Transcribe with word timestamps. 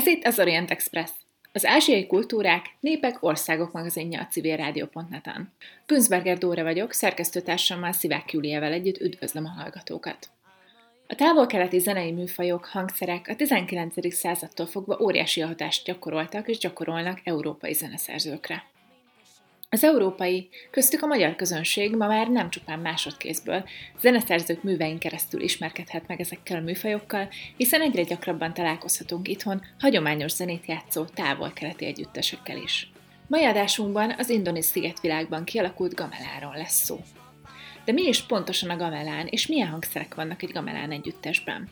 Ez 0.00 0.06
itt 0.06 0.24
az 0.24 0.38
Orient 0.38 0.70
Express, 0.70 1.10
az 1.52 1.66
ázsiai 1.66 2.06
kultúrák, 2.06 2.66
népek, 2.80 3.22
országok 3.22 3.72
magazinja 3.72 4.20
a 4.20 4.26
civilrádió.net-en. 4.26 5.52
Pünzberger 5.86 6.38
Dóra 6.38 6.62
vagyok, 6.62 6.92
szerkesztőtársammal 6.92 7.92
Szivák 7.92 8.32
Júliával 8.32 8.72
együtt 8.72 9.00
üdvözlöm 9.00 9.44
a 9.44 9.60
hallgatókat. 9.60 10.30
A 11.06 11.14
távol-keleti 11.14 11.78
zenei 11.78 12.12
műfajok, 12.12 12.64
hangszerek 12.64 13.28
a 13.28 13.36
19. 13.36 14.14
századtól 14.14 14.66
fogva 14.66 14.98
óriási 15.00 15.40
hatást 15.40 15.84
gyakoroltak 15.84 16.48
és 16.48 16.58
gyakorolnak 16.58 17.20
európai 17.24 17.72
zeneszerzőkre. 17.72 18.69
Az 19.72 19.84
európai, 19.84 20.48
köztük 20.70 21.02
a 21.02 21.06
magyar 21.06 21.36
közönség 21.36 21.96
ma 21.96 22.06
már 22.06 22.28
nem 22.28 22.50
csupán 22.50 22.78
másodkézből, 22.78 23.64
zeneszerzők 24.00 24.62
művein 24.62 24.98
keresztül 24.98 25.40
ismerkedhet 25.40 26.06
meg 26.06 26.20
ezekkel 26.20 26.56
a 26.56 26.60
műfajokkal, 26.60 27.28
hiszen 27.56 27.80
egyre 27.80 28.02
gyakrabban 28.02 28.54
találkozhatunk 28.54 29.28
itthon 29.28 29.62
hagyományos 29.78 30.32
zenét 30.32 30.66
játszó 30.66 31.04
távol-keleti 31.04 31.84
együttesekkel 31.84 32.56
is. 32.56 32.90
Mai 33.26 33.44
adásunkban 33.44 34.14
az 34.18 34.28
indonéz 34.28 34.66
szigetvilágban 34.66 35.44
kialakult 35.44 35.94
gameláról 35.94 36.56
lesz 36.56 36.84
szó. 36.84 37.00
De 37.84 37.92
mi 37.92 38.02
is 38.02 38.22
pontosan 38.22 38.70
a 38.70 38.76
gamelán, 38.76 39.26
és 39.26 39.46
milyen 39.46 39.68
hangszerek 39.68 40.14
vannak 40.14 40.42
egy 40.42 40.52
gamelán 40.52 40.90
együttesben? 40.90 41.68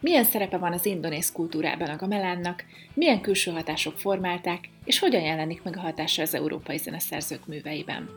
Milyen 0.00 0.24
szerepe 0.24 0.56
van 0.56 0.72
az 0.72 0.86
indonész 0.86 1.32
kultúrában 1.32 1.88
a 1.88 1.96
gamelánnak, 1.96 2.64
milyen 2.94 3.20
külső 3.20 3.50
hatások 3.50 3.98
formálták, 3.98 4.68
és 4.84 4.98
hogyan 4.98 5.22
jelenik 5.22 5.62
meg 5.62 5.76
a 5.76 5.80
hatása 5.80 6.22
az 6.22 6.34
európai 6.34 6.76
zeneszerzők 6.76 7.46
műveiben. 7.46 8.08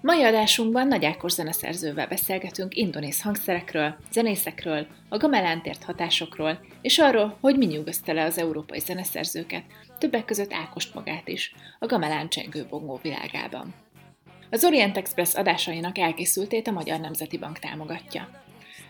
Mai 0.00 0.22
adásunkban 0.22 0.88
Nagy 0.88 1.04
Ákos 1.04 1.32
zeneszerzővel 1.32 2.06
beszélgetünk 2.06 2.76
indonész 2.76 3.22
hangszerekről, 3.22 3.96
zenészekről, 4.12 4.86
a 5.08 5.16
gamelántért 5.16 5.84
hatásokról, 5.84 6.60
és 6.82 6.98
arról, 6.98 7.36
hogy 7.40 7.56
mi 7.56 7.66
nyugoszta 7.66 8.12
le 8.12 8.24
az 8.24 8.38
európai 8.38 8.78
zeneszerzőket, 8.78 9.62
többek 9.98 10.24
között 10.24 10.52
Ákost 10.52 10.94
magát 10.94 11.28
is, 11.28 11.54
a 11.78 11.86
gamelán 11.86 12.28
csengő 12.28 12.66
bongó 12.70 12.98
világában. 13.02 13.74
Az 14.50 14.64
Orient 14.64 14.96
Express 14.96 15.34
adásainak 15.34 15.98
elkészültét 15.98 16.68
a 16.68 16.72
Magyar 16.72 17.00
Nemzeti 17.00 17.38
Bank 17.38 17.58
támogatja. 17.58 18.45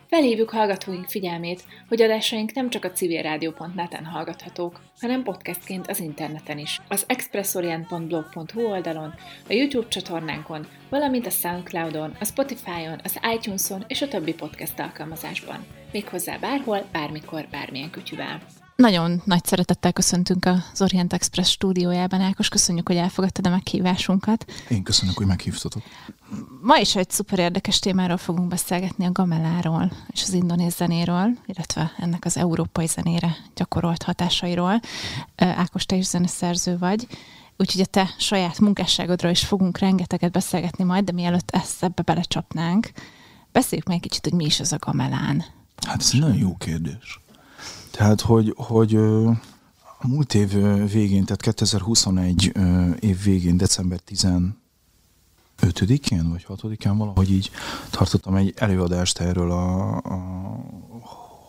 Felhívjuk 0.09 0.51
hallgatóink 0.51 1.09
figyelmét, 1.09 1.65
hogy 1.89 2.03
adásaink 2.03 2.53
nem 2.53 2.71
csak 2.71 2.85
a 2.85 2.91
civilrádió.net-en 2.91 4.05
hallgathatók, 4.05 4.81
hanem 5.01 5.23
podcastként 5.23 5.87
az 5.87 6.01
interneten 6.01 6.59
is. 6.59 6.81
Az 6.89 7.05
expressorient.blog.hu 7.07 8.63
oldalon, 8.63 9.15
a 9.49 9.53
YouTube 9.53 9.89
csatornánkon, 9.89 10.67
valamint 10.89 11.27
a 11.27 11.31
Soundcloudon, 11.31 12.17
a 12.21 12.25
Spotify-on, 12.25 13.01
az 13.05 13.21
iTunes-on 13.35 13.85
és 13.89 14.03
a 14.03 14.09
többi 14.09 14.35
podcast 14.35 14.79
alkalmazásban. 14.79 15.67
Méghozzá 15.93 16.37
bárhol, 16.37 16.85
bármikor, 16.93 17.47
bármilyen 17.51 17.91
kütyüvel. 17.91 18.41
Nagyon 18.77 19.23
nagy 19.25 19.45
szeretettel 19.45 19.93
köszöntünk 19.93 20.45
az 20.45 20.83
Orient 20.83 21.13
Express 21.13 21.51
stúdiójában. 21.51 22.21
Ákos, 22.21 22.49
köszönjük, 22.49 22.89
hogy 22.89 22.97
elfogadtad 22.97 23.47
a 23.47 23.51
meghívásunkat. 23.51 24.45
Én 24.69 24.83
köszönök, 24.83 25.17
hogy 25.17 25.27
meghívtatok. 25.27 25.83
Ma 26.63 26.77
is 26.79 26.97
egy 26.97 27.11
szuper 27.11 27.39
érdekes 27.39 27.79
témáról 27.79 28.17
fogunk 28.17 28.49
beszélgetni, 28.49 29.05
a 29.05 29.13
gameláról 29.13 29.93
és 30.07 30.23
az 30.23 30.33
indonéz 30.33 30.75
zenéről, 30.75 31.29
illetve 31.47 31.93
ennek 31.99 32.25
az 32.25 32.37
európai 32.37 32.87
zenére 32.87 33.37
gyakorolt 33.55 34.03
hatásairól. 34.03 34.81
Ákos, 35.37 35.87
te 35.87 35.97
is 35.97 36.05
zeneszerző 36.05 36.79
vagy, 36.79 37.07
úgyhogy 37.57 37.81
a 37.81 37.87
te 37.87 38.15
saját 38.19 38.59
munkásságodról 38.59 39.31
is 39.31 39.45
fogunk 39.45 39.79
rengeteget 39.79 40.33
beszélgetni 40.33 40.85
majd, 40.85 41.05
de 41.05 41.13
mielőtt 41.13 41.51
ezt 41.51 41.83
ebbe 41.83 42.03
belecsapnánk, 42.03 42.91
beszéljük 43.53 43.87
meg 43.87 43.97
egy 43.97 44.03
kicsit, 44.03 44.25
hogy 44.25 44.35
mi 44.35 44.45
is 44.45 44.61
az 44.61 44.73
a 44.73 44.79
gamelán. 44.79 45.45
Hát 45.87 46.01
ez 46.01 46.11
nagyon 46.13 46.37
jó 46.37 46.57
kérdés. 46.57 47.21
Tehát, 47.97 48.21
hogy, 48.21 48.53
hogy 48.57 48.97
a 49.99 50.07
múlt 50.07 50.35
év 50.35 50.53
végén, 50.93 51.25
tehát 51.25 51.41
2021 51.41 52.53
év 53.01 53.23
végén, 53.23 53.57
december 53.57 54.01
15-én 54.09 56.31
vagy 56.31 56.47
6-án 56.49 56.95
valahogy 56.97 57.31
így 57.31 57.51
tartottam 57.91 58.35
egy 58.35 58.53
előadást 58.57 59.19
erről 59.19 59.51
a, 59.51 59.97
a 59.97 60.05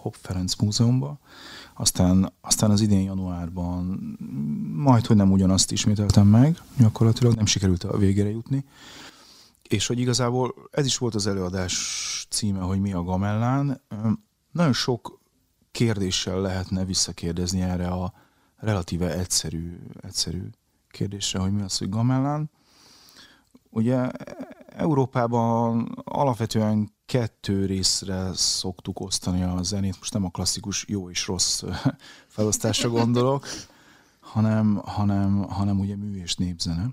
Hopp 0.01 0.13
Ferenc 0.21 0.55
Múzeumban. 0.55 1.19
Aztán, 1.73 2.33
aztán 2.41 2.71
az 2.71 2.81
idén 2.81 3.03
januárban 3.03 3.99
majd, 4.73 5.05
hogy 5.05 5.15
nem 5.15 5.31
ugyanazt 5.31 5.71
ismételtem 5.71 6.27
meg, 6.27 6.61
gyakorlatilag 6.77 7.35
nem 7.35 7.45
sikerült 7.45 7.83
a 7.83 7.97
végére 7.97 8.29
jutni. 8.29 8.65
És 9.67 9.87
hogy 9.87 9.99
igazából 9.99 10.53
ez 10.71 10.85
is 10.85 10.97
volt 10.97 11.15
az 11.15 11.27
előadás 11.27 12.27
címe, 12.29 12.59
hogy 12.59 12.79
mi 12.79 12.93
a 12.93 13.03
gamellán. 13.03 13.81
Nagyon 14.51 14.73
sok 14.73 15.16
kérdéssel 15.77 16.41
lehetne 16.41 16.85
visszakérdezni 16.85 17.61
erre 17.61 17.87
a 17.87 18.13
relatíve 18.55 19.13
egyszerű, 19.13 19.79
egyszerű 20.01 20.49
kérdésre, 20.89 21.39
hogy 21.39 21.51
mi 21.51 21.61
az, 21.61 21.77
hogy 21.77 21.89
gamellán. 21.89 22.49
Ugye 23.69 24.09
Európában 24.67 26.01
alapvetően 26.03 26.93
kettő 27.05 27.65
részre 27.65 28.33
szoktuk 28.33 28.99
osztani 28.99 29.43
a 29.43 29.63
zenét, 29.63 29.97
most 29.99 30.13
nem 30.13 30.25
a 30.25 30.29
klasszikus 30.29 30.85
jó 30.87 31.09
és 31.09 31.27
rossz 31.27 31.63
felosztásra 32.35 32.89
gondolok, 32.89 33.45
hanem, 34.19 34.81
hanem, 34.85 35.41
hanem 35.41 35.79
ugye 35.79 35.95
mű 35.95 36.21
és 36.21 36.35
népzene. 36.35 36.89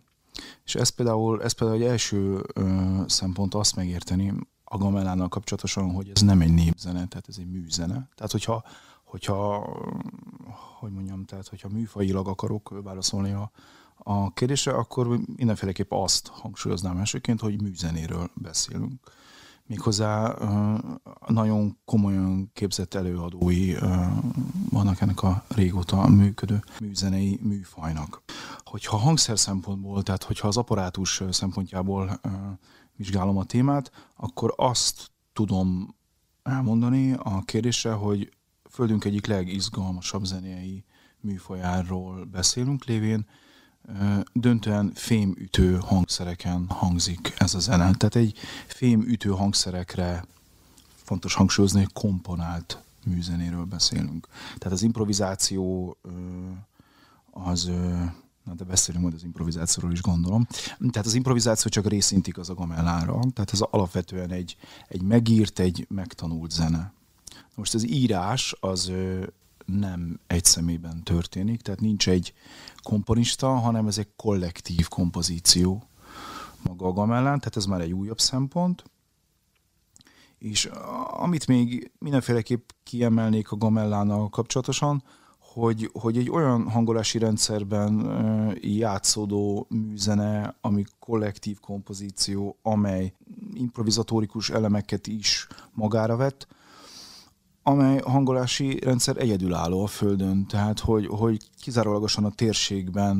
És 0.64 0.74
ez 0.74 0.88
például, 0.88 1.42
ez 1.42 1.52
például 1.52 1.80
egy 1.80 1.86
első 1.86 2.44
ö, 2.54 3.00
szempont 3.06 3.54
azt 3.54 3.76
megérteni, 3.76 4.32
a 4.74 4.78
gamelánnal 4.78 5.28
kapcsolatosan, 5.28 5.92
hogy 5.92 6.10
ez 6.14 6.20
nem 6.20 6.40
egy 6.40 6.54
népzene, 6.54 7.06
tehát 7.06 7.28
ez 7.28 7.36
egy 7.38 7.50
műzene. 7.50 8.08
Tehát 8.14 8.32
hogyha, 8.32 8.64
hogyha 9.04 9.66
hogy 10.78 10.92
mondjam, 10.92 11.24
tehát 11.24 11.48
hogyha 11.48 11.68
műfajilag 11.68 12.28
akarok 12.28 12.80
válaszolni 12.82 13.32
a, 13.32 13.50
a 13.96 14.32
kérdésre, 14.32 14.72
akkor 14.72 15.18
mindenféleképp 15.36 15.92
azt 15.92 16.26
hangsúlyoznám 16.26 16.96
elsőként, 16.96 17.40
hogy 17.40 17.62
műzenéről 17.62 18.30
beszélünk. 18.34 19.00
Méghozzá 19.66 20.34
nagyon 21.26 21.76
komolyan 21.84 22.50
képzett 22.52 22.94
előadói 22.94 23.74
vannak 24.70 25.00
ennek 25.00 25.22
a 25.22 25.44
régóta 25.48 26.08
működő 26.08 26.64
műzenei 26.80 27.38
műfajnak. 27.42 28.22
Hogyha 28.64 28.96
hangszer 28.96 29.38
szempontból, 29.38 30.02
tehát 30.02 30.22
hogyha 30.22 30.48
az 30.48 30.56
apparátus 30.56 31.22
szempontjából 31.30 32.20
vizsgálom 32.96 33.36
a 33.36 33.44
témát, 33.44 33.90
akkor 34.16 34.54
azt 34.56 35.10
tudom 35.32 35.94
elmondani 36.42 37.12
a 37.12 37.42
kérdésre, 37.44 37.92
hogy 37.92 38.30
Földünk 38.74 39.04
egyik 39.04 39.26
legizgalmasabb 39.26 40.24
zenei 40.24 40.84
műfajáról 41.20 42.24
beszélünk, 42.24 42.84
lévén 42.84 43.26
döntően 44.32 44.92
fémütő 44.94 45.76
hangszereken 45.76 46.66
hangzik 46.68 47.34
ez 47.36 47.54
a 47.54 47.58
zene. 47.58 47.94
Tehát 47.94 48.14
egy 48.14 48.38
fémütő 48.66 49.30
hangszerekre 49.30 50.24
fontos 50.94 51.34
hangsúlyozni, 51.34 51.78
hogy 51.78 51.92
komponált 51.92 52.82
műzenéről 53.04 53.64
beszélünk. 53.64 54.28
Tehát 54.58 54.72
az 54.72 54.82
improvizáció 54.82 55.96
az 57.30 57.70
Na, 58.44 58.54
de 58.54 58.64
beszélünk 58.64 59.02
majd 59.02 59.16
az 59.16 59.24
improvizációról 59.24 59.92
is 59.92 60.02
gondolom. 60.02 60.46
Tehát 60.90 61.06
az 61.06 61.14
improvizáció 61.14 61.70
csak 61.70 61.86
részintig 61.86 62.38
az 62.38 62.50
a 62.50 62.54
gamellára, 62.54 63.18
tehát 63.34 63.52
ez 63.52 63.60
alapvetően 63.60 64.30
egy, 64.30 64.56
egy 64.88 65.02
megírt, 65.02 65.58
egy 65.58 65.86
megtanult 65.88 66.50
zene. 66.50 66.92
Most 67.54 67.74
az 67.74 67.88
írás 67.88 68.56
az 68.60 68.92
nem 69.64 70.20
egy 70.26 70.44
szemében 70.44 71.02
történik, 71.02 71.62
tehát 71.62 71.80
nincs 71.80 72.08
egy 72.08 72.34
komponista, 72.82 73.48
hanem 73.48 73.86
ez 73.86 73.98
egy 73.98 74.08
kollektív 74.16 74.88
kompozíció 74.88 75.88
maga 76.62 76.86
a 76.86 76.92
gamellán, 76.92 77.38
tehát 77.38 77.56
ez 77.56 77.64
már 77.64 77.80
egy 77.80 77.92
újabb 77.92 78.20
szempont. 78.20 78.84
És 80.38 80.64
amit 81.10 81.46
még 81.46 81.92
mindenféleképp 81.98 82.68
kiemelnék 82.82 83.50
a 83.50 83.56
gamellánnal 83.56 84.28
kapcsolatosan, 84.28 85.02
hogy, 85.54 85.90
hogy 85.92 86.18
egy 86.18 86.30
olyan 86.30 86.70
hangolási 86.70 87.18
rendszerben 87.18 88.06
játszódó 88.60 89.66
műzene, 89.68 90.56
ami 90.60 90.84
kollektív 90.98 91.60
kompozíció, 91.60 92.58
amely 92.62 93.12
improvizatórikus 93.52 94.50
elemeket 94.50 95.06
is 95.06 95.46
magára 95.72 96.16
vett, 96.16 96.46
amely 97.62 97.98
hangolási 97.98 98.78
rendszer 98.78 99.16
egyedülálló 99.16 99.82
a 99.82 99.86
Földön, 99.86 100.46
tehát 100.46 100.80
hogy, 100.80 101.06
hogy 101.06 101.50
kizárólagosan 101.60 102.24
a 102.24 102.30
térségben 102.30 103.16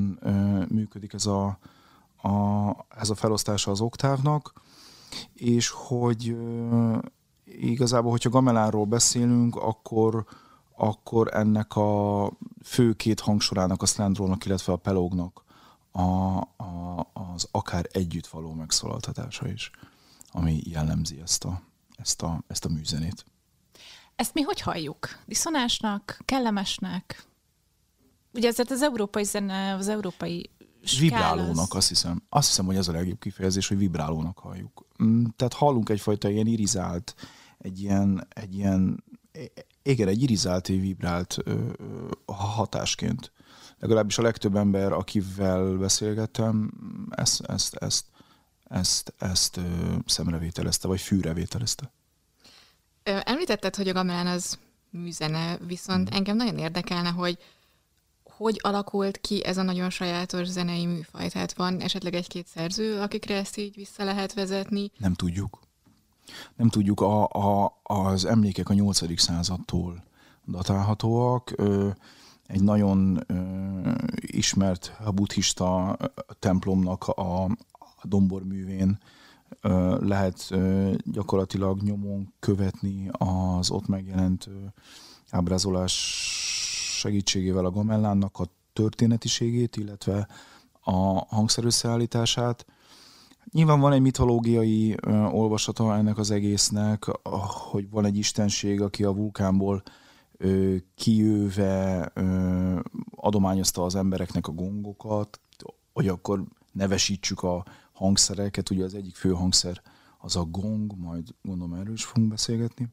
működik 0.70 1.12
ez 1.12 1.26
a, 1.26 1.58
a, 2.22 2.86
ez 2.98 3.10
a 3.10 3.14
felosztása 3.14 3.70
az 3.70 3.80
oktávnak, 3.80 4.52
és 5.34 5.68
hogy 5.68 6.36
igazából, 7.44 8.10
hogyha 8.10 8.30
gamelánról 8.30 8.84
beszélünk, 8.84 9.56
akkor, 9.56 10.24
akkor 10.76 11.34
ennek 11.34 11.76
a 11.76 12.30
fő 12.62 12.92
két 12.92 13.20
hangsorának, 13.20 13.82
a 13.82 13.86
szlándrónak, 13.86 14.44
illetve 14.44 14.72
a 14.72 14.76
pelógnak 14.76 15.44
a, 15.92 16.00
a, 16.40 17.10
az 17.12 17.48
akár 17.50 17.88
együtt 17.92 18.26
való 18.26 18.52
megszólaltatása 18.52 19.48
is, 19.48 19.70
ami 20.32 20.60
jellemzi 20.64 21.20
ezt 21.20 21.44
a, 21.44 21.62
ezt 21.96 22.22
a, 22.22 22.42
ezt 22.46 22.64
a 22.64 22.68
műzenét. 22.68 23.24
Ezt 24.16 24.34
mi 24.34 24.40
hogy 24.40 24.60
halljuk? 24.60 25.08
Diszonásnak? 25.26 26.18
Kellemesnek? 26.24 27.26
Ugye 28.32 28.48
ezért 28.48 28.70
az 28.70 28.82
európai 28.82 29.24
zene, 29.24 29.74
az 29.74 29.88
európai 29.88 30.50
Vibrálónak, 30.98 31.70
az... 31.70 31.76
azt 31.76 31.88
hiszem. 31.88 32.22
Azt 32.28 32.48
hiszem, 32.48 32.66
hogy 32.66 32.76
ez 32.76 32.88
a 32.88 32.92
legjobb 32.92 33.18
kifejezés, 33.18 33.68
hogy 33.68 33.78
vibrálónak 33.78 34.38
halljuk. 34.38 34.86
Mm, 35.02 35.24
tehát 35.36 35.52
hallunk 35.52 35.88
egyfajta 35.88 36.30
ilyen 36.30 36.46
irizált, 36.46 37.14
egy 37.58 37.80
ilyen, 37.80 38.26
egy 38.28 38.54
ilyen 38.54 39.04
igen, 39.86 40.08
egy 40.08 40.22
irizált, 40.22 40.66
vibrált 40.66 41.36
ö, 41.44 41.70
hatásként. 42.26 43.32
Legalábbis 43.78 44.18
a 44.18 44.22
legtöbb 44.22 44.56
ember, 44.56 44.92
akivel 44.92 45.76
beszélgettem, 45.76 46.72
ezt, 47.10 47.40
ezt, 47.40 47.74
ezt, 47.74 48.04
ezt, 48.64 49.14
ezt 49.18 49.56
ö, 49.56 49.62
szemrevételezte, 50.06 50.88
vagy 50.88 51.00
fűrevételezte. 51.00 51.92
Említetted, 53.02 53.76
hogy 53.76 53.88
a 53.88 53.92
gamelán 53.92 54.26
az 54.26 54.58
műzene, 54.90 55.58
viszont 55.66 56.08
hmm. 56.08 56.16
engem 56.16 56.36
nagyon 56.36 56.58
érdekelne, 56.58 57.08
hogy 57.08 57.38
hogy 58.36 58.58
alakult 58.62 59.20
ki 59.20 59.44
ez 59.44 59.56
a 59.56 59.62
nagyon 59.62 59.90
sajátos 59.90 60.46
zenei 60.46 60.86
műfaj? 60.86 61.28
Tehát 61.28 61.52
van 61.52 61.80
esetleg 61.80 62.14
egy-két 62.14 62.46
szerző, 62.46 63.00
akikre 63.00 63.36
ezt 63.36 63.56
így 63.56 63.74
vissza 63.74 64.04
lehet 64.04 64.34
vezetni? 64.34 64.90
Nem 64.98 65.14
tudjuk. 65.14 65.60
Nem 66.56 66.68
tudjuk, 66.68 67.00
a, 67.00 67.24
a, 67.24 67.76
az 67.82 68.24
emlékek 68.24 68.68
a 68.68 68.74
8. 68.74 69.20
századtól 69.20 70.04
datálhatóak. 70.46 71.54
Egy 72.46 72.62
nagyon 72.62 73.26
ismert 74.16 74.92
buddhista 75.14 75.96
templomnak 76.38 77.08
a, 77.08 77.44
a 77.44 78.02
domborművén 78.02 78.98
lehet 80.00 80.50
gyakorlatilag 81.04 81.82
nyomon 81.82 82.32
követni 82.40 83.08
az 83.12 83.70
ott 83.70 83.86
megjelent 83.86 84.48
ábrázolás 85.30 85.92
segítségével 86.98 87.64
a 87.64 87.70
gamellánnak 87.70 88.38
a 88.38 88.46
történetiségét, 88.72 89.76
illetve 89.76 90.28
a 90.80 91.24
hangszerösszeállítását. 91.34 92.66
Nyilván 93.52 93.80
van 93.80 93.92
egy 93.92 94.00
mitológiai 94.00 94.96
ö, 95.02 95.24
olvasata 95.24 95.96
ennek 95.96 96.18
az 96.18 96.30
egésznek, 96.30 97.04
hogy 97.70 97.90
van 97.90 98.04
egy 98.04 98.16
istenség, 98.16 98.80
aki 98.80 99.04
a 99.04 99.14
vulkánból 99.14 99.82
ö, 100.36 100.76
kijöve 100.94 102.10
ö, 102.14 102.80
adományozta 103.16 103.84
az 103.84 103.94
embereknek 103.94 104.46
a 104.46 104.52
gongokat, 104.52 105.40
hogy 105.92 106.08
akkor 106.08 106.44
nevesítsük 106.72 107.42
a 107.42 107.64
hangszereket. 107.92 108.70
Ugye 108.70 108.84
az 108.84 108.94
egyik 108.94 109.14
fő 109.14 109.30
hangszer 109.30 109.82
az 110.18 110.36
a 110.36 110.44
gong, 110.44 110.92
majd 110.96 111.34
gondolom 111.42 111.74
erről 111.74 111.94
is 111.94 112.04
fogunk 112.04 112.28
beszélgetni 112.28 112.88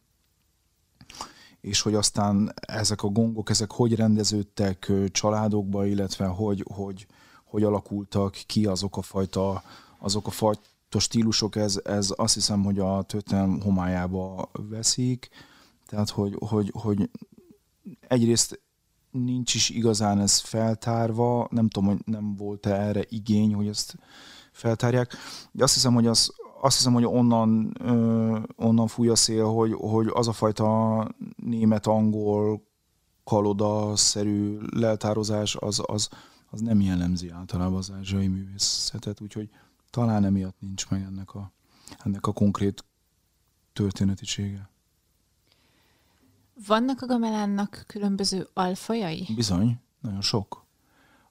és 1.62 1.82
hogy 1.82 1.96
aztán 1.96 2.54
ezek 2.68 3.04
a 3.04 3.08
gongok, 3.08 3.50
ezek 3.50 3.72
hogy 3.72 3.96
rendeződtek 3.96 4.92
családokba, 5.12 5.86
illetve 5.86 6.26
hogy, 6.26 6.66
hogy, 6.74 7.08
hogy 7.46 7.64
alakultak 7.64 8.32
ki 8.46 8.66
azok 8.66 8.98
a 8.98 9.02
fajta, 9.02 9.64
azok 10.02 10.28
a 10.28 10.32
fajta 10.32 11.00
stílusok, 11.00 11.56
ez, 11.56 11.80
ez 11.84 12.14
azt 12.16 12.34
hiszem, 12.34 12.64
hogy 12.64 12.80
a 12.80 13.02
történelem 13.02 13.62
homályába 13.62 14.50
veszik, 14.70 15.30
tehát 15.86 16.10
hogy, 16.10 16.36
hogy, 16.40 16.72
hogy 16.74 17.10
egyrészt 18.08 18.62
nincs 19.12 19.54
is 19.54 19.70
igazán 19.70 20.20
ez 20.20 20.40
feltárva, 20.40 21.48
nem 21.52 21.70
tudom, 21.70 21.90
hogy 21.90 22.02
nem 22.06 22.36
volt-e 22.36 22.76
erre 22.76 23.06
igény, 23.10 23.54
hogy 23.54 23.68
ezt 23.68 23.98
feltárják. 24.52 25.16
De 25.52 25.64
azt 25.64 25.74
hiszem, 25.74 25.94
hogy 25.94 26.08
az, 26.08 26.34
azt 26.62 26.78
hiszem, 26.78 26.94
hogy 26.94 27.06
onnan, 27.06 27.76
ö, 27.80 28.40
onnan 28.56 28.88
fúj 28.88 29.10
a 29.10 29.16
szél, 29.16 29.46
hogy, 29.46 29.74
hogy 29.74 30.10
az 30.14 30.28
a 30.28 30.32
fajta 30.32 31.08
német-angol 31.36 32.64
kaloda-szerű 33.24 34.58
leltározás 34.76 35.56
az, 35.56 35.82
az, 35.86 36.10
az 36.50 36.62
nem 36.62 36.82
jellemzi 36.82 37.30
általában 37.30 37.78
az 37.78 37.92
ázsiai 37.98 38.28
művészetet, 38.28 39.22
úgyhogy 39.22 39.50
talán 39.92 40.24
emiatt 40.24 40.56
nincs 40.60 40.90
meg 40.90 41.02
ennek 41.02 41.34
a, 41.34 41.52
ennek 41.98 42.28
a 42.28 42.32
konkrét 42.32 42.86
történetisége. 43.74 44.70
Vannak 46.68 47.02
a 47.02 47.06
gamelánnak 47.06 47.84
különböző 47.88 48.48
alfajai? 48.54 49.28
Bizony, 49.36 49.80
nagyon 50.00 50.22
sok. 50.22 50.66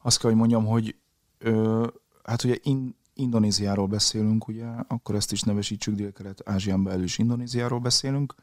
Azt 0.03 0.19
kell, 0.19 0.31
hogy 0.31 0.39
mondjam, 0.39 0.67
hogy 0.67 0.97
ö, 1.39 1.87
hát 2.25 2.45
ugye 2.45 2.57
in, 2.63 2.97
Indonéziáról 3.15 3.87
beszélünk, 3.87 4.49
ugye, 4.49 4.67
akkor 4.67 5.15
ezt 5.15 5.33
is 5.33 5.43
nevesítsük, 5.43 5.95
Dél-Kelet-Ázsián 5.95 6.83
belül 6.83 7.05
is 7.05 7.19
Indonéziáról 7.19 7.81
beszélünk. 7.81 8.35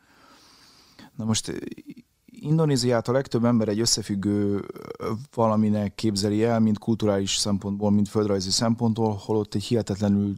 Na 1.16 1.26
most 1.26 1.52
Indonéziát 2.40 3.08
a 3.08 3.12
legtöbb 3.12 3.46
ember 3.46 3.68
egy 3.68 3.80
összefüggő 3.80 4.66
valaminek 5.34 5.96
képzeli 5.96 6.44
el, 6.44 6.60
mint 6.60 6.80
kulturális 6.80 7.36
szempontból, 7.36 7.92
mint 7.92 8.08
földrajzi 8.08 8.52
szempontból, 8.52 9.22
holott 9.26 9.56
egy 9.56 9.64
hihetetlenül 9.64 10.36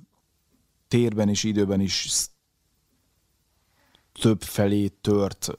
térben 0.87 1.29
és 1.29 1.43
időben 1.43 1.79
is 1.79 2.27
több 4.21 4.41
felé 4.41 4.87
tört 4.87 5.49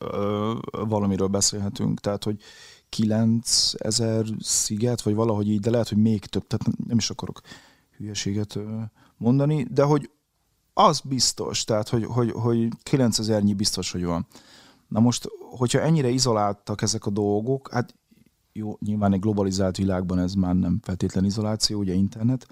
valamiről 0.70 1.28
beszélhetünk. 1.28 2.00
Tehát, 2.00 2.24
hogy 2.24 2.40
9000 2.88 4.24
sziget, 4.38 5.02
vagy 5.02 5.14
valahogy 5.14 5.48
így, 5.48 5.60
de 5.60 5.70
lehet, 5.70 5.88
hogy 5.88 5.98
még 5.98 6.24
több, 6.24 6.46
tehát 6.46 6.76
nem 6.86 6.96
is 6.96 7.10
akarok 7.10 7.40
hülyeséget 7.96 8.58
mondani, 9.16 9.66
de 9.70 9.82
hogy 9.82 10.10
az 10.72 11.00
biztos, 11.00 11.64
tehát 11.64 11.88
hogy, 11.88 12.04
hogy, 12.04 12.30
hogy 12.30 12.68
9000-nyi 12.90 13.52
biztos, 13.56 13.92
hogy 13.92 14.04
van. 14.04 14.26
Na 14.90 15.00
most, 15.00 15.28
hogyha 15.50 15.80
ennyire 15.80 16.08
izoláltak 16.08 16.82
ezek 16.82 17.06
a 17.06 17.10
dolgok, 17.10 17.72
hát 17.72 17.94
jó, 18.52 18.76
nyilván 18.80 19.12
egy 19.12 19.20
globalizált 19.20 19.76
világban 19.76 20.18
ez 20.18 20.34
már 20.34 20.54
nem 20.54 20.78
feltétlen 20.82 21.24
izoláció, 21.24 21.78
ugye 21.78 21.94
internet 21.94 22.46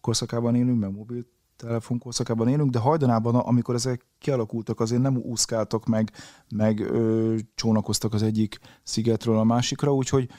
korszakában 0.00 0.54
élünk, 0.54 0.80
meg 0.80 0.92
mobiltelefon 0.92 1.98
korszakában 1.98 2.48
élünk, 2.48 2.70
de 2.70 2.78
hajdanában, 2.78 3.34
amikor 3.34 3.74
ezek 3.74 4.06
kialakultak, 4.18 4.80
azért 4.80 5.02
nem 5.02 5.16
úszkáltak 5.16 5.86
meg, 5.86 6.12
meg 6.48 6.80
ö, 6.80 7.36
csónakoztak 7.54 8.14
az 8.14 8.22
egyik 8.22 8.58
szigetről 8.82 9.38
a 9.38 9.44
másikra, 9.44 9.94
úgyhogy 9.94 10.30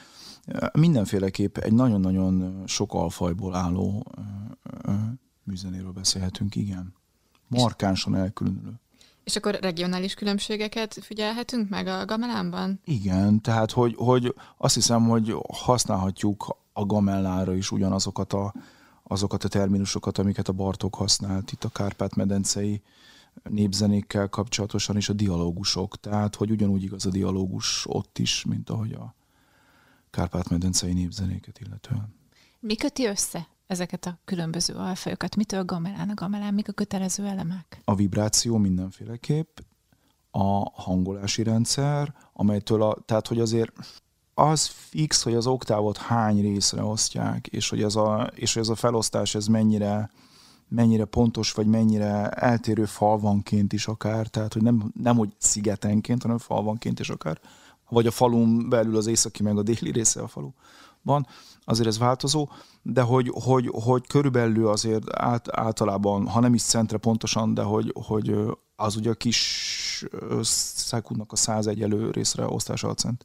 Mindenféleképp 0.72 1.56
egy 1.56 1.72
nagyon-nagyon 1.72 2.62
sok 2.66 2.94
alfajból 2.94 3.54
álló 3.54 4.06
műzenéről 5.42 5.92
beszélhetünk, 5.92 6.54
igen. 6.54 6.94
Markánsan 7.48 8.14
elkülönülő. 8.14 8.80
És 9.26 9.36
akkor 9.36 9.58
regionális 9.60 10.14
különbségeket 10.14 10.98
figyelhetünk 11.02 11.68
meg 11.68 11.86
a 11.86 12.04
gamelánban? 12.04 12.80
Igen, 12.84 13.40
tehát 13.40 13.70
hogy, 13.70 13.94
hogy 13.96 14.34
azt 14.56 14.74
hiszem, 14.74 15.08
hogy 15.08 15.34
használhatjuk 15.48 16.56
a 16.72 16.84
gamellára 16.84 17.54
is 17.54 17.70
ugyanazokat 17.70 18.32
a, 18.32 18.54
azokat 19.02 19.44
a 19.44 19.48
terminusokat, 19.48 20.18
amiket 20.18 20.48
a 20.48 20.52
Bartók 20.52 20.94
használt 20.94 21.52
itt 21.52 21.64
a 21.64 21.68
Kárpát-medencei 21.68 22.82
népzenékkel 23.42 24.28
kapcsolatosan, 24.28 24.96
és 24.96 25.08
a 25.08 25.12
dialógusok. 25.12 26.00
Tehát, 26.00 26.34
hogy 26.34 26.50
ugyanúgy 26.50 26.82
igaz 26.82 27.06
a 27.06 27.10
dialógus 27.10 27.86
ott 27.88 28.18
is, 28.18 28.44
mint 28.44 28.70
ahogy 28.70 28.92
a 28.92 29.14
Kárpát-medencei 30.10 30.92
népzenéket 30.92 31.60
illetően. 31.60 32.14
Mi 32.60 32.76
köti 32.76 33.06
össze 33.06 33.48
ezeket 33.66 34.06
a 34.06 34.18
különböző 34.24 34.74
alfajokat? 34.74 35.36
Mitől 35.36 35.64
gamelán 35.64 36.08
a 36.08 36.14
gamelán? 36.14 36.54
Mik 36.54 36.68
a 36.68 36.72
kötelező 36.72 37.26
elemek? 37.26 37.80
A 37.84 37.94
vibráció 37.94 38.56
mindenféleképp, 38.56 39.58
a 40.30 40.70
hangolási 40.82 41.42
rendszer, 41.42 42.14
amelytől 42.32 42.82
a, 42.82 42.96
tehát 43.04 43.26
hogy 43.26 43.40
azért 43.40 43.72
az 44.34 44.66
fix, 44.66 45.22
hogy 45.22 45.34
az 45.34 45.46
oktávot 45.46 45.96
hány 45.96 46.40
részre 46.40 46.82
osztják, 46.82 47.46
és 47.46 47.68
hogy 47.68 47.82
ez 47.82 47.94
a, 47.94 48.30
és 48.34 48.54
hogy 48.54 48.62
ez 48.62 48.68
a 48.68 48.74
felosztás 48.74 49.34
ez 49.34 49.46
mennyire, 49.46 50.10
mennyire 50.68 51.04
pontos, 51.04 51.52
vagy 51.52 51.66
mennyire 51.66 52.28
eltérő 52.28 52.84
falvanként 52.84 53.72
is 53.72 53.86
akár, 53.86 54.26
tehát 54.26 54.52
hogy 54.52 54.62
nem, 54.62 54.92
nem 55.02 55.16
hogy 55.16 55.34
szigetenként, 55.38 56.22
hanem 56.22 56.38
falvanként 56.38 57.00
is 57.00 57.10
akár 57.10 57.40
vagy 57.88 58.06
a 58.06 58.10
falun 58.10 58.68
belül 58.68 58.96
az 58.96 59.06
északi 59.06 59.42
meg 59.42 59.58
a 59.58 59.62
déli 59.62 59.90
része 59.90 60.22
a 60.22 60.28
falu 60.28 60.50
van, 61.06 61.26
azért 61.64 61.88
ez 61.88 61.98
változó, 61.98 62.48
de 62.82 63.02
hogy, 63.02 63.30
hogy, 63.34 63.70
hogy 63.72 64.06
körülbelül 64.06 64.68
azért 64.68 65.16
át, 65.16 65.48
általában, 65.56 66.28
ha 66.28 66.40
nem 66.40 66.54
is 66.54 66.62
centre 66.62 66.98
pontosan, 66.98 67.54
de 67.54 67.62
hogy, 67.62 67.92
hogy 68.06 68.34
az 68.76 68.96
ugye 68.96 69.10
a 69.10 69.14
kis 69.14 70.04
szákútnak 70.42 71.32
a 71.32 71.36
101 71.36 71.82
elő 71.82 72.10
részre 72.10 72.46
osztása 72.46 72.88
a 72.88 72.94
cent. 72.94 73.24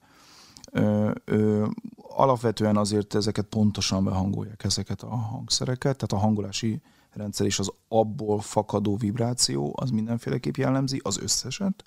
Ö, 0.71 1.11
ö, 1.25 1.67
alapvetően 1.97 2.77
azért 2.77 3.15
ezeket 3.15 3.45
pontosan 3.45 4.03
behangolják 4.03 4.63
ezeket 4.63 5.01
a 5.01 5.15
hangszereket, 5.15 5.97
tehát 5.97 6.23
a 6.23 6.25
hangolási 6.27 6.81
rendszer 7.13 7.45
és 7.45 7.59
az 7.59 7.71
abból 7.87 8.39
fakadó 8.39 8.95
vibráció 8.95 9.75
az 9.75 9.89
mindenféleképp 9.89 10.55
jellemzi 10.55 10.99
az 11.03 11.19
összeset, 11.19 11.83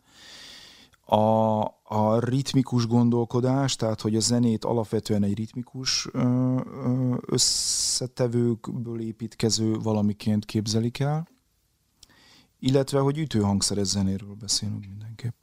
a, 1.04 1.62
a 1.82 2.18
ritmikus 2.18 2.86
gondolkodás, 2.86 3.76
tehát 3.76 4.00
hogy 4.00 4.16
a 4.16 4.20
zenét 4.20 4.64
alapvetően 4.64 5.22
egy 5.22 5.36
ritmikus 5.36 6.08
összetevőkből 7.26 9.00
építkező 9.00 9.72
valamiként 9.74 10.44
képzelik 10.44 10.98
el, 10.98 11.28
illetve 12.58 12.98
hogy 13.00 13.18
ütőhangszeres 13.18 13.86
zenéről 13.86 14.34
beszélünk 14.34 14.86
mindenképp. 14.86 15.34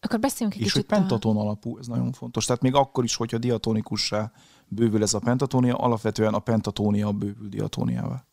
Akkor 0.00 0.18
beszéljünk 0.18 0.58
egy 0.58 0.66
És 0.66 0.72
kicsit 0.72 0.90
hogy 0.90 0.98
pentaton 0.98 1.36
a... 1.36 1.40
alapú, 1.40 1.78
ez 1.78 1.86
nagyon 1.86 2.12
fontos. 2.12 2.44
Tehát 2.44 2.62
még 2.62 2.74
akkor 2.74 3.04
is, 3.04 3.16
hogyha 3.16 3.38
diatonikussá 3.38 4.32
bővül 4.68 5.02
ez 5.02 5.14
a 5.14 5.18
pentatónia, 5.18 5.76
alapvetően 5.76 6.34
a 6.34 6.38
pentatónia 6.38 7.12
bővül 7.12 7.48
diatóniával. 7.48 8.26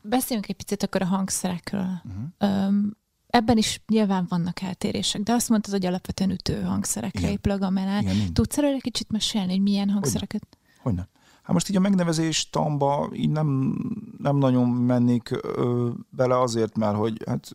Beszéljünk 0.00 0.48
egy 0.48 0.56
picit 0.56 0.82
akkor 0.82 1.02
a 1.02 1.06
hangszerekről. 1.06 2.02
Uh-huh. 2.04 2.66
Um, 2.68 2.96
ebben 3.32 3.56
is 3.56 3.82
nyilván 3.88 4.26
vannak 4.28 4.60
eltérések, 4.60 5.22
de 5.22 5.32
azt 5.32 5.48
mondtad, 5.48 5.72
hogy 5.72 5.86
alapvetően 5.86 6.30
ütő 6.30 6.62
hangszerekre 6.62 7.30
épül 7.30 7.52
a 7.52 7.58
gamelán. 7.58 8.04
Tudsz 8.32 8.58
erről 8.58 8.70
egy 8.70 8.82
kicsit 8.82 9.10
mesélni, 9.10 9.52
hogy 9.52 9.62
milyen 9.62 9.90
hangszereket? 9.90 10.46
Hogyne. 10.50 10.82
Hogyne. 10.82 11.08
Hát 11.42 11.52
most 11.52 11.68
így 11.68 11.76
a 11.76 11.80
megnevezés 11.80 12.50
tamba 12.50 13.10
így 13.12 13.30
nem, 13.30 13.76
nem 14.18 14.36
nagyon 14.36 14.68
mennék 14.68 15.30
ö, 15.42 15.90
bele 16.10 16.40
azért, 16.40 16.76
mert 16.76 16.96
hogy 16.96 17.22
hát 17.26 17.52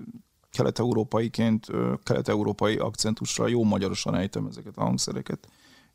kelet-európaiként, 0.51 1.69
ö, 1.69 1.93
kelet-európai 2.03 2.75
akcentusra 2.75 3.47
jó 3.47 3.63
magyarosan 3.63 4.15
ejtem 4.15 4.45
ezeket 4.45 4.77
a 4.77 4.83
hangszereket. 4.83 5.47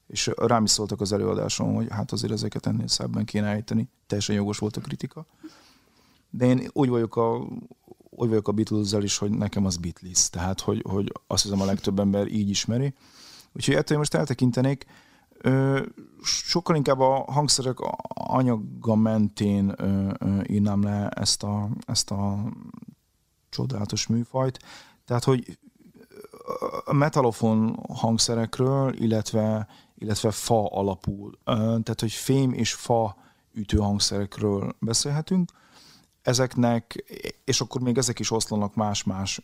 És 0.06 0.30
rám 0.36 0.64
is 0.64 0.70
szóltak 0.70 1.00
az 1.00 1.12
előadáson, 1.12 1.74
hogy 1.74 1.86
hát 1.90 2.12
azért 2.12 2.32
ezeket 2.32 2.66
ennél 2.66 2.88
szebben 2.88 3.24
kéne 3.24 3.48
ejteni. 3.48 3.88
Teljesen 4.06 4.34
jogos 4.34 4.58
volt 4.58 4.76
a 4.76 4.80
kritika. 4.80 5.26
De 6.30 6.46
én 6.46 6.68
úgy 6.72 6.88
vagyok 6.88 7.16
a, 7.16 7.46
úgy 8.16 8.28
vagyok 8.28 8.48
a 8.48 8.52
beatles 8.52 8.92
is, 8.92 9.18
hogy 9.18 9.30
nekem 9.30 9.64
az 9.64 9.76
Beatles. 9.76 10.30
Tehát, 10.30 10.60
hogy, 10.60 10.84
hogy 10.88 11.12
azt 11.26 11.42
hiszem 11.42 11.60
a 11.60 11.64
legtöbb 11.64 11.98
ember 11.98 12.26
így 12.26 12.48
ismeri. 12.48 12.94
Úgyhogy 13.52 13.74
ettől 13.74 13.98
most 13.98 14.14
eltekintenék. 14.14 14.86
Sokkal 16.22 16.76
inkább 16.76 17.00
a 17.00 17.24
hangszerek 17.32 17.76
anyaga 18.08 18.94
mentén 18.94 19.74
írnám 20.46 20.82
le 20.82 21.08
ezt 21.08 21.42
a, 21.42 21.68
ezt 21.86 22.10
a 22.10 22.52
csodálatos 23.48 24.06
műfajt. 24.06 24.58
Tehát, 25.04 25.24
hogy 25.24 25.58
a 26.84 26.92
metalofon 26.92 27.78
hangszerekről, 27.88 28.94
illetve, 28.94 29.66
illetve 29.94 30.30
fa 30.30 30.66
alapú, 30.66 31.30
tehát, 31.44 32.00
hogy 32.00 32.12
fém 32.12 32.52
és 32.52 32.74
fa 32.74 33.16
ütőhangszerekről 33.52 34.76
beszélhetünk. 34.78 35.50
Ezeknek, 36.22 37.04
és 37.44 37.60
akkor 37.60 37.80
még 37.80 37.98
ezek 37.98 38.18
is 38.18 38.30
oszlanak 38.30 38.74
más-más 38.74 39.42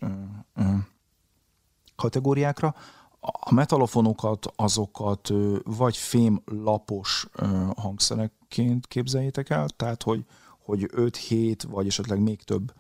kategóriákra. 1.97 2.75
A 3.21 3.55
metalofonokat, 3.55 4.53
azokat 4.57 5.31
vagy 5.63 5.97
fém 5.97 6.43
lapos 6.45 7.29
hangszerekként 7.77 8.87
képzeljétek 8.87 9.51
el, 9.51 9.69
tehát 9.69 10.03
hogy, 10.03 10.25
hogy 10.59 10.91
5-7 10.97 11.63
vagy 11.69 11.87
esetleg 11.87 12.21
még 12.21 12.43
több 12.43 12.73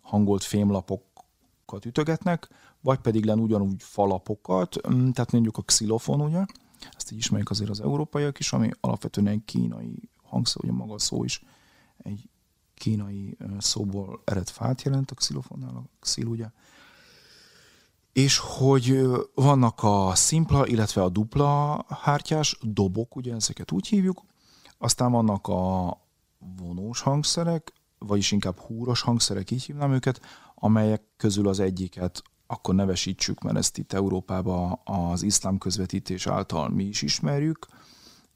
hangolt 0.00 0.42
fémlapokat 0.42 1.84
ütögetnek, 1.84 2.48
vagy 2.80 2.98
pedig 2.98 3.24
len 3.24 3.38
ugyanúgy 3.38 3.82
falapokat, 3.82 4.76
tehát 5.12 5.32
mondjuk 5.32 5.56
a 5.56 5.62
xilofon, 5.62 6.20
ugye, 6.20 6.44
ezt 6.96 7.12
így 7.12 7.18
ismerik 7.18 7.50
azért 7.50 7.70
az 7.70 7.80
európaiak 7.80 8.38
is, 8.38 8.52
ami 8.52 8.70
alapvetően 8.80 9.26
egy 9.26 9.44
kínai 9.44 10.08
hangszer, 10.22 10.64
ugye 10.64 10.72
maga 10.72 10.94
a 10.94 10.98
szó 10.98 11.24
is 11.24 11.42
egy 12.02 12.28
kínai 12.80 13.36
szóból 13.58 14.22
ered 14.24 14.48
fát 14.48 14.82
jelent 14.82 15.10
a 15.10 15.14
xilofonnál, 15.14 15.76
a 15.76 15.84
xil, 16.00 16.26
ugye, 16.26 16.46
és 18.12 18.38
hogy 18.38 19.00
vannak 19.34 19.82
a 19.82 20.14
szimpla, 20.14 20.66
illetve 20.66 21.02
a 21.02 21.08
dupla 21.08 21.84
hártyás 21.88 22.58
dobok, 22.62 23.16
ugye 23.16 23.34
ezeket 23.34 23.72
úgy 23.72 23.86
hívjuk, 23.86 24.22
aztán 24.78 25.12
vannak 25.12 25.46
a 25.46 25.96
vonós 26.58 27.00
hangszerek, 27.00 27.72
vagyis 27.98 28.32
inkább 28.32 28.58
húros 28.58 29.00
hangszerek, 29.00 29.50
így 29.50 29.64
hívnám 29.64 29.92
őket, 29.92 30.20
amelyek 30.54 31.02
közül 31.16 31.48
az 31.48 31.60
egyiket 31.60 32.22
akkor 32.46 32.74
nevesítsük, 32.74 33.40
mert 33.40 33.56
ezt 33.56 33.78
itt 33.78 33.92
Európában 33.92 34.80
az 34.84 35.22
iszlám 35.22 35.58
közvetítés 35.58 36.26
által 36.26 36.68
mi 36.68 36.84
is 36.84 37.02
ismerjük. 37.02 37.66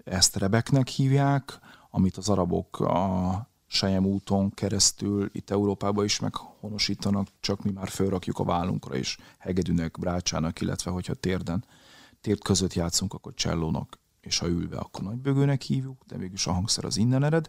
Ezt 0.04 0.36
rebeknek 0.36 0.88
hívják, 0.88 1.58
amit 1.90 2.16
az 2.16 2.28
arabok 2.28 2.80
a 2.80 3.48
Sejem 3.74 4.06
úton 4.06 4.50
keresztül 4.50 5.30
itt 5.32 5.50
Európában 5.50 6.04
is 6.04 6.20
meghonosítanak, 6.20 7.28
csak 7.40 7.62
mi 7.62 7.70
már 7.70 7.88
fölrakjuk 7.88 8.38
a 8.38 8.44
vállunkra, 8.44 8.94
és 8.94 9.16
hegedűnek, 9.38 9.98
brácsának, 9.98 10.60
illetve 10.60 10.90
hogyha 10.90 11.14
térden, 11.14 11.64
tért 12.20 12.42
között 12.42 12.74
játszunk, 12.74 13.14
akkor 13.14 13.34
csellónak, 13.34 13.98
és 14.20 14.38
ha 14.38 14.46
ülve, 14.46 14.76
akkor 14.76 15.04
nagybögőnek 15.04 15.62
hívjuk, 15.62 16.02
de 16.06 16.16
mégis 16.16 16.46
a 16.46 16.52
hangszer 16.52 16.84
az 16.84 16.96
innen 16.96 17.24
ered. 17.24 17.48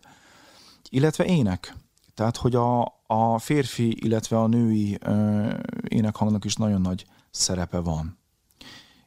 Illetve 0.90 1.26
ének. 1.26 1.76
Tehát, 2.14 2.38
hogy 2.38 2.56
a, 2.56 2.82
a 3.08 3.40
férfi, 3.40 4.06
illetve 4.06 4.40
a 4.40 4.48
női 4.48 4.98
ö, 5.02 5.54
énekhangnak 5.88 6.46
is 6.46 6.56
nagyon 6.56 6.82
nagy 6.82 7.06
szerepe 7.30 7.80
van. 7.80 8.18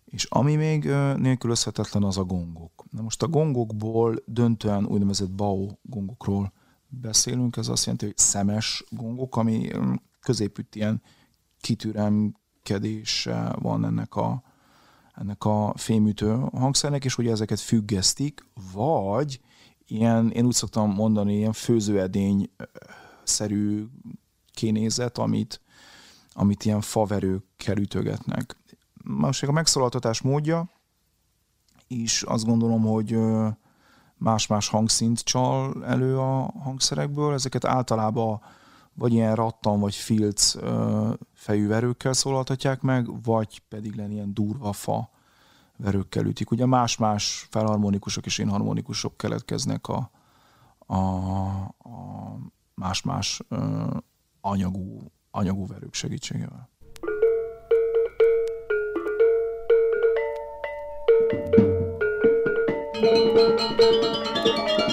És 0.04 0.24
ami 0.24 0.56
még 0.56 0.84
nélkülözhetetlen, 1.16 2.02
az 2.02 2.18
a 2.18 2.24
gongok. 2.24 2.84
Na 2.90 3.02
most 3.02 3.22
a 3.22 3.28
gongokból 3.28 4.22
döntően 4.26 4.86
úgynevezett 4.86 5.30
bao 5.30 5.68
gongokról 5.82 6.52
beszélünk, 6.88 7.56
ez 7.56 7.68
azt 7.68 7.84
jelenti, 7.84 8.06
hogy 8.06 8.18
szemes 8.18 8.84
gongok, 8.90 9.36
ami 9.36 9.70
középütt 10.20 10.74
ilyen 10.74 11.02
kitüremkedése 11.60 13.56
van 13.60 13.84
ennek 13.84 14.14
a, 14.16 14.42
ennek 15.14 15.44
a 15.44 15.72
fémütő 15.76 16.34
hangszernek, 16.52 17.04
és 17.04 17.18
ugye 17.18 17.30
ezeket 17.30 17.60
függesztik, 17.60 18.46
vagy 18.72 19.40
ilyen, 19.86 20.30
én 20.30 20.44
úgy 20.44 20.54
szoktam 20.54 20.92
mondani, 20.92 21.36
ilyen 21.36 21.52
főzőedény 21.52 22.50
szerű 23.22 23.86
kinézet, 24.52 25.18
amit, 25.18 25.60
amit 26.32 26.64
ilyen 26.64 26.80
faverőkkel 26.80 27.76
ütögetnek. 27.76 28.56
Most 29.04 29.42
a 29.42 29.52
megszólaltatás 29.52 30.20
módja 30.20 30.70
is 31.86 32.22
azt 32.22 32.44
gondolom, 32.44 32.82
hogy 32.82 33.16
más-más 34.18 34.68
hangszint 34.68 35.20
csal 35.20 35.84
elő 35.84 36.18
a 36.18 36.52
hangszerekből. 36.62 37.32
Ezeket 37.32 37.64
általában 37.64 38.40
vagy 38.94 39.12
ilyen 39.12 39.34
rattan 39.34 39.80
vagy 39.80 39.94
filc 39.94 40.54
fejű 41.34 41.66
verőkkel 41.66 42.12
szólaltatják 42.12 42.80
meg, 42.80 43.22
vagy 43.22 43.62
pedig 43.68 43.94
lenni 43.94 44.14
ilyen 44.14 44.34
durva 44.34 44.72
fa 44.72 45.10
verőkkel 45.76 46.24
ütik. 46.24 46.50
Ugye 46.50 46.66
más-más 46.66 47.46
felharmonikusok 47.50 48.26
és 48.26 48.38
inharmonikusok 48.38 49.16
keletkeznek 49.16 49.88
a, 49.88 50.10
a, 50.78 50.96
a 50.96 52.36
más-más 52.74 53.42
anyagú, 54.40 54.98
anyagú 55.30 55.66
verők 55.66 55.94
segítségével. 55.94 56.68
Thank 61.30 61.58
you. 61.58 61.67
Ez 63.38 64.87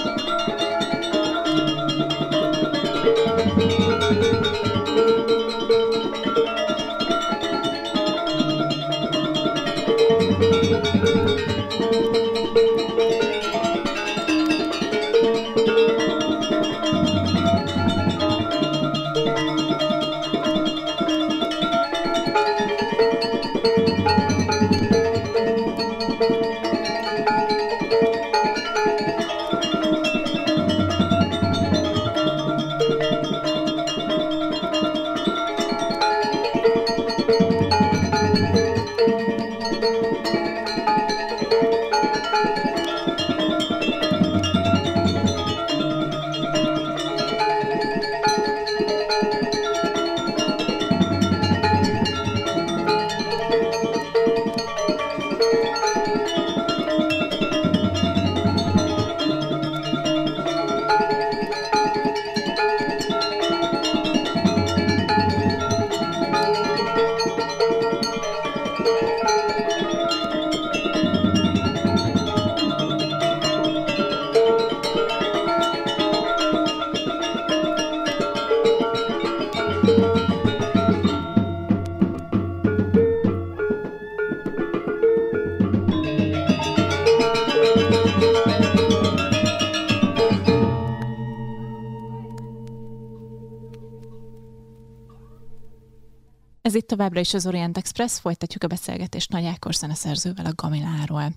továbbra 96.96 97.20
is 97.20 97.34
az 97.34 97.48
Orient 97.48 97.78
Express, 97.78 98.20
folytatjuk 98.20 98.64
a 98.64 98.68
beszélgetést 98.68 99.32
Nagy 99.32 99.46
Ákos 99.46 99.76
zeneszerzővel 99.76 100.46
a 100.46 100.54
Gamiláról. 100.56 101.34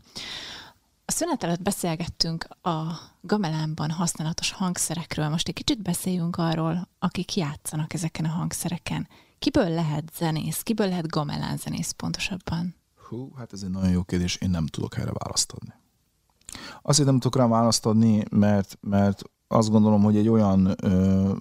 A 1.05 1.13
szünet 1.13 1.45
előtt 1.45 1.63
beszélgettünk 1.63 2.47
a 2.63 2.83
gamelánban 3.21 3.91
használatos 3.91 4.53
hangszerekről. 4.53 5.29
Most 5.29 5.49
egy 5.49 5.55
kicsit 5.55 5.83
beszéljünk 5.83 6.37
arról, 6.37 6.89
akik 6.99 7.37
játszanak 7.37 7.93
ezeken 7.93 8.25
a 8.25 8.29
hangszereken. 8.29 9.09
Kiből 9.39 9.69
lehet 9.69 10.13
zenész? 10.17 10.63
Kiből 10.63 10.89
lehet 10.89 11.09
gamelán 11.09 11.57
zenész 11.57 11.91
pontosabban? 11.91 12.75
Hú, 13.09 13.33
hát 13.37 13.53
ez 13.53 13.63
egy 13.63 13.71
nagyon 13.71 13.91
jó 13.91 14.03
kérdés, 14.03 14.37
én 14.37 14.51
nem 14.51 14.67
tudok 14.67 14.97
erre 14.97 15.13
választ 15.13 15.53
adni. 15.53 15.73
Azért 16.83 17.09
nem 17.09 17.19
tudok 17.19 17.37
rá 17.37 17.47
választ 17.47 17.87
adni, 17.87 18.25
mert, 18.31 18.79
mert 18.81 19.23
azt 19.49 19.71
gondolom, 19.71 20.03
hogy 20.03 20.17
egy 20.17 20.29
olyan 20.29 20.75
ö, 20.83 21.33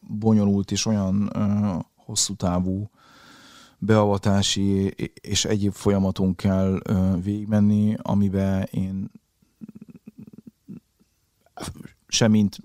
bonyolult 0.00 0.70
és 0.70 0.86
olyan 0.86 1.30
ö, 1.34 1.76
hosszú 1.96 2.34
távú 2.34 2.90
beavatási 3.78 4.86
és 5.20 5.44
egyéb 5.44 5.72
folyamaton 5.72 6.34
kell 6.34 6.80
végigmenni, 7.22 7.96
amiben 8.02 8.68
én 8.70 9.10
sem 12.08 12.30
mint, 12.30 12.58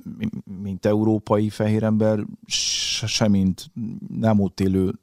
mint 0.61 0.85
európai 0.85 1.49
fehér 1.49 1.83
ember, 1.83 2.25
sem 2.45 3.31
mint 3.31 3.71
nem 4.07 4.39
ott 4.39 4.59
élő, 4.59 4.99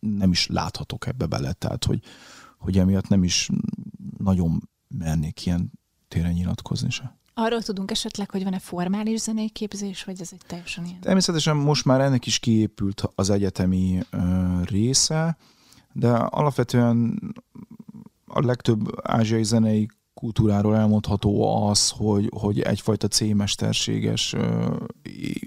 nem 0.00 0.30
is 0.30 0.46
láthatok 0.46 1.06
ebbe 1.06 1.26
bele. 1.26 1.52
Tehát, 1.52 1.84
hogy, 1.84 2.02
hogy 2.58 2.78
emiatt 2.78 3.08
nem 3.08 3.24
is 3.24 3.48
nagyon 4.18 4.68
mernék 4.88 5.46
ilyen 5.46 5.72
téren 6.08 6.32
nyilatkozni 6.32 6.90
se. 6.90 7.17
Arról 7.40 7.62
tudunk 7.62 7.90
esetleg, 7.90 8.30
hogy 8.30 8.44
van-e 8.44 8.58
formális 8.58 9.20
zenéképzés, 9.20 10.04
vagy 10.04 10.20
ez 10.20 10.28
egy 10.32 10.42
teljesen 10.46 10.84
ilyen? 10.84 11.00
Természetesen 11.00 11.56
most 11.56 11.84
már 11.84 12.00
ennek 12.00 12.26
is 12.26 12.38
kiépült 12.38 13.02
az 13.14 13.30
egyetemi 13.30 14.00
ö, 14.10 14.18
része, 14.64 15.36
de 15.92 16.10
alapvetően 16.10 17.20
a 18.26 18.40
legtöbb 18.40 19.08
ázsiai 19.08 19.44
zenei 19.44 19.88
kultúráról 20.14 20.76
elmondható 20.76 21.62
az, 21.66 21.90
hogy, 21.90 22.30
hogy 22.34 22.60
egyfajta 22.60 23.08
C-mesterséges 23.08 24.34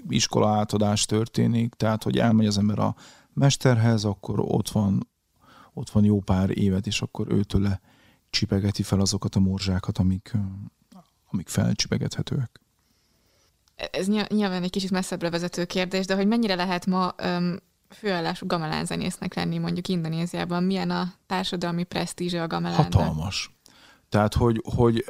iskola 0.08 0.48
átadás 0.48 1.04
történik, 1.06 1.74
tehát 1.74 2.02
hogy 2.02 2.18
elmegy 2.18 2.46
az 2.46 2.58
ember 2.58 2.78
a 2.78 2.94
mesterhez, 3.32 4.04
akkor 4.04 4.40
ott 4.40 4.68
van, 4.68 5.08
ott 5.72 5.90
van 5.90 6.04
jó 6.04 6.20
pár 6.20 6.58
évet, 6.58 6.86
és 6.86 7.02
akkor 7.02 7.26
őtől 7.32 7.78
csipegeti 8.30 8.82
fel 8.82 9.00
azokat 9.00 9.34
a 9.34 9.40
morzsákat, 9.40 9.98
amik, 9.98 10.32
amik 11.32 11.48
felcsipegethetőek. 11.48 12.60
Ez 13.90 14.06
nyilván 14.28 14.62
egy 14.62 14.70
kicsit 14.70 14.90
messzebbre 14.90 15.30
vezető 15.30 15.64
kérdés, 15.64 16.06
de 16.06 16.14
hogy 16.14 16.26
mennyire 16.26 16.54
lehet 16.54 16.86
ma 16.86 17.14
um, 17.24 17.56
főállású 17.88 18.46
gamelán 18.46 18.84
zenésznek 18.84 19.34
lenni 19.34 19.58
mondjuk 19.58 19.88
Indonéziában? 19.88 20.62
Milyen 20.62 20.90
a 20.90 21.12
társadalmi 21.26 21.84
presztízse 21.84 22.42
a 22.42 22.46
gamelánnak? 22.46 22.92
Hatalmas. 22.92 23.56
Tehát, 24.08 24.34
hogy, 24.34 24.62
hogy 24.74 25.04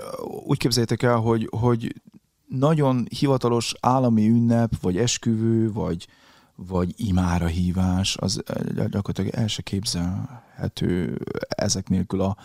úgy 0.47 0.59
képzeljétek 0.59 1.03
el, 1.03 1.17
hogy, 1.17 1.49
hogy 1.51 2.03
nagyon 2.49 3.07
hivatalos 3.19 3.75
állami 3.81 4.29
ünnep, 4.29 4.81
vagy 4.81 4.97
esküvő, 4.97 5.73
vagy, 5.73 6.07
vagy 6.55 6.93
imára 6.97 7.47
hívás, 7.47 8.17
az 8.17 8.43
gyakorlatilag 8.75 9.31
el 9.35 9.47
se 9.47 9.63
képzelhető 9.63 11.19
ezek 11.49 11.89
nélkül 11.89 12.21
a, 12.21 12.37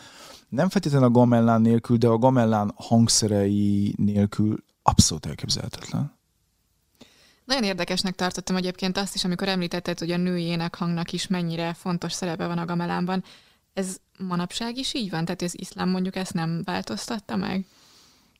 nem 0.49 0.69
feltétlenül 0.69 1.07
a 1.07 1.11
gamellán 1.11 1.61
nélkül, 1.61 1.97
de 1.97 2.07
a 2.07 2.17
gamellán 2.17 2.71
hangszerei 2.75 3.93
nélkül 3.97 4.63
abszolút 4.81 5.25
elképzelhetetlen. 5.25 6.15
Nagyon 7.45 7.63
érdekesnek 7.63 8.15
tartottam 8.15 8.55
egyébként 8.55 8.97
azt 8.97 9.15
is, 9.15 9.23
amikor 9.23 9.47
említetted, 9.47 9.99
hogy 9.99 10.11
a 10.11 10.17
női 10.17 10.43
énekhangnak 10.43 11.13
is 11.13 11.27
mennyire 11.27 11.73
fontos 11.73 12.13
szerepe 12.13 12.47
van 12.47 12.57
a 12.57 12.65
gamelánban. 12.65 13.23
Ez 13.73 13.97
manapság 14.17 14.77
is 14.77 14.93
így 14.93 15.09
van? 15.09 15.25
Tehát 15.25 15.41
az 15.41 15.59
iszlám 15.59 15.89
mondjuk 15.89 16.15
ezt 16.15 16.33
nem 16.33 16.61
változtatta 16.63 17.35
meg? 17.35 17.65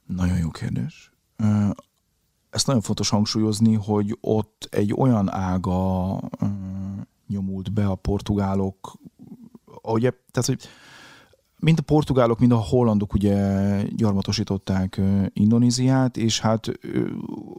Nagyon 0.06 0.38
jó 0.38 0.50
kérdés. 0.50 1.12
Ezt 2.50 2.68
nagyon 2.68 2.82
fontos 2.82 3.10
hangsúlyozni, 3.10 3.74
hogy 3.74 4.18
ott 4.22 4.68
egy 4.72 4.94
olyan 4.94 5.32
ága 5.32 6.20
nyomult 7.28 7.74
be 7.74 7.88
a 7.88 7.96
portugálok, 7.96 8.98
ugye, 9.82 10.12
tehát, 10.32 10.48
hogy 10.50 10.68
mind 11.60 11.80
a 11.80 11.82
portugálok, 11.82 12.40
mind 12.40 12.52
a 12.52 12.58
hollandok 12.58 13.14
ugye 13.14 13.82
gyarmatosították 13.96 15.02
Indonéziát, 15.34 16.18
és 16.18 16.40
hát 16.40 16.72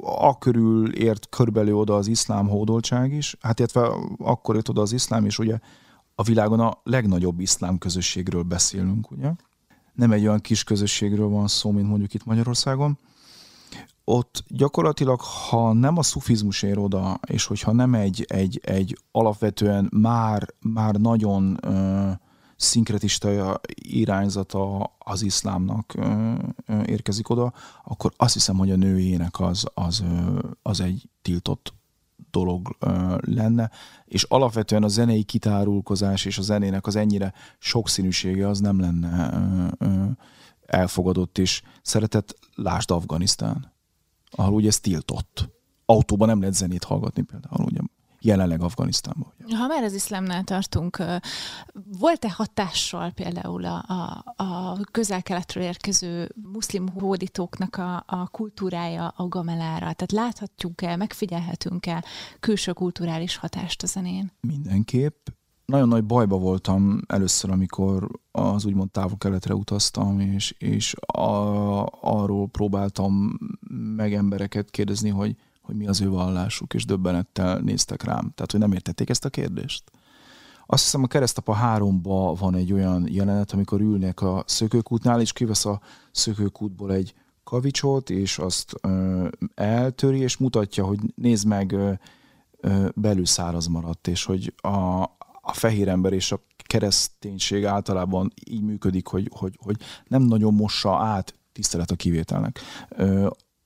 a 0.03 0.39
körül 0.39 0.95
ért 0.95 1.29
körbelül 1.29 1.77
oda 1.77 1.95
az 1.95 2.07
iszlám 2.07 2.49
hódoltság 2.49 3.13
is, 3.13 3.37
hát 3.41 3.59
illetve 3.59 3.91
akkor 4.19 4.57
ért 4.57 4.69
oda 4.69 4.81
az 4.81 4.93
iszlám, 4.93 5.25
és 5.25 5.39
ugye 5.39 5.59
a 6.15 6.23
világon 6.23 6.61
a 6.61 6.81
legnagyobb 6.83 7.41
iszlám 7.41 7.79
közösségről 7.79 8.43
beszélünk, 8.43 9.11
ugye? 9.11 9.33
Nem 9.93 10.13
egy 10.13 10.27
olyan 10.27 10.41
kis 10.41 10.65
közösségről 10.65 11.29
van 11.29 11.49
szó, 11.49 11.71
mint 11.71 11.89
mondjuk 11.89 12.15
itt 12.15 12.25
Magyarországon. 12.25 12.99
Ott 14.05 14.45
gyakorlatilag, 14.47 15.21
ha 15.21 15.73
nem 15.73 15.99
a 15.99 16.03
szufizmus 16.03 16.63
ér 16.63 16.79
oda, 16.79 17.21
és 17.27 17.45
hogyha 17.45 17.73
nem 17.73 17.95
egy, 17.95 18.25
egy, 18.29 18.61
egy 18.65 18.99
alapvetően 19.11 19.89
már, 19.93 20.49
már 20.61 20.95
nagyon 20.95 21.59
uh, 21.67 21.98
szinkretista 22.59 23.61
irányzata 23.75 24.93
az 24.99 25.23
iszlámnak 25.23 25.95
érkezik 26.85 27.29
oda, 27.29 27.53
akkor 27.85 28.13
azt 28.17 28.33
hiszem, 28.33 28.57
hogy 28.57 28.71
a 28.71 28.77
nőjének 28.77 29.41
az, 29.41 29.67
az, 29.75 30.05
az 30.63 30.81
egy 30.81 31.09
tiltott 31.23 31.75
dolog 32.31 32.77
lenne, 33.21 33.71
és 34.05 34.23
alapvetően 34.23 34.83
a 34.83 34.89
zenei 34.89 35.23
kitárulkozás 35.23 36.25
és 36.25 36.39
a 36.39 36.43
zenének 36.43 36.87
az 36.87 36.97
ennyire 36.97 37.33
sokszínűsége 37.59 38.49
az 38.49 38.59
nem 38.59 38.81
lenne 38.81 39.31
elfogadott 40.67 41.39
és 41.39 41.63
szeretett, 41.83 42.39
lásd 42.55 42.91
Afganisztán, 42.91 43.73
ahol 44.31 44.55
ugye 44.55 44.69
ez 44.69 44.81
tiltott. 44.81 45.49
Autóban 45.85 46.29
nem 46.29 46.41
lehet 46.41 46.55
zenét 46.55 46.85
hallgatni 46.85 47.23
például, 47.23 47.65
ugye 47.65 47.81
jelenleg 48.21 48.63
Afganisztánban. 48.63 49.33
Ha 49.51 49.67
már 49.67 49.83
az 49.83 49.95
iszlámnál 49.95 50.45
tartunk, 50.45 51.03
volt-e 51.99 52.31
hatással 52.31 53.11
például 53.11 53.65
a, 53.65 53.85
a, 53.87 54.25
a 54.43 54.79
közel-keletről 54.91 55.65
érkező 55.65 56.35
muszlim 56.53 56.89
hódítóknak 56.89 57.77
a, 57.77 58.05
a 58.07 58.29
kultúrája 58.29 59.09
a 59.17 59.29
gamelára? 59.29 59.79
Tehát 59.79 60.13
láthatjuk-e, 60.13 60.97
megfigyelhetünk-e 60.97 62.05
külső 62.41 62.73
kulturális 62.73 63.37
hatást 63.37 63.83
a 63.83 63.87
zenén? 63.87 64.33
Mindenképp. 64.41 65.27
Nagyon 65.65 65.89
nagy 65.89 66.05
bajba 66.05 66.39
voltam 66.39 67.01
először, 67.07 67.51
amikor 67.51 68.09
az 68.31 68.65
úgymond 68.65 68.91
távol-keletre 68.91 69.55
utaztam, 69.55 70.21
és, 70.21 70.55
és 70.59 70.95
a, 70.95 71.87
arról 72.01 72.49
próbáltam 72.49 73.39
meg 73.97 74.15
embereket 74.15 74.71
kérdezni, 74.71 75.09
hogy 75.09 75.37
hogy 75.69 75.77
mi 75.77 75.87
az 75.87 76.01
ő 76.01 76.09
vallásuk, 76.09 76.75
és 76.75 76.85
döbbenettel 76.85 77.59
néztek 77.59 78.03
rám. 78.03 78.33
Tehát, 78.35 78.51
hogy 78.51 78.61
nem 78.61 78.73
értették 78.73 79.11
ezt 79.11 79.25
a 79.25 79.29
kérdést. 79.29 79.85
Azt 80.67 80.83
hiszem 80.83 81.03
a 81.03 81.07
keresztapa 81.07 81.53
háromba 81.53 82.35
van 82.35 82.55
egy 82.55 82.73
olyan 82.73 83.07
jelenet, 83.11 83.53
amikor 83.53 83.81
ülnek 83.81 84.21
a 84.21 84.45
szökőkútnál, 84.47 85.21
és 85.21 85.33
kivesz 85.33 85.65
a 85.65 85.81
szökőkútból 86.11 86.93
egy 86.93 87.15
kavicsot, 87.45 88.11
és 88.11 88.39
azt 88.39 88.75
ö, 88.81 89.29
eltöri, 89.55 90.19
és 90.19 90.37
mutatja, 90.37 90.85
hogy 90.85 90.99
nézd 91.15 91.47
meg, 91.47 91.73
ö, 91.73 91.93
ö, 92.61 92.89
belül 92.95 93.27
száraz 93.27 93.67
maradt, 93.67 94.07
és 94.07 94.25
hogy 94.25 94.55
a, 94.57 95.03
a 95.41 95.53
fehér 95.53 95.89
ember 95.89 96.13
és 96.13 96.33
a 96.33 96.41
kereszténység 96.57 97.65
általában 97.65 98.33
így 98.45 98.63
működik, 98.63 99.07
hogy, 99.07 99.31
hogy, 99.35 99.59
hogy 99.63 99.77
nem 100.07 100.23
nagyon 100.23 100.55
mossa 100.55 100.97
át 100.97 101.35
tisztelet 101.53 101.91
a 101.91 101.97
kivételnek 101.97 102.61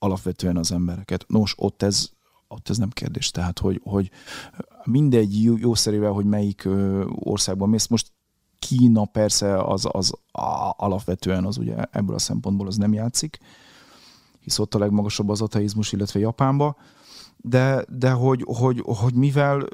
alapvetően 0.03 0.57
az 0.57 0.73
embereket. 0.73 1.25
Nos, 1.29 1.55
ott 1.57 1.83
ez, 1.83 2.11
ott 2.49 2.69
ez 2.69 2.79
nem 2.79 2.91
kérdés. 2.91 3.31
Tehát, 3.31 3.59
hogy, 3.59 3.81
hogy 3.85 4.11
mindegy 4.85 5.43
jószerével, 5.43 6.13
hogy 6.13 6.25
melyik 6.25 6.69
országban 7.09 7.69
mész, 7.69 7.87
most 7.87 8.13
Kína 8.59 9.05
persze 9.05 9.63
az, 9.63 9.89
az 9.93 10.13
alapvetően 10.77 11.45
az 11.45 11.59
ugye 11.59 11.77
ebből 11.91 12.15
a 12.15 12.19
szempontból 12.19 12.67
az 12.67 12.77
nem 12.77 12.93
játszik, 12.93 13.39
hisz 14.41 14.59
ott 14.59 14.75
a 14.75 14.79
legmagasabb 14.79 15.29
az 15.29 15.41
ateizmus, 15.41 15.93
illetve 15.93 16.21
Japánba, 16.21 16.77
de, 17.37 17.85
de 17.99 18.11
hogy, 18.11 18.45
hogy, 18.47 18.83
hogy 18.87 19.15
mivel 19.15 19.67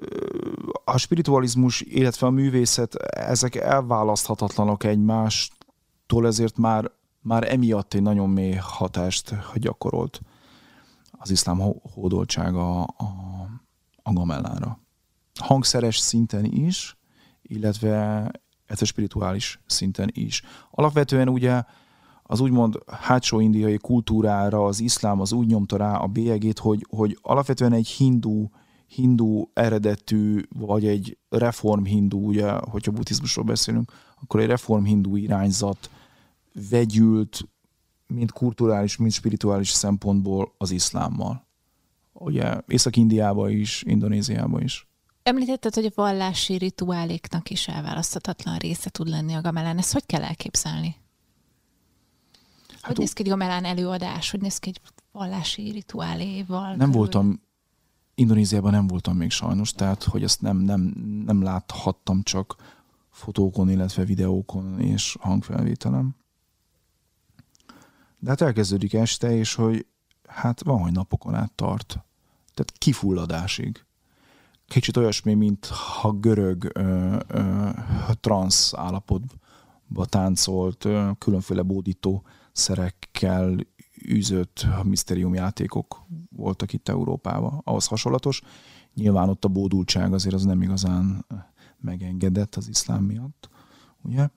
a 0.84 0.98
spiritualizmus, 0.98 1.80
illetve 1.80 2.26
a 2.26 2.30
művészet, 2.30 2.94
ezek 2.94 3.54
elválaszthatatlanok 3.54 4.84
egymástól, 4.84 6.26
ezért 6.26 6.56
már 6.56 6.90
már 7.20 7.52
emiatt 7.52 7.94
egy 7.94 8.02
nagyon 8.02 8.30
mély 8.30 8.58
hatást 8.60 9.34
gyakorolt 9.54 10.20
az 11.10 11.30
iszlám 11.30 11.58
hódoltsága 11.94 12.82
a, 12.82 13.04
a 14.02 14.12
gamellára. 14.12 14.80
Hangszeres 15.40 15.98
szinten 15.98 16.44
is, 16.44 16.96
illetve 17.42 18.30
ez 18.66 18.82
a 18.82 18.84
spirituális 18.84 19.60
szinten 19.66 20.10
is. 20.12 20.42
Alapvetően 20.70 21.28
ugye 21.28 21.62
az 22.22 22.40
úgymond 22.40 22.78
hátsó 22.86 23.40
indiai 23.40 23.76
kultúrára 23.76 24.64
az 24.64 24.80
iszlám 24.80 25.20
az 25.20 25.32
úgy 25.32 25.46
nyomta 25.46 25.76
rá 25.76 25.96
a 25.96 26.06
bélyegét, 26.06 26.58
hogy, 26.58 26.86
hogy 26.90 27.18
alapvetően 27.22 27.72
egy 27.72 27.88
hindu 27.88 28.48
hindu 28.88 29.44
eredetű, 29.52 30.40
vagy 30.58 30.86
egy 30.86 31.18
reform 31.28 31.84
hindu, 31.84 32.18
ugye, 32.18 32.50
hogyha 32.52 32.92
buddhizmusról 32.92 33.44
beszélünk, 33.44 33.92
akkor 34.22 34.40
egy 34.40 34.46
reform 34.46 34.84
hindu 34.84 35.16
irányzat 35.16 35.90
vegyült, 36.70 37.48
mind 38.06 38.30
kulturális, 38.30 38.96
mind 38.96 39.12
spirituális 39.12 39.70
szempontból 39.70 40.54
az 40.58 40.70
iszlámmal. 40.70 41.46
Ugye 42.12 42.60
Észak-Indiában 42.66 43.50
is, 43.50 43.82
Indonéziában 43.82 44.62
is. 44.62 44.88
Említetted, 45.22 45.74
hogy 45.74 45.84
a 45.84 45.90
vallási 45.94 46.56
rituáléknak 46.56 47.50
is 47.50 47.68
elválaszthatatlan 47.68 48.56
része 48.56 48.90
tud 48.90 49.08
lenni 49.08 49.34
a 49.34 49.40
gamelán. 49.40 49.78
Ezt 49.78 49.92
hogy 49.92 50.06
kell 50.06 50.22
elképzelni? 50.22 50.96
Hát 52.68 52.86
hogy 52.86 52.98
néz 52.98 53.12
ki 53.12 53.22
egy 53.22 53.28
gamelán 53.28 53.64
előadás? 53.64 54.30
Hogy 54.30 54.40
néz 54.40 54.58
ki 54.58 54.68
egy 54.68 54.80
vallási 55.12 55.70
rituáléval? 55.70 56.68
Nem 56.68 56.78
körül? 56.78 56.92
voltam, 56.92 57.42
Indonéziában 58.14 58.72
nem 58.72 58.86
voltam 58.86 59.16
még 59.16 59.30
sajnos, 59.30 59.72
tehát 59.72 60.02
hogy 60.02 60.22
ezt 60.22 60.40
nem, 60.40 60.56
nem, 60.56 60.80
nem 61.26 61.42
láthattam 61.42 62.22
csak 62.22 62.56
fotókon, 63.10 63.70
illetve 63.70 64.04
videókon 64.04 64.80
és 64.80 65.16
hangfelvételem. 65.20 66.16
De 68.18 68.30
hát 68.30 68.40
elkezdődik 68.40 68.94
este, 68.94 69.36
és 69.36 69.54
hogy 69.54 69.86
hát 70.28 70.62
van, 70.62 70.80
hogy 70.80 70.92
napokon 70.92 71.34
át 71.34 71.52
tart. 71.52 71.88
Tehát 72.54 72.72
kifulladásig. 72.78 73.84
Kicsit 74.66 74.96
olyasmi, 74.96 75.34
mint 75.34 75.66
ha 75.66 76.12
görög 76.12 76.70
ö, 76.74 77.16
ö, 77.26 77.68
transz 78.20 78.74
állapotba 78.74 80.04
táncolt, 80.04 80.84
ö, 80.84 81.10
különféle 81.18 81.62
bódító 81.62 82.22
szerekkel 82.52 83.56
űzött 84.08 84.66
misztérium 84.82 85.34
játékok 85.34 86.02
voltak 86.36 86.72
itt 86.72 86.88
Európában. 86.88 87.60
Ahhoz 87.64 87.86
hasonlatos. 87.86 88.42
Nyilván 88.94 89.28
ott 89.28 89.44
a 89.44 89.48
bódultság 89.48 90.12
azért 90.12 90.34
az 90.34 90.44
nem 90.44 90.62
igazán 90.62 91.26
megengedett 91.80 92.54
az 92.54 92.68
iszlám 92.68 93.04
miatt, 93.04 93.48
ugye? 94.02 94.28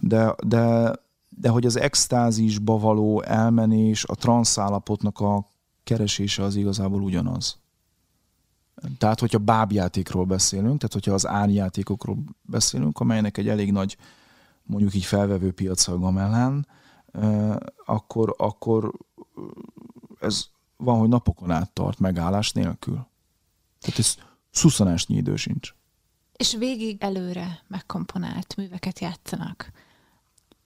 De, 0.00 0.34
de, 0.46 0.92
de 1.36 1.48
hogy 1.48 1.66
az 1.66 1.76
extázisba 1.76 2.78
való 2.78 3.22
elmenés, 3.22 4.04
a 4.04 4.14
transzállapotnak 4.14 5.20
a 5.20 5.48
keresése 5.84 6.42
az 6.42 6.56
igazából 6.56 7.02
ugyanaz. 7.02 7.60
Tehát, 8.98 9.20
hogyha 9.20 9.38
bábjátékról 9.38 10.24
beszélünk, 10.24 10.76
tehát 10.76 10.92
hogyha 10.92 11.12
az 11.12 11.26
árjátékokról 11.26 12.18
beszélünk, 12.42 13.00
amelynek 13.00 13.38
egy 13.38 13.48
elég 13.48 13.72
nagy, 13.72 13.96
mondjuk 14.62 14.94
így 14.94 15.04
felvevő 15.04 15.52
piaca 15.52 15.92
a 15.92 15.98
gamellán, 15.98 16.66
akkor, 17.84 18.34
akkor 18.38 18.92
ez 20.20 20.44
van, 20.76 20.98
hogy 20.98 21.08
napokon 21.08 21.50
át 21.50 21.70
tart 21.70 21.98
megállás 21.98 22.52
nélkül. 22.52 23.06
Tehát 23.80 23.98
ez 23.98 24.14
szuszanásnyi 24.50 25.16
idő 25.16 25.36
sincs. 25.36 25.74
És 26.36 26.56
végig 26.56 27.02
előre 27.02 27.62
megkomponált 27.68 28.56
műveket 28.56 28.98
játszanak. 28.98 29.70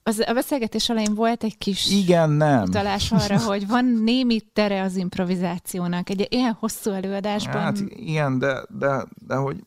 Az, 0.07 0.23
a 0.27 0.33
beszélgetés 0.33 0.89
elején 0.89 1.13
volt 1.13 1.43
egy 1.43 1.57
kis 1.57 1.91
Igen, 1.91 2.29
nem. 2.29 2.63
utalás 2.63 3.11
arra, 3.11 3.39
hogy 3.51 3.67
van 3.67 3.85
némi 3.85 4.39
tere 4.53 4.81
az 4.81 4.95
improvizációnak. 4.95 6.09
Egy 6.09 6.27
ilyen 6.29 6.53
hosszú 6.59 6.91
előadásban. 6.91 7.61
Hát 7.61 7.79
igen, 7.89 8.39
de, 8.39 8.65
de, 8.79 9.05
de 9.27 9.35
hogy 9.35 9.63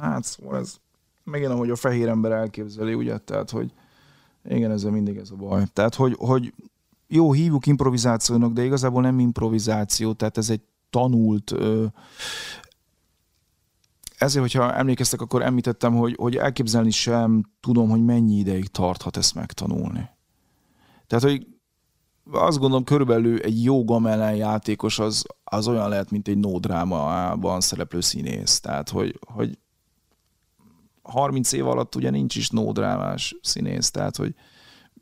hát 0.00 0.24
szóval 0.24 0.58
ez 0.58 0.74
megint 1.24 1.50
ahogy 1.50 1.70
a 1.70 1.76
fehér 1.76 2.08
ember 2.08 2.32
elképzeli, 2.32 2.94
ugye, 2.94 3.18
tehát, 3.18 3.50
hogy 3.50 3.72
igen, 4.48 4.70
ezzel 4.70 4.90
mindig 4.90 5.16
ez 5.16 5.30
a 5.30 5.36
baj. 5.36 5.62
Tehát, 5.72 5.94
hogy, 5.94 6.14
hogy 6.18 6.54
jó, 7.08 7.32
hívjuk 7.32 7.66
improvizációnak, 7.66 8.52
de 8.52 8.64
igazából 8.64 9.02
nem 9.02 9.18
improvizáció, 9.18 10.12
tehát 10.12 10.38
ez 10.38 10.50
egy 10.50 10.62
tanult 10.90 11.54
ezért, 14.16 14.42
hogyha 14.42 14.74
emlékeztek, 14.74 15.20
akkor 15.20 15.42
említettem, 15.42 15.94
hogy, 15.94 16.14
hogy 16.18 16.36
elképzelni 16.36 16.90
sem 16.90 17.52
tudom, 17.60 17.88
hogy 17.90 18.04
mennyi 18.04 18.36
ideig 18.36 18.66
tarthat 18.66 19.16
ezt 19.16 19.34
megtanulni. 19.34 20.08
Tehát, 21.06 21.24
hogy 21.24 21.46
azt 22.30 22.58
gondolom, 22.58 22.84
körülbelül 22.84 23.40
egy 23.40 23.64
jó 23.64 23.84
gamellen 23.84 24.34
játékos 24.34 24.98
az, 24.98 25.24
az 25.44 25.68
olyan 25.68 25.88
lehet, 25.88 26.10
mint 26.10 26.28
egy 26.28 26.38
nódrámában 26.38 27.60
szereplő 27.60 28.00
színész. 28.00 28.60
Tehát, 28.60 28.90
hogy, 28.90 29.18
hogy 29.26 29.58
30 31.02 31.52
év 31.52 31.66
alatt 31.66 31.94
ugye 31.94 32.10
nincs 32.10 32.36
is 32.36 32.50
nódrámás 32.50 33.36
színész, 33.42 33.90
tehát, 33.90 34.16
hogy 34.16 34.34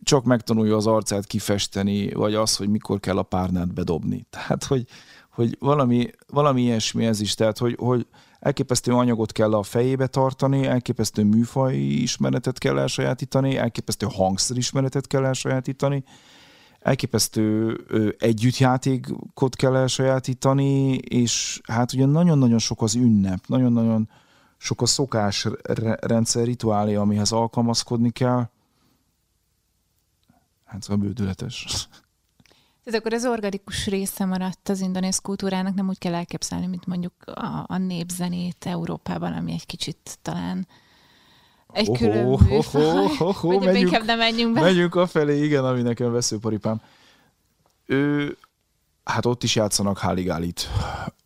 csak 0.02 0.24
megtanulja 0.24 0.76
az 0.76 0.86
arcát 0.86 1.26
kifesteni, 1.26 2.12
vagy 2.12 2.34
az, 2.34 2.56
hogy 2.56 2.68
mikor 2.68 3.00
kell 3.00 3.18
a 3.18 3.22
párnát 3.22 3.74
bedobni. 3.74 4.26
Tehát, 4.30 4.64
hogy, 4.64 4.86
hogy 5.30 5.56
valami, 5.58 6.10
valami 6.26 6.62
ilyesmi 6.62 7.06
ez 7.06 7.20
is, 7.20 7.34
tehát, 7.34 7.58
hogy, 7.58 7.76
hogy 7.78 8.06
elképesztő 8.44 8.92
anyagot 8.92 9.32
kell 9.32 9.54
a 9.54 9.62
fejébe 9.62 10.06
tartani, 10.06 10.66
elképesztő 10.66 11.22
műfaj 11.22 11.76
ismeretet 11.76 12.58
kell 12.58 12.78
elsajátítani, 12.78 13.56
elképesztő 13.56 14.06
hangszerismeretet 14.10 15.06
kell 15.06 15.24
elsajátítani, 15.24 16.04
elképesztő 16.80 17.76
együttjátékot 18.18 19.56
kell 19.56 19.76
elsajátítani, 19.76 20.94
és 20.94 21.60
hát 21.68 21.92
ugye 21.92 22.06
nagyon-nagyon 22.06 22.58
sok 22.58 22.82
az 22.82 22.94
ünnep, 22.94 23.46
nagyon-nagyon 23.46 24.08
sok 24.56 24.82
a 24.82 24.86
szokásrendszer, 24.86 26.44
rituálé, 26.44 26.94
amihez 26.94 27.32
alkalmazkodni 27.32 28.10
kell. 28.10 28.48
Hát 30.64 30.82
szóval 30.82 31.04
bődületes. 31.06 31.88
Tehát 32.84 33.00
akkor 33.00 33.12
az 33.12 33.24
organikus 33.24 33.86
része 33.86 34.24
maradt 34.24 34.68
az 34.68 34.80
indonész 34.80 35.18
kultúrának, 35.18 35.74
nem 35.74 35.88
úgy 35.88 35.98
kell 35.98 36.14
elképzelni, 36.14 36.66
mint 36.66 36.86
mondjuk 36.86 37.12
a, 37.24 37.64
a 37.66 37.76
népzenét 37.76 38.64
Európában, 38.66 39.32
ami 39.32 39.52
egy 39.52 39.66
kicsit 39.66 40.18
talán 40.22 40.66
egy 41.72 41.88
oh, 41.88 41.98
külön 41.98 42.26
oh, 42.26 42.50
oh, 42.50 42.74
oh, 42.74 43.20
oh, 43.20 43.44
oh, 43.44 43.64
megyünk, 43.64 43.86
inkább 43.86 44.04
nem 44.04 44.18
menjünk 44.18 44.54
be. 44.54 44.60
Megyünk 44.60 44.94
afelé, 44.94 45.44
igen, 45.44 45.64
ami 45.64 45.82
nekem 45.82 46.12
veszőparipám. 46.12 46.80
Ő, 47.86 48.36
hát 49.04 49.26
ott 49.26 49.42
is 49.42 49.56
játszanak 49.56 49.98
háligálit 49.98 50.68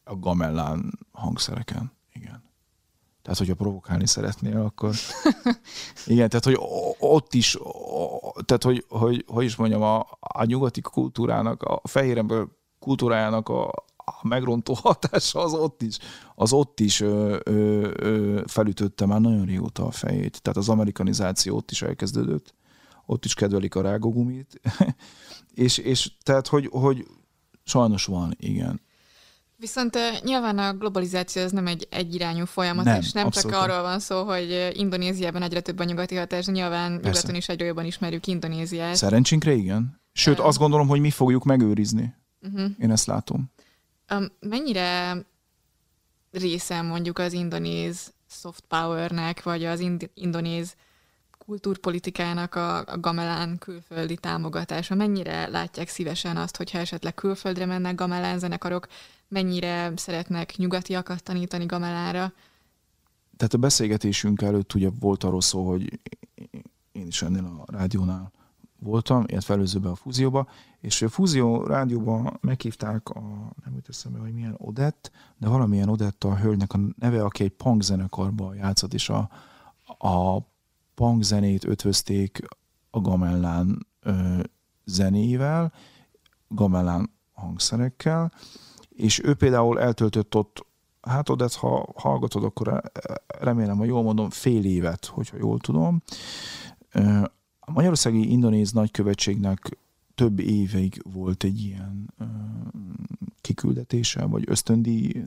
a 0.05 0.17
gamellán 0.17 0.99
hangszereken. 1.13 1.93
Tehát, 3.29 3.43
hogyha 3.43 3.65
provokálni 3.65 4.07
szeretnél, 4.07 4.61
akkor... 4.61 4.95
Igen, 6.07 6.29
tehát, 6.29 6.45
hogy 6.45 6.59
ott 6.99 7.35
is, 7.35 7.59
tehát, 8.45 8.63
hogy, 8.63 8.85
hogy, 8.89 9.25
hogy 9.27 9.45
is 9.45 9.57
mondjam, 9.57 9.83
a, 9.83 10.07
a 10.21 10.45
nyugati 10.45 10.81
kultúrának, 10.81 11.63
a 11.63 11.81
fehér 11.89 12.19
ember 12.19 12.47
kultúrájának 12.79 13.49
a, 13.49 13.69
a 13.97 14.19
megrontó 14.23 14.75
hatása 14.83 15.41
az 15.41 15.53
ott 15.55 15.83
is, 15.83 15.99
az 16.35 16.53
ott 16.53 16.81
is 16.81 17.01
ö, 17.01 17.39
ö, 17.45 17.91
ö, 17.97 18.43
felütötte 18.47 19.07
már 19.07 19.21
nagyon 19.21 19.45
régóta 19.45 19.87
a 19.87 19.91
fejét. 19.91 20.43
Tehát 20.43 20.59
az 20.59 20.69
amerikanizáció 20.69 21.57
ott 21.57 21.71
is 21.71 21.83
elkezdődött. 21.83 22.55
Ott 23.07 23.25
is 23.25 23.35
kedvelik 23.35 23.75
a 23.75 23.81
rágogumit. 23.81 24.61
és, 25.55 25.79
és 25.79 26.13
tehát, 26.23 26.47
hogy, 26.47 26.69
hogy 26.73 27.07
sajnos 27.65 28.05
van, 28.05 28.35
igen. 28.39 28.81
Viszont 29.61 29.99
nyilván 30.23 30.59
a 30.59 30.73
globalizáció 30.73 31.43
ez 31.43 31.53
nem 31.53 31.67
egy 31.67 31.87
egyirányú 31.91 32.45
folyamat, 32.45 32.85
nem, 32.85 33.01
és 33.01 33.13
nem 33.13 33.27
abszolút. 33.27 33.51
csak 33.57 33.63
arról 33.63 33.83
van 33.83 33.99
szó, 33.99 34.25
hogy 34.25 34.71
Indonéziában 34.73 35.43
egyre 35.43 35.61
több 35.61 35.79
a 35.79 35.85
nyugati 35.85 36.15
hatás, 36.15 36.45
de 36.45 36.53
nyilván 36.53 36.93
Persze. 36.93 37.09
nyugaton 37.09 37.35
is 37.35 37.49
egyre 37.49 37.65
jobban 37.65 37.85
ismerjük 37.85 38.27
Indonéziát. 38.27 38.95
Szerencsénkre 38.95 39.53
igen. 39.53 40.01
Sőt, 40.13 40.39
uh, 40.39 40.47
azt 40.47 40.59
gondolom, 40.59 40.89
hogy 40.89 41.01
mi 41.01 41.11
fogjuk 41.11 41.45
megőrizni. 41.45 42.15
Uh-huh. 42.43 42.71
Én 42.79 42.91
ezt 42.91 43.07
látom. 43.07 43.51
Um, 44.15 44.27
mennyire 44.41 45.17
része 46.31 46.83
mondjuk 46.83 47.19
az 47.19 47.33
indonéz 47.33 48.13
soft 48.31 48.65
powernek, 48.69 49.43
vagy 49.43 49.65
az 49.65 49.81
ind- 49.81 50.11
indonéz 50.15 50.75
kultúrpolitikának 51.39 52.55
a, 52.55 52.77
a 52.77 52.99
gamelán 53.01 53.59
külföldi 53.59 54.17
támogatása? 54.17 54.95
Mennyire 54.95 55.47
látják 55.47 55.89
szívesen 55.89 56.37
azt, 56.37 56.57
hogyha 56.57 56.79
esetleg 56.79 57.15
külföldre 57.15 57.67
mennek 57.67 57.95
gamelán 57.95 58.39
zenekarok, 58.39 58.87
mennyire 59.29 59.93
szeretnek 59.97 60.57
nyugatiakat 60.57 61.23
tanítani 61.23 61.67
gamelára? 61.67 62.33
Tehát 63.37 63.55
a 63.55 63.59
beszélgetésünk 63.59 64.43
előtt 64.43 64.75
ugye 64.75 64.91
volt 65.01 65.25
arról 65.25 65.41
szó, 65.41 65.69
hogy 65.69 66.01
én 66.93 67.07
is 67.07 67.23
ennél 67.23 67.45
a 67.45 67.73
rádiónál 67.73 68.33
voltam, 68.79 69.25
illetve 69.27 69.55
előzőben 69.55 69.91
a 69.91 69.95
fúzióba, 69.95 70.49
és 70.81 71.03
a 71.03 71.09
fúzió 71.09 71.63
rádióban 71.63 72.39
meghívták 72.41 73.09
a, 73.09 73.21
nem 73.65 73.75
jut 73.75 73.89
eszembe, 73.89 74.19
hogy 74.19 74.33
milyen 74.33 74.55
Odett, 74.59 75.11
de 75.37 75.49
valamilyen 75.49 75.89
Odett 75.89 76.25
a 76.25 76.37
hölgynek 76.37 76.73
a 76.73 76.79
neve, 76.99 77.25
aki 77.25 77.43
egy 77.43 77.51
punk 77.51 77.83
zenekarban 77.83 78.55
játszott, 78.55 78.95
és 78.95 79.09
a, 79.09 79.31
a 79.99 80.39
punk 80.95 81.23
zenét 81.23 81.65
ötvözték 81.65 82.41
a 82.91 83.01
gamellán 83.01 83.87
ö, 84.01 84.41
zenével, 84.85 85.73
gamellán 86.49 87.11
hangszerekkel, 87.33 88.33
és 88.99 89.23
ő 89.25 89.35
például 89.35 89.81
eltöltött 89.81 90.35
ott, 90.35 90.67
hát 91.01 91.29
Odett, 91.29 91.55
ha 91.55 91.87
hallgatod, 91.97 92.45
akkor 92.45 92.83
remélem, 93.27 93.77
hogy 93.77 93.89
jól 93.89 94.03
mondom, 94.03 94.31
fél 94.31 94.65
évet, 94.65 95.05
hogyha 95.05 95.37
jól 95.37 95.59
tudom. 95.59 96.03
A 97.61 97.71
Magyarországi 97.71 98.31
Indonéz 98.31 98.73
nagykövetségnek 98.73 99.79
több 100.15 100.39
évig 100.39 101.03
volt 101.13 101.45
egy 101.45 101.61
ilyen 101.61 102.15
kiküldetése, 103.41 104.25
vagy 104.25 104.45
ösztöndi, 104.47 105.25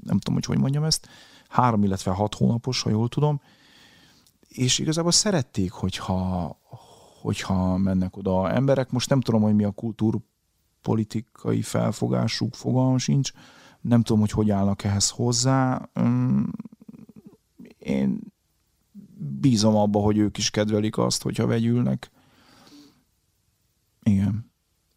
nem 0.00 0.18
tudom, 0.18 0.34
hogy 0.34 0.44
hogy 0.44 0.58
mondjam 0.58 0.84
ezt, 0.84 1.08
három, 1.48 1.84
illetve 1.84 2.10
hat 2.10 2.34
hónapos, 2.34 2.82
ha 2.82 2.90
jól 2.90 3.08
tudom, 3.08 3.40
és 4.48 4.78
igazából 4.78 5.12
szerették, 5.12 5.70
hogyha, 5.70 6.56
hogyha 7.20 7.76
mennek 7.76 8.16
oda 8.16 8.50
emberek. 8.50 8.90
Most 8.90 9.08
nem 9.08 9.20
tudom, 9.20 9.42
hogy 9.42 9.54
mi 9.54 9.64
a 9.64 9.70
kultúrpolitikai 10.82 11.62
felfogásuk, 11.62 12.54
fogalmam 12.54 12.98
sincs, 12.98 13.32
nem 13.80 14.02
tudom, 14.02 14.20
hogy 14.20 14.30
hogy 14.30 14.50
állnak 14.50 14.84
ehhez 14.84 15.10
hozzá. 15.10 15.88
Én 17.78 18.20
bízom 19.40 19.76
abba, 19.76 19.98
hogy 19.98 20.18
ők 20.18 20.38
is 20.38 20.50
kedvelik 20.50 20.98
azt, 20.98 21.22
hogyha 21.22 21.46
vegyülnek. 21.46 22.10
Igen. 24.02 24.50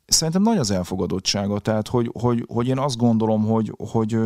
Szerintem 0.06 0.42
nagy 0.42 0.58
az 0.58 0.72
elfogadottsága, 0.72 1.60
tehát 1.60 1.88
hogy, 1.88 2.10
hogy, 2.14 2.46
hogy 2.48 2.68
én 2.68 2.80
azt 2.80 2.98
gondolom, 2.98 3.46
hogy, 3.46 3.74
hogy, 3.78 4.18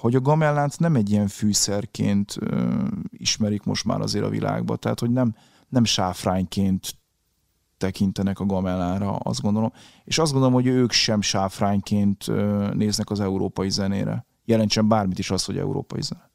hogy 0.00 0.14
a 0.14 0.20
gamellánt 0.20 0.78
nem 0.78 0.94
egy 0.94 1.10
ilyen 1.10 1.28
fűszerként 1.28 2.38
ismerik 3.10 3.62
most 3.62 3.84
már 3.84 4.00
azért 4.00 4.24
a 4.24 4.28
világban, 4.28 4.78
tehát 4.78 5.00
hogy 5.00 5.10
nem, 5.10 5.34
nem 5.68 5.84
sáfrányként 5.84 6.99
tekintenek 7.80 8.40
a 8.40 8.46
gamellára, 8.46 9.10
azt 9.16 9.40
gondolom. 9.40 9.72
És 10.04 10.18
azt 10.18 10.32
gondolom, 10.32 10.54
hogy 10.54 10.66
ők 10.66 10.92
sem 10.92 11.20
sáfrányként 11.20 12.26
néznek 12.74 13.10
az 13.10 13.20
európai 13.20 13.70
zenére. 13.70 14.26
Jelentsen 14.44 14.88
bármit 14.88 15.18
is 15.18 15.30
az, 15.30 15.44
hogy 15.44 15.58
európai 15.58 16.02
zene. 16.02 16.30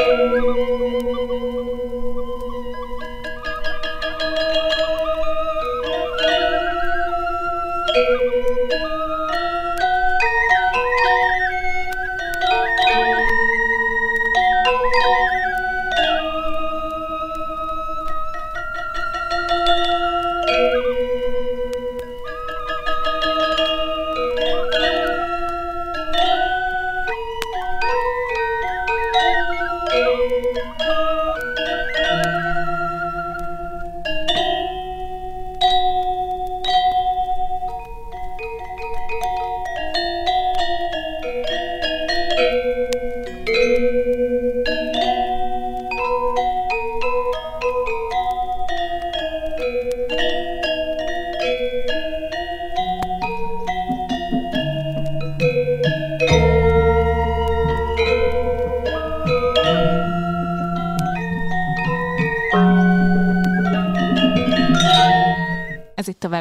Música 0.00 1.89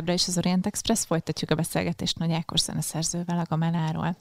továbbra 0.10 0.14
is 0.14 0.28
az 0.28 0.38
Orient 0.38 0.66
Express, 0.66 1.06
folytatjuk 1.06 1.52
a 1.52 1.56
beszélgetést 1.56 2.20
Nagy 2.20 2.32
Ákos 2.32 2.60
zeneszerzővel 2.60 3.40
a 3.40 3.46
Gameláról. 3.50 4.18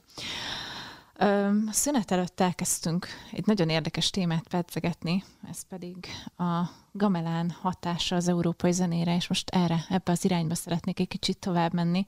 A 1.66 1.72
szünet 1.72 2.10
előtt 2.10 2.40
elkezdtünk 2.40 3.06
egy 3.32 3.46
nagyon 3.46 3.68
érdekes 3.68 4.10
témát 4.10 4.48
pedzegetni, 4.48 5.24
ez 5.50 5.62
pedig 5.68 6.06
a 6.36 6.62
gamelán 6.92 7.50
hatása 7.50 8.16
az 8.16 8.28
európai 8.28 8.72
zenére, 8.72 9.14
és 9.14 9.28
most 9.28 9.50
erre, 9.50 9.84
ebbe 9.88 10.12
az 10.12 10.24
irányba 10.24 10.54
szeretnék 10.54 11.00
egy 11.00 11.08
kicsit 11.08 11.38
tovább 11.38 11.72
menni. 11.72 12.04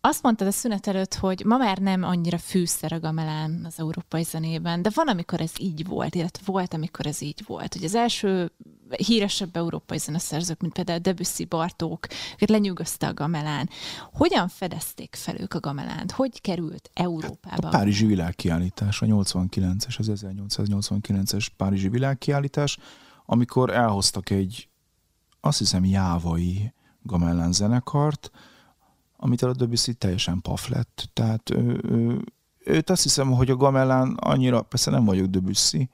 Azt 0.00 0.22
mondtad 0.22 0.46
a 0.46 0.50
szünet 0.52 0.86
előtt, 0.86 1.14
hogy 1.14 1.44
ma 1.44 1.56
már 1.56 1.78
nem 1.78 2.02
annyira 2.02 2.38
fűszer 2.38 2.92
a 2.92 3.00
gamelán 3.00 3.64
az 3.64 3.78
európai 3.78 4.22
zenében, 4.22 4.82
de 4.82 4.90
van, 4.94 5.08
amikor 5.08 5.40
ez 5.40 5.52
így 5.58 5.86
volt, 5.86 6.14
illetve 6.14 6.42
volt, 6.44 6.74
amikor 6.74 7.06
ez 7.06 7.22
így 7.22 7.42
volt. 7.46 7.74
Hogy 7.74 7.84
az 7.84 7.94
első 7.94 8.52
híresebb 8.96 9.56
európai 9.56 9.98
zeneszerzők, 9.98 10.60
mint 10.60 10.72
például 10.72 10.98
Debussy, 10.98 11.44
Bartók, 11.44 12.06
őket 12.34 12.48
lenyűgözte 12.48 13.06
a 13.06 13.14
gamelán. 13.14 13.68
Hogyan 14.12 14.48
fedezték 14.48 15.14
fel 15.14 15.40
ők 15.40 15.54
a 15.54 15.60
gamelánt? 15.60 16.10
Hogy 16.10 16.40
került 16.40 16.90
Európába? 16.94 17.50
Hát 17.50 17.64
a 17.64 17.68
Párizsi 17.68 18.06
világkiállítás, 18.06 19.02
a 19.02 19.06
89-es, 19.06 19.98
az 19.98 20.10
1889-es 20.14 21.46
Párizsi 21.56 21.88
világkiállítás, 21.88 22.78
amikor 23.26 23.70
elhoztak 23.70 24.30
egy, 24.30 24.68
azt 25.40 25.58
hiszem, 25.58 25.84
jávai 25.84 26.72
gamellán 27.02 27.52
zenekart, 27.52 28.30
amit 29.16 29.42
a 29.42 29.52
Debussy 29.52 29.94
teljesen 29.94 30.40
paf 30.40 30.68
lett. 30.68 31.10
Tehát 31.12 31.50
ő, 31.50 31.80
ő, 31.84 32.24
őt 32.64 32.90
azt 32.90 33.02
hiszem, 33.02 33.30
hogy 33.32 33.50
a 33.50 33.56
Gamellán 33.56 34.14
annyira, 34.14 34.62
persze 34.62 34.90
nem 34.90 35.04
vagyok 35.04 35.26
Debussy, 35.26 35.88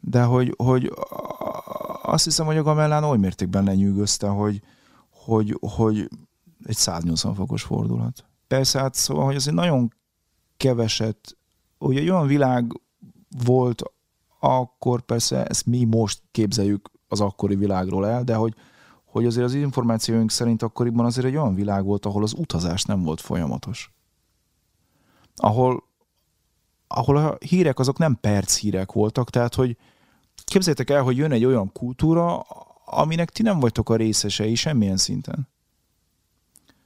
de 0.00 0.22
hogy, 0.22 0.54
hogy 0.56 0.92
azt 2.02 2.24
hiszem, 2.24 2.46
hogy 2.46 2.56
a 2.56 2.62
Gamellán 2.62 3.04
oly 3.04 3.18
mértékben 3.18 3.64
lenyűgözte, 3.64 4.28
hogy, 4.28 4.62
hogy, 5.10 5.58
hogy 5.60 6.08
egy 6.64 6.76
180 6.76 7.34
fokos 7.34 7.62
fordulat. 7.62 8.24
Persze, 8.46 8.78
hát 8.80 8.94
szóval, 8.94 9.24
hogy 9.24 9.36
azért 9.36 9.56
nagyon 9.56 9.94
keveset, 10.56 11.36
hogy 11.78 11.96
egy 11.96 12.08
olyan 12.08 12.26
világ 12.26 12.80
volt 13.44 13.82
akkor 14.40 15.02
persze 15.02 15.44
ezt 15.44 15.66
mi 15.66 15.84
most 15.84 16.22
képzeljük 16.30 16.90
az 17.08 17.20
akkori 17.20 17.54
világról 17.54 18.06
el, 18.06 18.24
de 18.24 18.34
hogy, 18.34 18.54
hogy 19.04 19.26
azért 19.26 19.46
az 19.46 19.54
információink 19.54 20.30
szerint 20.30 20.62
akkoriban 20.62 21.04
azért 21.04 21.26
egy 21.26 21.36
olyan 21.36 21.54
világ 21.54 21.84
volt, 21.84 22.06
ahol 22.06 22.22
az 22.22 22.34
utazás 22.36 22.84
nem 22.84 23.02
volt 23.02 23.20
folyamatos. 23.20 23.92
Ahol, 25.36 25.87
ahol 26.88 27.16
a 27.16 27.36
hírek 27.40 27.78
azok 27.78 27.98
nem 27.98 28.18
perc 28.20 28.56
hírek 28.56 28.92
voltak, 28.92 29.30
tehát 29.30 29.54
hogy 29.54 29.76
képzeljétek 30.44 30.90
el, 30.90 31.02
hogy 31.02 31.16
jön 31.16 31.32
egy 31.32 31.44
olyan 31.44 31.72
kultúra, 31.72 32.40
aminek 32.84 33.30
ti 33.30 33.42
nem 33.42 33.60
vagytok 33.60 33.90
a 33.90 33.96
részesei 33.96 34.54
semmilyen 34.54 34.96
szinten. 34.96 35.48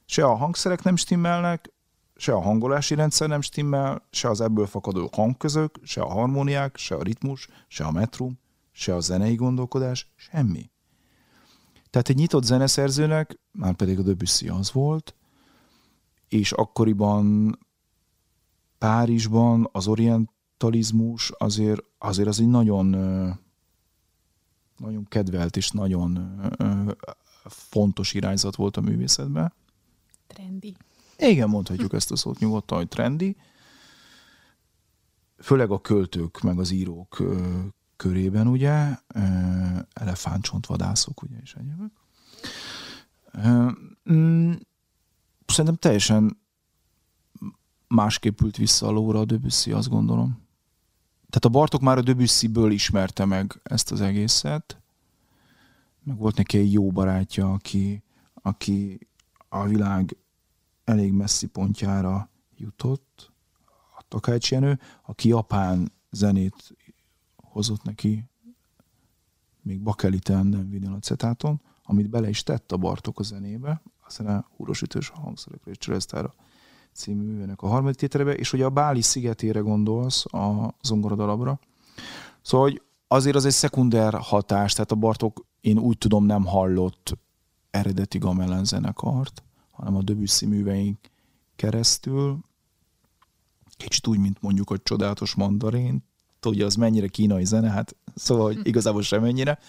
Se 0.05 0.25
a 0.25 0.35
hangszerek 0.35 0.83
nem 0.83 0.95
stimmelnek, 0.95 1.73
se 2.15 2.33
a 2.33 2.41
hangolási 2.41 2.95
rendszer 2.95 3.27
nem 3.27 3.41
stimmel, 3.41 4.07
se 4.11 4.29
az 4.29 4.41
ebből 4.41 4.65
fakadó 4.65 5.09
hangközök, 5.13 5.79
se 5.83 6.01
a 6.01 6.09
harmóniák, 6.09 6.77
se 6.77 6.95
a 6.95 7.03
ritmus, 7.03 7.47
se 7.67 7.83
a 7.83 7.91
metrum, 7.91 8.39
se 8.71 8.95
a 8.95 8.99
zenei 8.99 9.35
gondolkodás, 9.35 10.11
semmi. 10.15 10.71
Tehát 11.89 12.09
egy 12.09 12.15
nyitott 12.15 12.43
zeneszerzőnek, 12.43 13.39
már 13.51 13.73
pedig 13.73 13.99
a 13.99 14.01
Debussy 14.01 14.47
az 14.47 14.71
volt, 14.71 15.15
és 16.29 16.51
akkoriban 16.51 17.57
Párizsban 18.83 19.69
az 19.71 19.87
orientalizmus 19.87 21.31
azért, 21.37 21.83
azért 21.97 22.27
az 22.27 22.39
egy 22.39 22.47
nagyon, 22.47 22.87
nagyon 24.77 25.05
kedvelt 25.07 25.57
és 25.57 25.71
nagyon 25.71 26.19
fontos 27.43 28.13
irányzat 28.13 28.55
volt 28.55 28.77
a 28.77 28.81
művészetben. 28.81 29.53
Trendi. 30.27 30.75
Igen, 31.17 31.49
mondhatjuk 31.49 31.93
ezt 31.93 32.11
a 32.11 32.15
szót 32.15 32.39
nyugodtan, 32.39 32.77
hogy 32.77 32.87
trendi. 32.87 33.35
Főleg 35.37 35.71
a 35.71 35.81
költők 35.81 36.41
meg 36.41 36.59
az 36.59 36.71
írók 36.71 37.23
körében, 37.95 38.47
ugye, 38.47 38.97
elefántcsontvadászok, 39.93 41.21
ugye, 41.21 41.37
és 41.41 41.55
egyébek. 41.55 41.91
Mm, 44.11 44.51
szerintem 45.45 45.75
teljesen 45.75 46.41
másképp 47.93 48.41
ült 48.41 48.57
vissza 48.57 48.87
a 48.87 48.91
lóra 48.91 49.19
a 49.19 49.25
Debussy, 49.25 49.71
azt 49.71 49.89
gondolom. 49.89 50.41
Tehát 51.29 51.45
a 51.45 51.49
Bartok 51.49 51.81
már 51.81 51.97
a 51.97 52.01
Debussy-ből 52.01 52.71
ismerte 52.71 53.25
meg 53.25 53.59
ezt 53.63 53.91
az 53.91 54.01
egészet, 54.01 54.81
meg 56.03 56.17
volt 56.17 56.35
neki 56.35 56.57
egy 56.57 56.73
jó 56.73 56.91
barátja, 56.91 57.51
aki, 57.51 58.03
aki 58.33 59.07
a 59.49 59.65
világ 59.65 60.17
elég 60.83 61.11
messzi 61.11 61.47
pontjára 61.47 62.29
jutott, 62.57 63.31
a 63.97 64.03
Takács 64.07 64.51
Jenő, 64.51 64.79
aki 65.01 65.27
japán 65.27 65.91
zenét 66.11 66.75
hozott 67.35 67.83
neki, 67.83 68.25
még 69.61 69.81
bakeliten, 69.81 70.45
nem 70.45 70.69
vinilacetaton, 70.69 71.61
amit 71.83 72.09
bele 72.09 72.29
is 72.29 72.43
tett 72.43 72.71
a 72.71 72.77
Bartok 72.77 73.19
a 73.19 73.23
zenébe, 73.23 73.81
a 74.17 74.45
húrosütős 74.55 75.09
hangszerekre 75.09 75.71
és 75.71 75.77
Cseresztára 75.77 76.33
című 76.93 77.23
művének 77.23 77.61
a 77.61 77.67
harmadik 77.67 77.97
tételebe, 77.97 78.33
és 78.33 78.53
ugye 78.53 78.65
a 78.65 78.69
Báli 78.69 79.01
szigetére 79.01 79.59
gondolsz 79.59 80.33
a 80.33 80.75
zongoradalabra. 80.81 81.59
Szóval 82.41 82.67
hogy 82.69 82.81
azért 83.07 83.35
az 83.35 83.45
egy 83.45 83.51
szekunder 83.51 84.13
hatás, 84.13 84.73
tehát 84.73 84.91
a 84.91 84.95
Bartok 84.95 85.45
én 85.61 85.77
úgy 85.77 85.97
tudom 85.97 86.25
nem 86.25 86.45
hallott 86.45 87.17
eredeti 87.71 88.17
Gamelan 88.17 88.65
zenekart, 88.65 89.43
hanem 89.71 89.95
a 89.95 90.01
Debussy 90.01 90.45
műveink 90.45 90.97
keresztül, 91.55 92.39
kicsit 93.77 94.07
úgy, 94.07 94.19
mint 94.19 94.41
mondjuk 94.41 94.69
a 94.69 94.77
csodálatos 94.77 95.35
mandarin, 95.35 96.03
ugye 96.45 96.65
az 96.65 96.75
mennyire 96.75 97.07
kínai 97.07 97.45
zene, 97.45 97.69
hát 97.69 97.95
szóval 98.15 98.45
hogy 98.45 98.67
igazából 98.67 99.01
semennyire, 99.01 99.59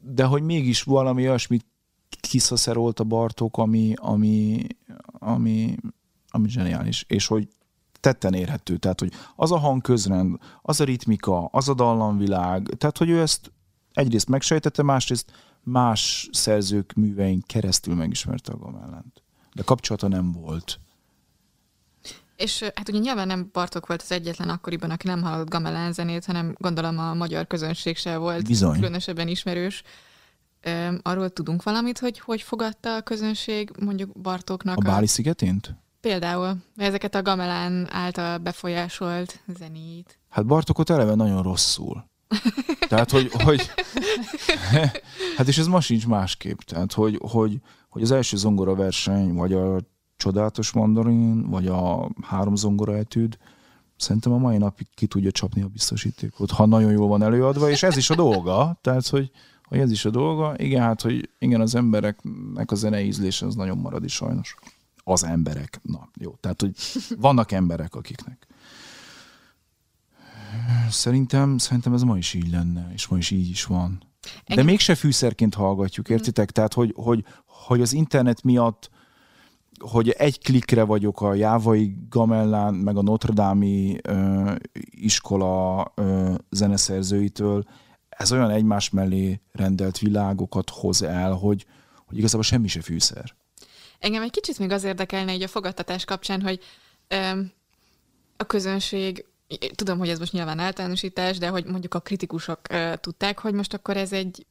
de 0.00 0.24
hogy 0.24 0.42
mégis 0.42 0.82
valami 0.82 1.28
olyasmit 1.28 1.66
kiszaszerolt 2.20 3.00
a 3.00 3.04
Bartók, 3.04 3.58
ami, 3.58 3.94
ami, 3.96 4.66
ami, 5.18 5.76
ami 6.36 6.48
zseniális, 6.48 7.04
és 7.08 7.26
hogy 7.26 7.48
tetten 8.00 8.34
érhető, 8.34 8.76
tehát 8.76 9.00
hogy 9.00 9.12
az 9.36 9.52
a 9.52 9.58
hangközrend, 9.58 10.38
az 10.62 10.80
a 10.80 10.84
ritmika, 10.84 11.44
az 11.44 11.68
a 11.68 11.74
dallamvilág, 11.74 12.68
tehát 12.78 12.98
hogy 12.98 13.10
ő 13.10 13.20
ezt 13.20 13.52
egyrészt 13.92 14.28
megsejtette, 14.28 14.82
másrészt 14.82 15.32
más 15.62 16.28
szerzők 16.32 16.92
műveink 16.92 17.46
keresztül 17.46 17.94
megismerte 17.94 18.52
a 18.52 18.56
Gamellent. 18.56 19.22
De 19.54 19.62
kapcsolata 19.62 20.08
nem 20.08 20.32
volt. 20.32 20.80
És 22.36 22.62
hát 22.74 22.88
ugye 22.88 22.98
nyilván 22.98 23.26
nem 23.26 23.48
Bartok 23.52 23.86
volt 23.86 24.02
az 24.02 24.12
egyetlen 24.12 24.48
akkoriban, 24.48 24.90
aki 24.90 25.06
nem 25.06 25.22
hallott 25.22 25.48
Gamelán 25.48 25.92
zenét, 25.92 26.24
hanem 26.24 26.54
gondolom 26.58 26.98
a 26.98 27.14
magyar 27.14 27.46
közönség 27.46 27.96
se 27.96 28.16
volt 28.16 28.46
Bizony. 28.46 28.74
különösebben 28.74 29.28
ismerős. 29.28 29.82
Arról 31.02 31.30
tudunk 31.30 31.62
valamit, 31.62 31.98
hogy 31.98 32.18
hogy 32.18 32.42
fogadta 32.42 32.96
a 32.96 33.02
közönség 33.02 33.70
mondjuk 33.80 34.20
Bartóknak 34.20 34.76
a... 34.76 34.80
Báli 34.80 35.06
szigetént? 35.06 35.74
Például 36.06 36.56
ezeket 36.76 37.14
a 37.14 37.22
Gamelán 37.22 37.88
által 37.90 38.38
befolyásolt 38.38 39.40
zenét. 39.58 40.18
Hát 40.28 40.46
Bartokot 40.46 40.90
eleve 40.90 41.14
nagyon 41.14 41.42
rosszul. 41.42 42.04
Tehát, 42.88 43.10
hogy, 43.10 43.30
hogy 43.42 43.70
hát 45.36 45.48
és 45.48 45.58
ez 45.58 45.66
ma 45.66 45.80
sincs 45.80 46.06
másképp. 46.06 46.58
Tehát, 46.58 46.92
hogy, 46.92 47.18
hogy, 47.22 47.60
hogy 47.88 48.02
az 48.02 48.10
első 48.10 48.36
zongora 48.36 48.74
verseny, 48.74 49.34
vagy 49.34 49.52
a 49.52 49.80
csodálatos 50.16 50.72
mandarin, 50.72 51.50
vagy 51.50 51.66
a 51.66 52.10
három 52.22 52.56
zongora 52.56 52.96
etűd, 52.96 53.38
szerintem 53.96 54.32
a 54.32 54.38
mai 54.38 54.56
napig 54.56 54.86
ki 54.94 55.06
tudja 55.06 55.30
csapni 55.30 55.62
a 55.62 55.68
biztosítékot, 55.68 56.50
ha 56.50 56.66
nagyon 56.66 56.92
jól 56.92 57.08
van 57.08 57.22
előadva, 57.22 57.70
és 57.70 57.82
ez 57.82 57.96
is 57.96 58.10
a 58.10 58.14
dolga, 58.14 58.78
tehát, 58.80 59.06
hogy, 59.08 59.30
hogy 59.62 59.78
ez 59.78 59.90
is 59.90 60.04
a 60.04 60.10
dolga. 60.10 60.54
Igen, 60.56 60.82
hát, 60.82 61.00
hogy 61.00 61.30
igen, 61.38 61.60
az 61.60 61.74
embereknek 61.74 62.70
a 62.70 62.74
zenei 62.74 63.06
ízlése 63.06 63.46
az 63.46 63.54
nagyon 63.54 63.78
marad 63.78 64.04
is 64.04 64.12
sajnos. 64.12 64.56
Az 65.08 65.24
emberek. 65.24 65.80
Na, 65.82 66.08
jó. 66.20 66.34
Tehát, 66.40 66.60
hogy 66.60 66.76
vannak 67.18 67.52
emberek, 67.52 67.94
akiknek. 67.94 68.46
Szerintem, 70.90 71.58
szerintem 71.58 71.92
ez 71.92 72.02
ma 72.02 72.16
is 72.16 72.34
így 72.34 72.50
lenne, 72.50 72.90
és 72.92 73.06
ma 73.06 73.16
is 73.16 73.30
így 73.30 73.48
is 73.48 73.64
van. 73.64 74.02
De 74.46 74.62
mégse 74.62 74.94
fűszerként 74.94 75.54
hallgatjuk, 75.54 76.08
értitek? 76.08 76.50
Tehát, 76.50 76.72
hogy, 76.72 76.92
hogy, 76.96 77.24
hogy 77.46 77.80
az 77.80 77.92
internet 77.92 78.42
miatt 78.42 78.90
hogy 79.78 80.08
egy 80.08 80.42
klikre 80.42 80.82
vagyok 80.82 81.20
a 81.20 81.34
Jávai 81.34 81.96
Gamellán, 82.08 82.74
meg 82.74 82.96
a 82.96 83.02
Notre 83.02 83.32
Dame 83.32 83.96
ö, 84.02 84.54
iskola 84.90 85.92
ö, 85.94 86.34
zeneszerzőitől, 86.50 87.64
ez 88.08 88.32
olyan 88.32 88.50
egymás 88.50 88.90
mellé 88.90 89.40
rendelt 89.52 89.98
világokat 89.98 90.70
hoz 90.70 91.02
el, 91.02 91.32
hogy, 91.32 91.66
hogy 92.06 92.18
igazából 92.18 92.44
semmi 92.44 92.68
se 92.68 92.80
fűszer. 92.80 93.34
Engem 93.98 94.22
egy 94.22 94.30
kicsit 94.30 94.58
még 94.58 94.70
az 94.70 94.84
érdekelne 94.84 95.34
így 95.34 95.42
a 95.42 95.48
fogadtatás 95.48 96.04
kapcsán, 96.04 96.42
hogy 96.42 96.60
ö, 97.08 97.40
a 98.36 98.44
közönség, 98.44 99.24
tudom, 99.74 99.98
hogy 99.98 100.08
ez 100.08 100.18
most 100.18 100.32
nyilván 100.32 100.58
általánosítás, 100.58 101.38
de 101.38 101.48
hogy 101.48 101.64
mondjuk 101.64 101.94
a 101.94 102.00
kritikusok 102.00 102.60
ö, 102.70 102.92
tudták, 103.00 103.38
hogy 103.38 103.54
most 103.54 103.74
akkor 103.74 103.96
ez 103.96 104.12
egy 104.12 104.46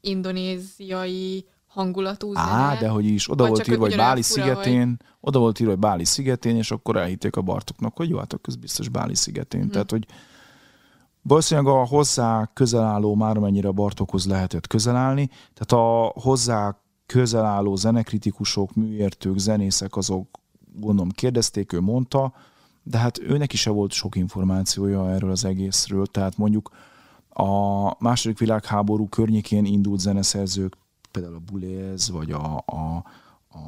indonéziai 0.00 1.46
hangulatú 1.66 2.32
zene. 2.32 2.46
Á, 2.46 2.78
de 2.78 2.88
hogy 2.88 3.04
is, 3.04 3.30
oda 3.30 3.46
volt 3.46 3.68
írva, 3.68 3.84
hogy 3.84 3.96
Báli 3.96 4.22
szigetén, 4.22 4.86
hogy... 4.86 5.08
oda 5.20 5.38
volt 5.38 5.60
írva, 5.60 5.72
hogy 5.72 5.80
Báli 5.80 6.04
szigetén, 6.04 6.56
és 6.56 6.70
akkor 6.70 6.96
elhitték 6.96 7.36
a 7.36 7.42
Bartoknak, 7.42 7.96
hogy 7.96 8.08
jó, 8.08 8.18
hát 8.18 8.32
akkor 8.32 8.54
biztos 8.60 8.88
Báli 8.88 9.14
szigetén. 9.14 9.60
Hmm. 9.60 9.70
Tehát, 9.70 9.90
hogy 9.90 10.06
valószínűleg 11.22 11.72
a 11.72 11.86
hozzá 11.86 12.50
közel 12.52 12.82
álló, 12.82 13.14
már 13.14 13.38
mennyire 13.38 13.70
Bartokhoz 13.70 14.26
lehetett 14.26 14.66
közel 14.66 14.96
állni, 14.96 15.30
tehát 15.54 15.84
a 15.84 16.12
hozzá 16.20 16.78
közel 17.06 17.44
álló 17.44 17.76
zenekritikusok, 17.76 18.74
műértők, 18.74 19.38
zenészek, 19.38 19.96
azok 19.96 20.40
gondolom 20.74 21.10
kérdezték, 21.10 21.72
ő 21.72 21.80
mondta, 21.80 22.32
de 22.82 22.98
hát 22.98 23.18
őnek 23.18 23.52
is 23.52 23.60
se 23.60 23.70
volt 23.70 23.92
sok 23.92 24.16
információja 24.16 25.10
erről 25.10 25.30
az 25.30 25.44
egészről, 25.44 26.06
tehát 26.06 26.36
mondjuk 26.36 26.70
a 27.28 28.02
második 28.02 28.38
világháború 28.38 29.08
környékén 29.08 29.64
indult 29.64 30.00
zeneszerzők 30.00 30.76
például 31.10 31.34
a 31.34 31.50
Buléz, 31.52 32.10
vagy 32.10 32.30
a, 32.30 32.62
a, 32.66 33.04
a, 33.48 33.58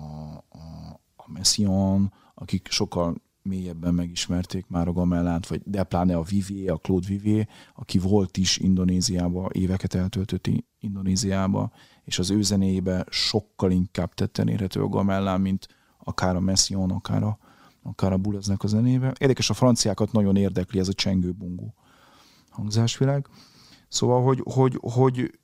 a, 0.49 1.01
a 1.17 1.31
Messiaen, 1.33 2.13
akik 2.35 2.69
sokkal 2.71 3.15
mélyebben 3.43 3.95
megismerték 3.95 4.67
már 4.69 4.89
a 4.89 4.93
Gamellánt, 4.93 5.47
vagy 5.47 5.61
de 5.65 5.85
pláne 5.85 6.17
a 6.17 6.23
Vivier, 6.23 6.73
a 6.73 6.77
Claude 6.77 7.07
Vivier, 7.07 7.49
aki 7.75 7.99
volt 7.99 8.37
is 8.37 8.59
Indonéziába, 8.59 9.49
éveket 9.53 9.95
eltöltött 9.95 10.49
Indonéziába, 10.81 11.71
és 12.07 12.19
az 12.19 12.31
ő 12.31 12.43
zenéjébe 12.43 13.07
sokkal 13.11 13.71
inkább 13.71 14.15
tetten 14.15 14.49
érhető 14.49 14.83
a 14.83 14.89
Gamellán, 14.89 15.41
mint 15.41 15.69
akár 16.05 16.37
a 16.37 16.41
Messiaen, 16.41 16.91
akár 16.91 17.23
a, 17.23 17.39
akár 17.83 18.13
a 18.13 18.17
Buleznek 18.17 18.63
a 18.63 18.67
zenébe. 18.67 19.13
Érdekes, 19.19 19.51
a 19.51 19.55
franciákat 19.55 20.13
nagyon 20.13 20.37
érdekli 20.37 20.79
ez 20.79 20.89
a 20.89 20.93
csengő-bongó 20.93 21.75
hangzásvilág. 22.51 23.27
Szóval, 23.89 24.23
hogy, 24.23 24.43
hogy, 24.45 24.79
hogy 24.81 25.39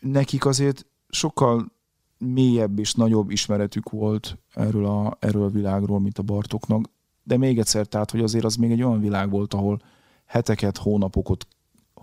nekik 0.00 0.46
azért 0.46 0.86
sokkal 1.08 1.72
mélyebb 2.18 2.78
és 2.78 2.94
nagyobb 2.94 3.30
ismeretük 3.30 3.90
volt 3.90 4.38
erről 4.54 4.86
a, 4.86 5.16
erről 5.20 5.42
a 5.42 5.50
világról, 5.50 6.00
mint 6.00 6.18
a 6.18 6.22
Bartoknak, 6.22 6.90
de 7.22 7.36
még 7.36 7.58
egyszer, 7.58 7.86
tehát, 7.86 8.10
hogy 8.10 8.20
azért 8.20 8.44
az 8.44 8.56
még 8.56 8.70
egy 8.70 8.82
olyan 8.82 9.00
világ 9.00 9.30
volt, 9.30 9.54
ahol 9.54 9.82
heteket, 10.24 10.76
hónapokat, 10.76 11.46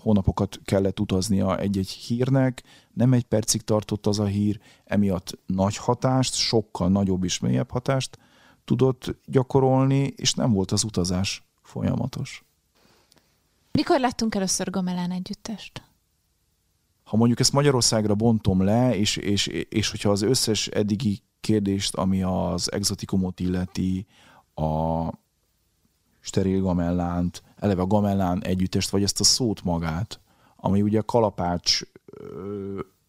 hónapokat 0.02 0.60
kellett 0.66 1.00
utaznia 1.00 1.58
egy-egy 1.58 1.90
hírnek, 1.90 2.64
nem 2.94 3.14
egy 3.14 3.24
percig 3.24 3.62
tartott 3.62 4.06
az 4.06 4.20
a 4.20 4.26
hír, 4.26 4.60
emiatt 4.86 5.38
nagy 5.46 5.78
hatást, 5.78 6.34
sokkal 6.34 6.90
nagyobb 6.90 7.24
és 7.24 7.40
mélyebb 7.40 7.72
hatást 7.72 8.18
tudott 8.66 9.16
gyakorolni, 9.26 10.14
és 10.16 10.34
nem 10.34 10.52
volt 10.52 10.72
az 10.72 10.84
utazás 10.84 11.44
folyamatos. 11.62 12.44
Mikor 13.72 14.00
láttunk 14.00 14.36
először 14.36 14.70
Gamelán 14.70 15.12
együttest? 15.12 15.84
ha 17.06 17.18
mondjuk 17.18 17.40
ezt 17.40 17.52
Magyarországra 17.52 18.16
bontom 18.16 18.64
le, 18.64 18.96
és, 18.96 19.18
és, 19.18 19.48
és 19.48 19.90
hogyha 19.90 20.10
az 20.10 20.22
összes 20.22 20.68
eddigi 20.68 21.22
kérdést, 21.40 21.96
ami 21.96 22.22
az 22.22 22.72
exotikumot 22.72 23.40
illeti, 23.40 24.06
a 24.56 25.10
steril 26.20 26.62
gamellánt, 26.62 27.44
eleve 27.56 27.82
a 27.82 27.88
gamellán 27.88 28.44
együttest, 28.44 28.90
vagy 28.90 29.04
ezt 29.04 29.20
a 29.20 29.24
szót 29.24 29.64
magát, 29.64 30.20
ami 30.56 30.82
ugye 30.82 31.00
a 31.00 31.04
kalapács, 31.04 31.82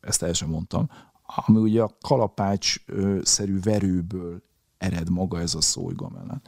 ezt 0.00 0.22
el 0.22 0.32
mondtam, 0.46 0.90
ami 1.22 1.58
ugye 1.58 1.82
a 1.82 1.96
kalapács-szerű 2.00 3.60
verőből 3.60 4.42
ered 4.78 5.10
maga 5.10 5.40
ez 5.40 5.54
a 5.54 5.60
szó, 5.60 5.84
hogy 5.84 5.94
gamellán. 5.94 6.42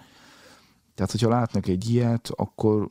Tehát, 0.95 1.11
hogyha 1.11 1.29
látnak 1.29 1.67
egy 1.67 1.91
ilyet, 1.91 2.31
akkor 2.37 2.89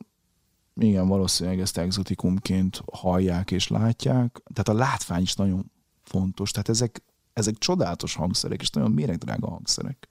igen, 0.75 1.07
valószínűleg 1.07 1.59
ezt 1.59 1.77
exotikumként 1.77 2.83
hallják 2.91 3.51
és 3.51 3.67
látják. 3.67 4.41
Tehát 4.53 4.67
a 4.67 4.73
látvány 4.73 5.21
is 5.21 5.35
nagyon 5.35 5.71
fontos. 6.03 6.51
Tehát 6.51 6.69
ezek, 6.69 7.03
ezek 7.33 7.57
csodálatos 7.57 8.15
hangszerek, 8.15 8.61
és 8.61 8.69
nagyon 8.69 8.91
méregdrága 8.91 9.49
hangszerek. 9.49 10.09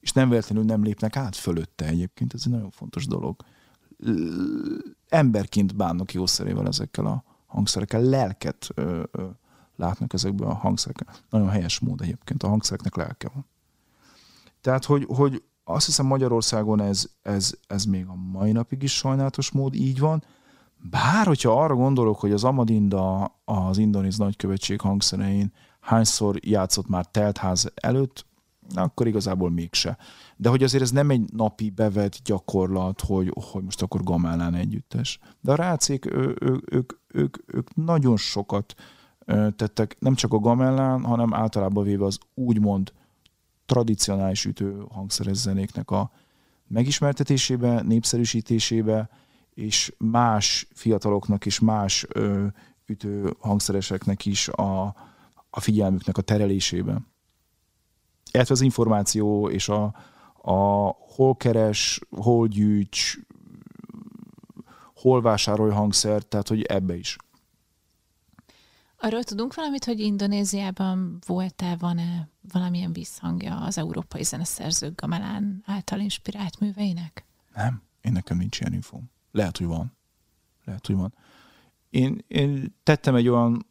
És 0.00 0.12
nem 0.12 0.28
véletlenül 0.28 0.64
nem 0.64 0.82
lépnek 0.82 1.16
át 1.16 1.36
fölötte 1.36 1.86
egyébként, 1.86 2.34
ez 2.34 2.42
egy 2.44 2.52
nagyon 2.52 2.70
fontos 2.70 3.06
dolog. 3.06 3.44
Emberként 5.08 5.76
bánnak 5.76 6.12
jószerével 6.12 6.66
ezekkel 6.66 7.06
a 7.06 7.24
hangszerekkel, 7.46 8.02
lelket 8.02 8.68
ö, 8.74 9.02
ö, 9.10 9.26
látnak 9.76 10.12
ezekből 10.12 10.48
a 10.48 10.54
hangszerekkel. 10.54 11.14
Nagyon 11.30 11.48
helyes 11.48 11.78
mód 11.78 12.00
egyébként, 12.00 12.42
a 12.42 12.48
hangszereknek 12.48 12.96
lelke 12.96 13.30
van. 13.34 13.46
Tehát, 14.60 14.84
hogy, 14.84 15.04
hogy 15.08 15.42
azt 15.64 15.86
hiszem 15.86 16.06
Magyarországon 16.06 16.80
ez, 16.80 17.06
ez, 17.22 17.52
ez 17.66 17.84
még 17.84 18.06
a 18.06 18.14
mai 18.14 18.52
napig 18.52 18.82
is 18.82 18.96
sajnálatos 18.96 19.50
mód 19.50 19.74
így 19.74 19.98
van, 19.98 20.24
bár, 20.90 21.26
hogyha 21.26 21.62
arra 21.62 21.74
gondolok, 21.74 22.20
hogy 22.20 22.32
az 22.32 22.44
Amadinda 22.44 23.36
az 23.44 23.78
indonéz 23.78 24.16
nagykövetség 24.16 24.80
hangszerein 24.80 25.52
hányszor 25.80 26.36
játszott 26.40 26.88
már 26.88 27.06
teltház 27.06 27.72
előtt, 27.74 28.26
akkor 28.74 29.06
igazából 29.06 29.50
mégse. 29.50 29.96
De 30.36 30.48
hogy 30.48 30.62
azért 30.62 30.82
ez 30.82 30.90
nem 30.90 31.10
egy 31.10 31.32
napi 31.32 31.70
bevett 31.70 32.18
gyakorlat, 32.24 33.00
hogy, 33.00 33.32
hogy 33.34 33.62
most 33.62 33.82
akkor 33.82 34.02
Gamellán 34.02 34.54
együttes. 34.54 35.18
De 35.40 35.52
a 35.52 35.54
rácék, 35.54 36.06
ő, 36.06 36.36
ő, 36.40 36.62
ők, 36.70 36.92
ők, 37.08 37.36
ők 37.46 37.74
nagyon 37.74 38.16
sokat 38.16 38.74
tettek, 39.56 39.96
nem 39.98 40.14
csak 40.14 40.32
a 40.32 40.38
Gamellán, 40.38 41.04
hanem 41.04 41.34
általában 41.34 41.84
véve 41.84 42.04
az 42.04 42.18
úgymond 42.34 42.92
tradicionális 43.66 44.44
ütő 44.44 44.84
hangszeres 44.90 45.36
zenéknek 45.36 45.90
a 45.90 46.10
megismertetésébe, 46.66 47.82
népszerűsítésébe, 47.82 49.08
és 49.54 49.94
más 49.98 50.68
fiataloknak 50.74 51.46
és 51.46 51.58
más 51.58 52.06
ö, 52.08 52.46
ütő 52.86 53.36
hangszereseknek 53.40 54.26
is 54.26 54.48
a, 54.48 54.82
a 55.50 55.60
figyelmüknek 55.60 56.18
a 56.18 56.22
terelésébe. 56.22 57.02
Illetve 58.34 58.54
az 58.54 58.60
információ 58.60 59.48
és 59.50 59.68
a, 59.68 59.94
a 60.42 60.52
hol 61.14 61.36
keres, 61.36 62.00
hol 62.10 62.48
gyűjts, 62.48 63.18
hol 64.94 65.22
vásárolj 65.22 65.72
hangszert, 65.72 66.26
tehát 66.26 66.48
hogy 66.48 66.62
ebbe 66.62 66.96
is. 66.96 67.16
Arról 68.98 69.22
tudunk 69.22 69.54
valamit, 69.54 69.84
hogy 69.84 70.00
Indonéziában 70.00 71.18
volt-e, 71.26 71.76
van-e 71.76 72.28
valamilyen 72.52 72.92
visszhangja 72.92 73.56
az 73.56 73.78
európai 73.78 74.22
zeneszerzők 74.22 75.00
Gamelán 75.00 75.62
által 75.66 76.00
inspirált 76.00 76.60
műveinek? 76.60 77.24
Nem, 77.54 77.82
én 78.00 78.12
nekem 78.12 78.36
nincs 78.36 78.60
ilyen 78.60 78.72
infóm. 78.72 79.10
Lehet, 79.30 79.58
hogy 79.58 79.66
van. 79.66 79.96
Lehet, 80.64 80.86
hogy 80.86 80.96
van. 80.96 81.14
Én, 81.90 82.24
én 82.28 82.76
tettem 82.82 83.14
egy 83.14 83.28
olyan 83.28 83.66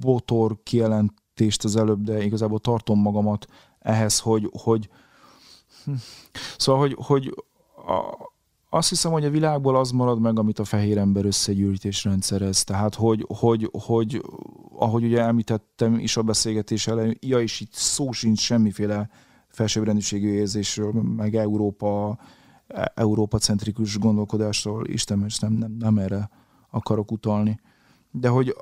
botor 0.00 0.62
kijelentést 0.62 1.64
az 1.64 1.76
előbb, 1.76 2.02
de 2.02 2.24
igazából 2.24 2.58
tartom 2.58 3.00
magamat 3.00 3.46
ehhez, 3.82 4.20
hogy, 4.20 4.50
hogy 4.52 4.88
szóval, 6.56 6.80
hogy, 6.80 6.96
hogy 6.98 7.34
a, 7.86 8.30
azt 8.74 8.88
hiszem, 8.88 9.12
hogy 9.12 9.24
a 9.24 9.30
világból 9.30 9.76
az 9.76 9.90
marad 9.90 10.20
meg, 10.20 10.38
amit 10.38 10.58
a 10.58 10.64
fehér 10.64 10.98
ember 10.98 11.24
összegyűjtés 11.24 12.04
rendszerez. 12.04 12.64
Tehát, 12.64 12.94
hogy, 12.94 13.26
hogy, 13.28 13.70
hogy 13.72 14.22
ahogy 14.76 15.04
ugye 15.04 15.20
említettem 15.20 15.94
is 15.98 16.16
a 16.16 16.22
beszélgetés 16.22 16.86
elején, 16.86 17.16
ja, 17.20 17.40
és 17.40 17.60
itt 17.60 17.72
szó 17.72 18.12
sincs 18.12 18.40
semmiféle 18.40 19.10
felsőbbrendűségű 19.48 20.32
érzésről, 20.32 20.92
meg 20.92 21.34
Európa, 21.36 22.18
Európa 22.94 23.38
centrikus 23.38 23.98
gondolkodásról, 23.98 24.86
Isten, 24.86 25.26
nem, 25.38 25.52
nem, 25.52 25.76
nem 25.78 25.98
erre 25.98 26.30
akarok 26.70 27.10
utalni. 27.10 27.60
De 28.10 28.28
hogy 28.28 28.56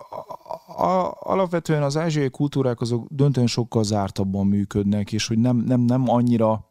a, 0.81 1.16
alapvetően 1.20 1.83
az 1.83 1.97
ázsiai 1.97 2.31
kultúrák 2.31 2.81
azok 2.81 3.07
döntően 3.11 3.47
sokkal 3.47 3.85
zártabban 3.85 4.47
működnek, 4.47 5.12
és 5.12 5.26
hogy 5.26 5.39
nem, 5.39 5.57
nem, 5.57 5.81
nem 5.81 6.09
annyira 6.09 6.70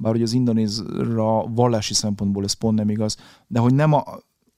bár 0.00 0.12
hogy 0.12 0.22
az 0.22 0.32
indonézra 0.32 1.46
vallási 1.46 1.94
szempontból 1.94 2.44
ez 2.44 2.52
pont 2.52 2.76
nem 2.76 2.88
igaz, 2.88 3.16
de 3.46 3.58
hogy 3.60 3.74
nem, 3.74 3.92
a, 3.92 4.04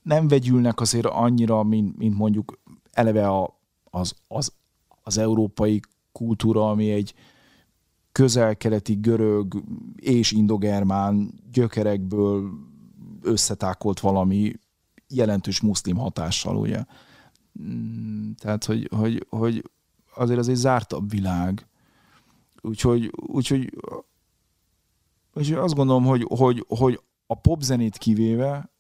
nem 0.03 0.29
vegyülnek 0.29 0.81
azért 0.81 1.07
annyira, 1.07 1.63
mint, 1.63 1.97
mint 1.97 2.17
mondjuk 2.17 2.61
eleve 2.93 3.29
a, 3.29 3.59
az, 3.91 4.15
az, 4.29 4.53
az 5.03 5.19
európai 5.19 5.81
kultúra, 6.13 6.71
ami 6.71 6.91
egy 6.91 7.15
közel-keleti 8.13 8.95
görög 8.95 9.63
és 9.97 10.33
indogermán 10.33 11.35
gyökerekből 11.53 12.51
összetákolt 13.23 14.01
valami 14.01 14.53
jelentős 15.09 15.61
muszlim 15.61 15.97
hatással, 15.97 16.57
ugye. 16.57 16.85
Mm, 17.61 18.31
tehát, 18.33 18.65
hogy, 18.65 18.89
hogy, 18.97 19.27
hogy 19.29 19.71
azért 20.15 20.39
az 20.39 20.49
egy 20.49 20.55
zártabb 20.55 21.11
világ. 21.11 21.67
Úgyhogy, 22.61 23.13
úgyhogy 23.27 23.73
és 25.35 25.51
azt 25.51 25.75
gondolom, 25.75 26.05
hogy, 26.05 26.27
hogy, 26.29 26.65
hogy 26.69 27.01
a 27.27 27.35
popzenét 27.35 27.99
kivéve, 27.99 28.71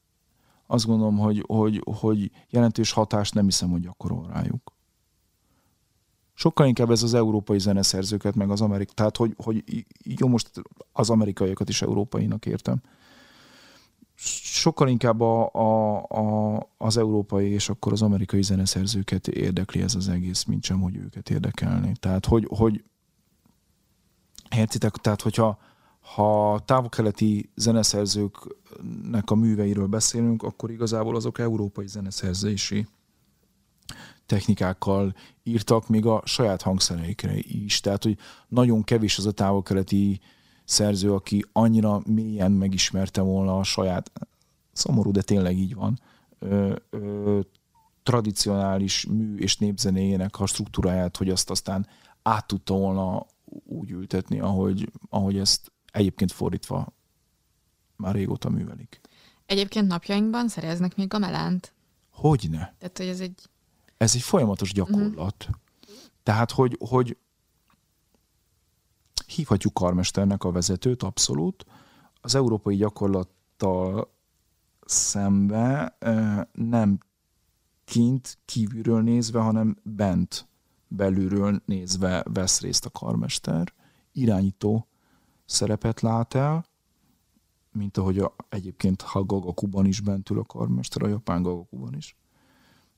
azt 0.66 0.86
gondolom, 0.86 1.18
hogy, 1.18 1.44
hogy, 1.46 1.82
hogy 1.84 2.30
jelentős 2.48 2.92
hatást 2.92 3.34
nem 3.34 3.44
hiszem, 3.44 3.70
hogy 3.70 3.80
gyakorol 3.80 4.26
rájuk. 4.32 4.72
Sokkal 6.34 6.66
inkább 6.66 6.90
ez 6.90 7.02
az 7.02 7.14
európai 7.14 7.58
zeneszerzőket, 7.58 8.34
meg 8.34 8.50
az 8.50 8.60
amerikai, 8.60 8.94
tehát 8.94 9.16
hogy, 9.16 9.34
hogy 9.36 9.64
jó, 10.04 10.28
most 10.28 10.50
az 10.92 11.10
amerikaiakat 11.10 11.68
is 11.68 11.82
európainak 11.82 12.46
értem. 12.46 12.80
Sokkal 14.14 14.88
inkább 14.88 15.20
a, 15.20 15.50
a, 15.52 15.96
a, 16.02 16.58
az 16.76 16.96
európai 16.96 17.50
és 17.50 17.68
akkor 17.68 17.92
az 17.92 18.02
amerikai 18.02 18.42
zeneszerzőket 18.42 19.28
érdekli 19.28 19.82
ez 19.82 19.94
az 19.94 20.08
egész, 20.08 20.44
mint 20.44 20.64
sem, 20.64 20.80
hogy 20.80 20.96
őket 20.96 21.30
érdekelni. 21.30 21.92
Tehát, 22.00 22.26
hogy, 22.26 22.46
hogy 22.48 22.84
értitek, 24.56 24.92
tehát 24.92 25.22
hogyha 25.22 25.58
ha 26.02 26.60
távol-keleti 26.64 27.50
zeneszerzőknek 27.54 29.30
a 29.30 29.34
műveiről 29.34 29.86
beszélünk, 29.86 30.42
akkor 30.42 30.70
igazából 30.70 31.16
azok 31.16 31.38
európai 31.38 31.86
zeneszerzési 31.86 32.86
technikákkal 34.26 35.14
írtak, 35.42 35.88
még 35.88 36.06
a 36.06 36.22
saját 36.24 36.62
hangszereikre 36.62 37.34
is. 37.36 37.80
Tehát, 37.80 38.02
hogy 38.02 38.18
nagyon 38.48 38.82
kevés 38.82 39.18
az 39.18 39.26
a 39.26 39.32
távol-keleti 39.32 40.20
szerző, 40.64 41.14
aki 41.14 41.44
annyira 41.52 42.02
mélyen 42.06 42.52
megismerte 42.52 43.20
volna 43.20 43.58
a 43.58 43.62
saját, 43.62 44.12
szomorú, 44.72 45.10
de 45.10 45.22
tényleg 45.22 45.58
így 45.58 45.74
van, 45.74 46.00
ö, 46.38 46.76
ö, 46.90 47.40
tradicionális 48.02 49.06
mű 49.06 49.36
és 49.36 49.56
népzenéjének 49.56 50.40
a 50.40 50.46
struktúráját, 50.46 51.16
hogy 51.16 51.28
azt 51.28 51.50
aztán 51.50 51.86
át 52.22 52.46
tudta 52.46 52.74
volna 52.74 53.26
úgy 53.64 53.90
ültetni, 53.90 54.40
ahogy, 54.40 54.90
ahogy 55.08 55.38
ezt 55.38 55.72
egyébként 55.92 56.32
fordítva 56.32 56.92
már 57.96 58.14
régóta 58.14 58.48
művelik. 58.48 59.00
Egyébként 59.46 59.86
napjainkban 59.86 60.48
szereznek 60.48 60.96
még 60.96 61.08
gamelánt? 61.08 61.72
Hogyne. 62.10 62.74
Tehát, 62.78 62.98
hogy 62.98 63.06
ez 63.06 63.20
egy... 63.20 63.40
Ez 63.96 64.14
egy 64.14 64.22
folyamatos 64.22 64.72
gyakorlat. 64.72 65.46
Uh-huh. 65.48 65.56
Tehát, 66.22 66.50
hogy, 66.50 66.76
hogy 66.88 67.16
hívhatjuk 69.32 69.74
karmesternek 69.74 70.44
a 70.44 70.52
vezetőt, 70.52 71.02
abszolút. 71.02 71.64
Az 72.20 72.34
európai 72.34 72.76
gyakorlattal 72.76 74.12
szembe 74.84 75.96
nem 76.52 76.98
kint, 77.84 78.38
kívülről 78.44 79.02
nézve, 79.02 79.40
hanem 79.40 79.76
bent, 79.82 80.48
belülről 80.88 81.62
nézve 81.64 82.24
vesz 82.32 82.60
részt 82.60 82.86
a 82.86 82.90
karmester, 82.90 83.72
irányító 84.12 84.86
szerepet 85.44 86.00
lát 86.00 86.34
el, 86.34 86.64
mint 87.72 87.96
ahogy 87.96 88.18
a, 88.18 88.34
egyébként 88.48 89.02
ha 89.02 89.24
Gagakuban 89.24 89.86
is 89.86 90.00
bent 90.00 90.30
ül 90.30 90.38
a 90.38 90.44
karmester, 90.44 91.02
a 91.02 91.08
japán 91.08 91.42
Gagakuban 91.42 91.94
is. 91.94 92.16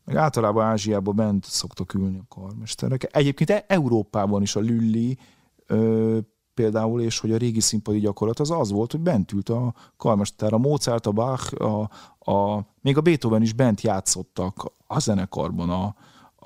Meg 0.05 0.17
általában 0.17 0.65
Ázsiában 0.65 1.17
bent 1.17 1.45
szoktak 1.45 1.95
ülni 1.95 2.19
a 2.19 2.25
karmesterek. 2.29 3.17
Egyébként 3.17 3.51
e- 3.51 3.65
Európában 3.69 4.43
is 4.43 4.57
a 4.57 4.61
Lülli 4.61 5.19
ö, 5.67 6.19
például, 6.55 7.01
és 7.01 7.19
hogy 7.19 7.33
a 7.33 7.37
régi 7.37 7.61
színpadi 7.61 7.99
gyakorlat 7.99 8.41
az 8.41 8.51
az 8.51 8.71
volt, 8.71 8.91
hogy 8.91 9.01
bent 9.01 9.33
ült 9.33 9.49
a 9.49 9.75
karmester, 9.97 10.53
a 10.53 10.59
Mozart, 10.59 11.07
a 11.07 11.13
Bach, 11.13 11.61
a, 11.61 11.91
a, 12.33 12.67
még 12.81 12.97
a 12.97 13.01
Beethoven 13.01 13.43
is 13.43 13.53
bent 13.53 13.81
játszottak 13.81 14.73
a 14.87 14.99
zenekarban, 14.99 15.71
a, 15.71 15.95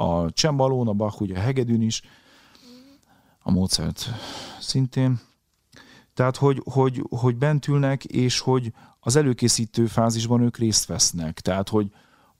a 0.04 0.30
csembalón, 0.30 0.88
a 0.88 0.92
Bach 0.92 1.20
ugye 1.20 1.36
a 1.36 1.40
hegedűn 1.40 1.82
is, 1.82 2.02
a 3.42 3.50
Mozart 3.50 4.08
szintén. 4.60 5.20
Tehát, 6.14 6.36
hogy, 6.36 6.62
hogy, 6.64 7.04
hogy 7.10 7.36
bent 7.36 7.68
ülnek, 7.68 8.04
és 8.04 8.38
hogy 8.40 8.72
az 9.00 9.16
előkészítő 9.16 9.86
fázisban 9.86 10.40
ők 10.40 10.56
részt 10.56 10.86
vesznek. 10.86 11.40
Tehát, 11.40 11.68
hogy 11.68 11.92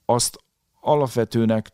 azt 0.05 0.37
alapvetőnek 0.81 1.71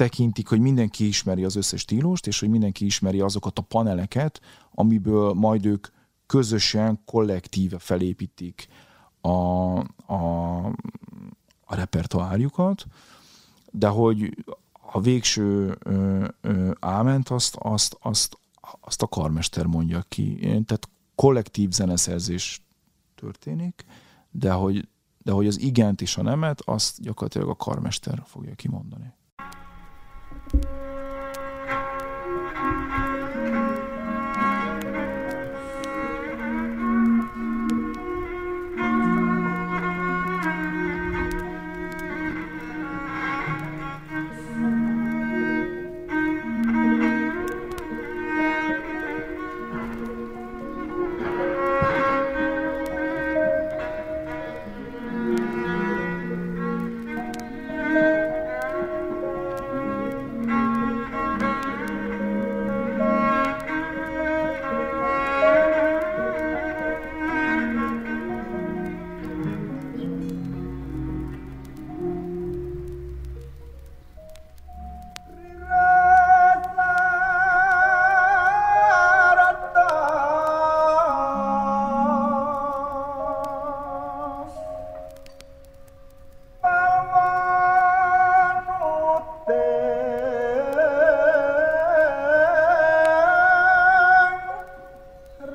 tekintik, 0.00 0.48
hogy 0.48 0.60
mindenki 0.60 1.06
ismeri 1.06 1.44
az 1.44 1.56
összes 1.56 1.80
stílust, 1.80 2.26
és 2.26 2.40
hogy 2.40 2.48
mindenki 2.48 2.84
ismeri 2.84 3.20
azokat 3.20 3.58
a 3.58 3.62
paneleket, 3.62 4.40
amiből 4.74 5.32
majd 5.32 5.66
ők 5.66 5.86
közösen, 6.26 7.00
kollektíve 7.04 7.78
felépítik 7.78 8.68
a, 9.20 9.28
a 10.12 10.72
a 11.70 11.74
repertoárjukat, 11.74 12.86
de 13.70 13.88
hogy 13.88 14.44
a 14.92 15.00
végső 15.00 15.76
ö, 15.78 16.26
ö, 16.40 16.70
áment 16.80 17.28
azt, 17.28 17.56
azt, 17.56 17.96
azt, 18.00 18.38
azt 18.80 19.02
a 19.02 19.06
karmester 19.06 19.66
mondja 19.66 20.04
ki. 20.08 20.38
Tehát 20.40 20.88
kollektív 21.14 21.70
zeneszerzés 21.70 22.62
történik, 23.14 23.84
de 24.30 24.52
hogy, 24.52 24.88
de 25.18 25.32
hogy 25.32 25.46
az 25.46 25.60
igent 25.60 26.00
és 26.00 26.16
a 26.16 26.22
nemet, 26.22 26.60
azt 26.60 27.02
gyakorlatilag 27.02 27.48
a 27.48 27.56
karmester 27.56 28.22
fogja 28.26 28.54
kimondani. 28.54 29.12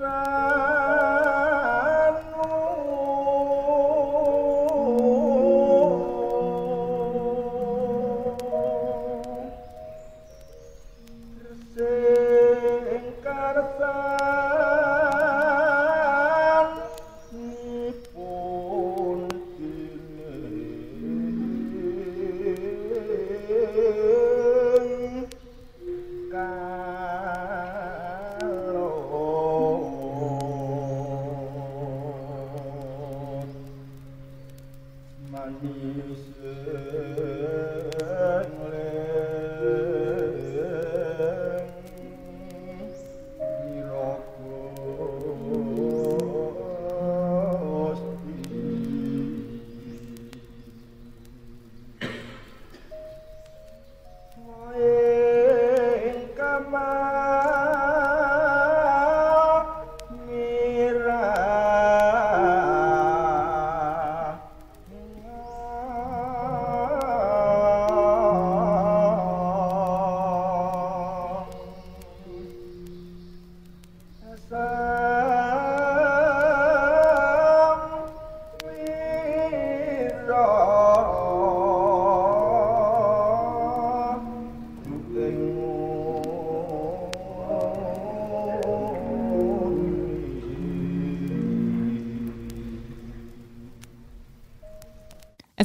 Bye. 0.06 0.45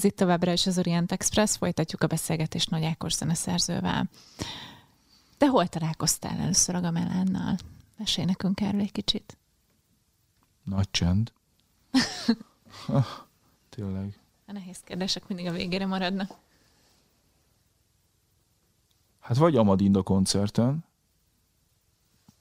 Ez 0.01 0.07
itt 0.07 0.17
továbbra 0.17 0.53
is 0.53 0.67
az 0.67 0.79
Orient 0.79 1.13
Express, 1.13 1.57
folytatjuk 1.57 2.03
a 2.03 2.07
beszélgetést 2.07 2.71
Nagy 2.71 2.85
Ákos 2.85 3.13
zeneszerzővel. 3.13 4.09
De 5.39 5.49
hol 5.49 5.67
találkoztál 5.67 6.39
először 6.39 6.75
a 6.75 6.81
Gamelánnal? 6.81 7.57
Mesélj 7.99 8.27
nekünk 8.27 8.61
erről 8.61 8.81
egy 8.81 8.93
kicsit. 8.93 9.39
Nagy 10.63 10.91
csend. 10.91 11.33
ah, 12.87 13.07
tényleg. 13.69 14.19
A 14.47 14.53
nehéz 14.53 14.79
kérdések 14.85 15.29
mindig 15.29 15.47
a 15.47 15.53
végére 15.53 15.87
maradnak. 15.87 16.31
Hát 19.21 19.37
vagy 19.37 19.57
Amadinda 19.57 20.03
koncerten, 20.03 20.85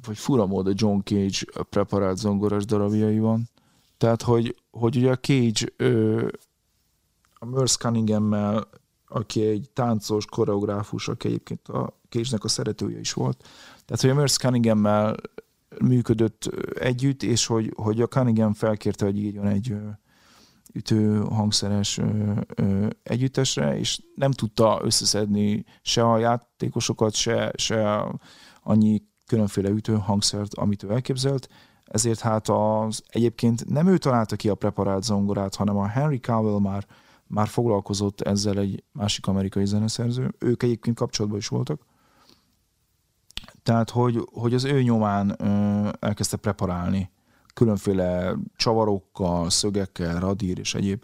vagy 0.05 0.17
fura 0.17 0.45
mód 0.45 0.79
John 0.79 0.99
Cage 1.03 1.63
preparált 1.69 2.17
zongoras 2.17 2.65
darabjai 2.65 3.19
van. 3.19 3.49
Tehát, 3.97 4.21
hogy, 4.21 4.55
hogy 4.71 4.97
ugye 4.97 5.11
a 5.11 5.19
Cage 5.19 5.65
ö, 5.77 6.27
a 7.39 7.45
Merce 7.45 7.77
Cunningham-mel, 7.77 8.67
aki 9.07 9.45
egy 9.45 9.69
táncos, 9.73 10.25
koreográfus, 10.25 11.07
aki 11.07 11.27
egyébként 11.27 11.67
a 11.67 11.99
Cage-nek 12.09 12.43
a 12.43 12.47
szeretője 12.47 12.99
is 12.99 13.13
volt. 13.13 13.37
Tehát, 13.85 14.01
hogy 14.01 14.09
a 14.09 14.13
Merce 14.13 14.37
Cunningham-mel 14.39 15.15
működött 15.81 16.49
együtt, 16.79 17.23
és 17.23 17.45
hogy, 17.45 17.73
hogy 17.75 18.01
a 18.01 18.07
Cunningham 18.07 18.53
felkérte, 18.53 19.05
hogy 19.05 19.17
írjon 19.17 19.47
egy 19.47 19.75
ütő 20.73 21.19
hangszeres 21.19 21.99
együttesre, 23.03 23.77
és 23.77 24.01
nem 24.15 24.31
tudta 24.31 24.79
összeszedni 24.83 25.65
se 25.81 26.03
a 26.03 26.17
játékosokat, 26.17 27.13
se, 27.13 27.51
se 27.55 28.05
annyi 28.63 29.01
különféle 29.25 29.69
ütő 29.69 29.93
hangszert, 29.93 30.53
amit 30.53 30.83
ő 30.83 30.91
elképzelt, 30.91 31.49
ezért 31.83 32.19
hát 32.19 32.49
az 32.49 33.03
egyébként 33.07 33.69
nem 33.69 33.87
ő 33.87 33.97
találta 33.97 34.35
ki 34.35 34.49
a 34.49 34.55
preparált 34.55 35.03
zongorát, 35.03 35.55
hanem 35.55 35.77
a 35.77 35.87
Henry 35.87 36.19
Cowell 36.19 36.59
már 36.59 36.85
már 37.29 37.47
foglalkozott 37.47 38.21
ezzel 38.21 38.57
egy 38.57 38.83
másik 38.91 39.27
amerikai 39.27 39.65
zeneszerző. 39.65 40.33
Ők 40.39 40.63
egyébként 40.63 40.97
kapcsolatban 40.97 41.39
is 41.39 41.47
voltak. 41.47 41.85
Tehát, 43.63 43.89
hogy, 43.89 44.27
hogy 44.31 44.53
az 44.53 44.63
ő 44.63 44.81
nyomán 44.81 45.35
ö, 45.37 45.89
elkezdte 45.99 46.37
preparálni 46.37 47.11
különféle 47.53 48.35
csavarokkal, 48.55 49.49
szögekkel, 49.49 50.19
radír 50.19 50.59
és 50.59 50.75
egyéb 50.75 51.03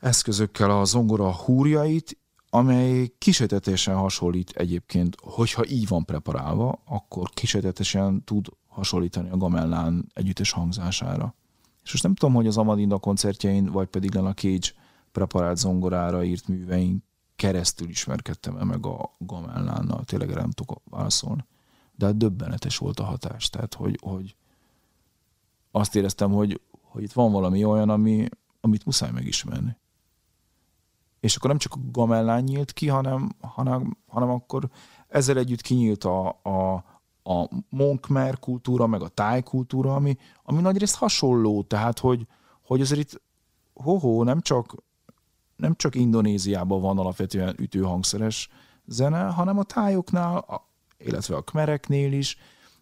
eszközökkel 0.00 0.70
a 0.70 0.84
zongora 0.84 1.34
húrjait, 1.34 2.18
amely 2.50 3.12
kísértetesen 3.18 3.96
hasonlít 3.96 4.50
egyébként, 4.50 5.16
hogyha 5.20 5.66
így 5.66 5.88
van 5.88 6.04
preparálva, 6.04 6.82
akkor 6.84 7.30
kísértetesen 7.30 8.24
tud 8.24 8.46
hasonlítani 8.68 9.30
a 9.30 9.36
gamellán 9.36 10.06
együttes 10.12 10.50
hangzására. 10.50 11.34
És 11.84 11.92
most 11.92 12.02
nem 12.02 12.14
tudom, 12.14 12.34
hogy 12.34 12.46
az 12.46 12.56
Amadinda 12.56 12.98
koncertjein, 12.98 13.66
vagy 13.66 13.88
pedig 13.88 14.16
a 14.16 14.34
Cage 14.34 14.68
preparált 15.12 15.56
zongorára 15.56 16.24
írt 16.24 16.48
műveink 16.48 17.02
keresztül 17.36 17.88
ismerkedtem 17.88 18.56
el 18.56 18.64
meg 18.64 18.86
a 18.86 19.14
Gamellánnal, 19.18 20.04
tényleg 20.04 20.34
nem 20.34 20.50
tudok 20.50 20.82
válaszolni. 20.90 21.44
De 21.96 22.06
hát 22.06 22.16
döbbenetes 22.16 22.78
volt 22.78 23.00
a 23.00 23.04
hatás, 23.04 23.50
tehát 23.50 23.74
hogy, 23.74 23.98
hogy 24.02 24.36
azt 25.70 25.96
éreztem, 25.96 26.32
hogy, 26.32 26.60
hogy 26.82 27.02
itt 27.02 27.12
van 27.12 27.32
valami 27.32 27.64
olyan, 27.64 27.90
ami, 27.90 28.28
amit 28.60 28.84
muszáj 28.84 29.10
megismerni. 29.10 29.76
És 31.20 31.36
akkor 31.36 31.48
nem 31.48 31.58
csak 31.58 31.74
a 31.74 31.90
Gamellán 31.90 32.42
nyílt 32.42 32.72
ki, 32.72 32.88
hanem, 32.88 33.30
hanem, 33.40 33.96
hanem 34.06 34.30
akkor 34.30 34.68
ezzel 35.08 35.38
együtt 35.38 35.60
kinyílt 35.60 36.04
a, 36.04 36.28
a, 36.28 36.84
a 37.24 37.48
monkmer 37.68 38.38
kultúra, 38.38 38.86
meg 38.86 39.02
a 39.02 39.08
táj 39.08 39.42
kultúra, 39.42 39.94
ami, 39.94 40.16
ami 40.42 40.60
nagyrészt 40.60 40.96
hasonló, 40.96 41.62
tehát 41.62 41.98
hogy, 41.98 42.26
hogy 42.62 42.80
azért 42.80 43.00
itt 43.00 43.22
hoho, 43.74 44.22
nem 44.22 44.40
csak 44.40 44.74
nem 45.56 45.74
csak 45.76 45.94
Indonéziában 45.94 46.80
van 46.80 46.98
alapvetően 46.98 47.54
ütőhangszeres 47.58 48.48
zene, 48.86 49.22
hanem 49.22 49.58
a 49.58 49.62
tájoknál, 49.62 50.62
illetve 50.98 51.36
a 51.36 51.42
kmereknél 51.42 52.12
is, 52.12 52.36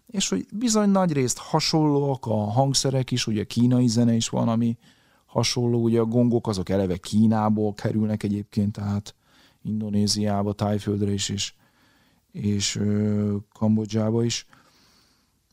és 0.06 0.28
hogy 0.28 0.46
bizony 0.54 0.88
nagy 0.88 1.12
részt 1.12 1.38
hasonlóak 1.38 2.26
a 2.26 2.34
hangszerek 2.34 3.10
is, 3.10 3.26
ugye 3.26 3.44
kínai 3.44 3.86
zene 3.86 4.12
is 4.12 4.28
van, 4.28 4.48
ami 4.48 4.78
hasonló, 5.26 5.82
ugye 5.82 6.00
a 6.00 6.04
gongok 6.04 6.46
azok 6.46 6.68
eleve 6.68 6.96
Kínából 6.96 7.74
kerülnek 7.74 8.22
egyébként, 8.22 8.72
tehát 8.72 9.14
Indonéziába, 9.62 10.52
Tájföldre 10.52 11.12
is, 11.12 11.28
és, 11.28 11.54
és 12.32 12.80
Kambodzsába 13.52 14.24
is. 14.24 14.46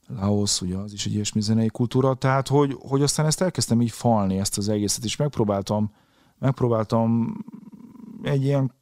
Laos, 0.08 0.62
ugye 0.62 0.78
az 0.78 0.94
is 0.94 1.06
egy 1.06 1.14
ilyesmi 1.14 1.42
zenei 1.42 1.68
kultúra, 1.68 2.14
tehát 2.14 2.48
hogy, 2.48 2.76
hogy 2.80 3.02
aztán 3.02 3.26
ezt 3.26 3.42
elkezdtem 3.42 3.82
így 3.82 3.92
falni, 3.92 4.40
ezt 4.40 4.58
az 4.58 4.70
egészet, 4.70 5.04
és 5.04 5.16
megpróbáltam, 5.16 5.92
megpróbáltam 6.38 7.38
egy 8.24 8.44
ilyen 8.44 8.74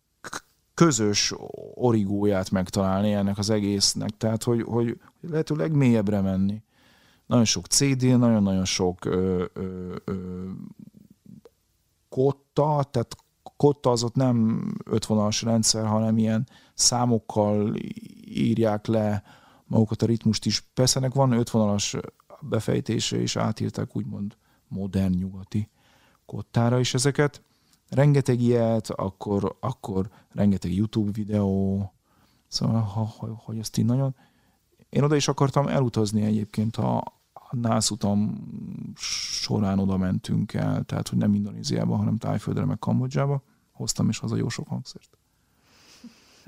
közös 0.74 1.34
origóját 1.74 2.52
megtalálni 2.52 3.14
ennek 3.14 3.38
az 3.38 3.50
egésznek, 3.50 4.10
tehát 4.18 4.44
hogy, 4.44 4.62
hogy 4.62 5.00
lehető 5.22 5.56
legmélyebbre 5.56 6.22
menni. 6.22 6.64
Nagyon 7.26 7.46
sok 7.46 7.66
CD, 7.66 8.04
nagyon-nagyon 8.04 8.66
sok 8.66 9.06
ö, 9.06 9.46
ö, 9.54 9.96
ö, 10.04 10.14
kotta, 12.10 12.88
tehát 12.92 13.16
kotta 13.56 13.92
az 13.92 14.04
ott 14.04 14.16
nem 14.16 14.68
ötvonalas 14.86 15.42
rendszer, 15.42 15.86
hanem 15.86 16.18
ilyen 16.18 16.48
számokkal 16.74 17.76
írják 18.26 18.86
le 18.86 19.24
magukat 19.66 20.02
a 20.02 20.06
ritmust 20.06 20.46
is. 20.46 20.62
Persze 20.74 21.00
ennek 21.00 21.14
van 21.14 21.32
ötvonalas 21.32 21.96
befejtése, 22.42 23.22
és 23.22 23.36
átírták 23.36 23.96
úgymond 23.96 24.38
modern 24.68 25.14
nyugati 25.14 25.70
kottára 26.26 26.80
is 26.80 26.94
ezeket. 26.94 27.42
Rengeteg 27.90 28.42
ilyet, 28.42 28.90
akkor, 28.90 29.58
akkor 29.60 30.10
rengeteg 30.34 30.74
YouTube 30.74 31.12
videó, 31.12 31.92
szóval, 32.48 32.82
ha, 32.82 33.04
ha, 33.04 33.42
hogy 33.46 33.58
ezt 33.58 33.78
így 33.78 33.86
nagyon... 33.86 34.16
Én 34.90 35.04
oda 35.04 35.16
is 35.16 35.28
akartam 35.28 35.68
elutazni 35.68 36.22
egyébként, 36.22 36.78
a, 36.78 37.17
a 37.50 37.56
NASZ 37.56 37.90
utam 37.90 38.48
során 38.96 39.80
oda 39.80 39.98
mentünk 39.98 40.54
el, 40.54 40.84
tehát 40.84 41.08
hogy 41.08 41.18
nem 41.18 41.34
Indonéziába, 41.34 41.96
hanem 41.96 42.18
Tájföldre, 42.18 42.66
meg 42.66 42.80
Kambodzsába. 42.80 43.44
Hoztam 43.72 44.10
is 44.10 44.18
haza 44.18 44.36
jó 44.36 44.50
sok 44.50 44.68
hangszert. 44.68 45.18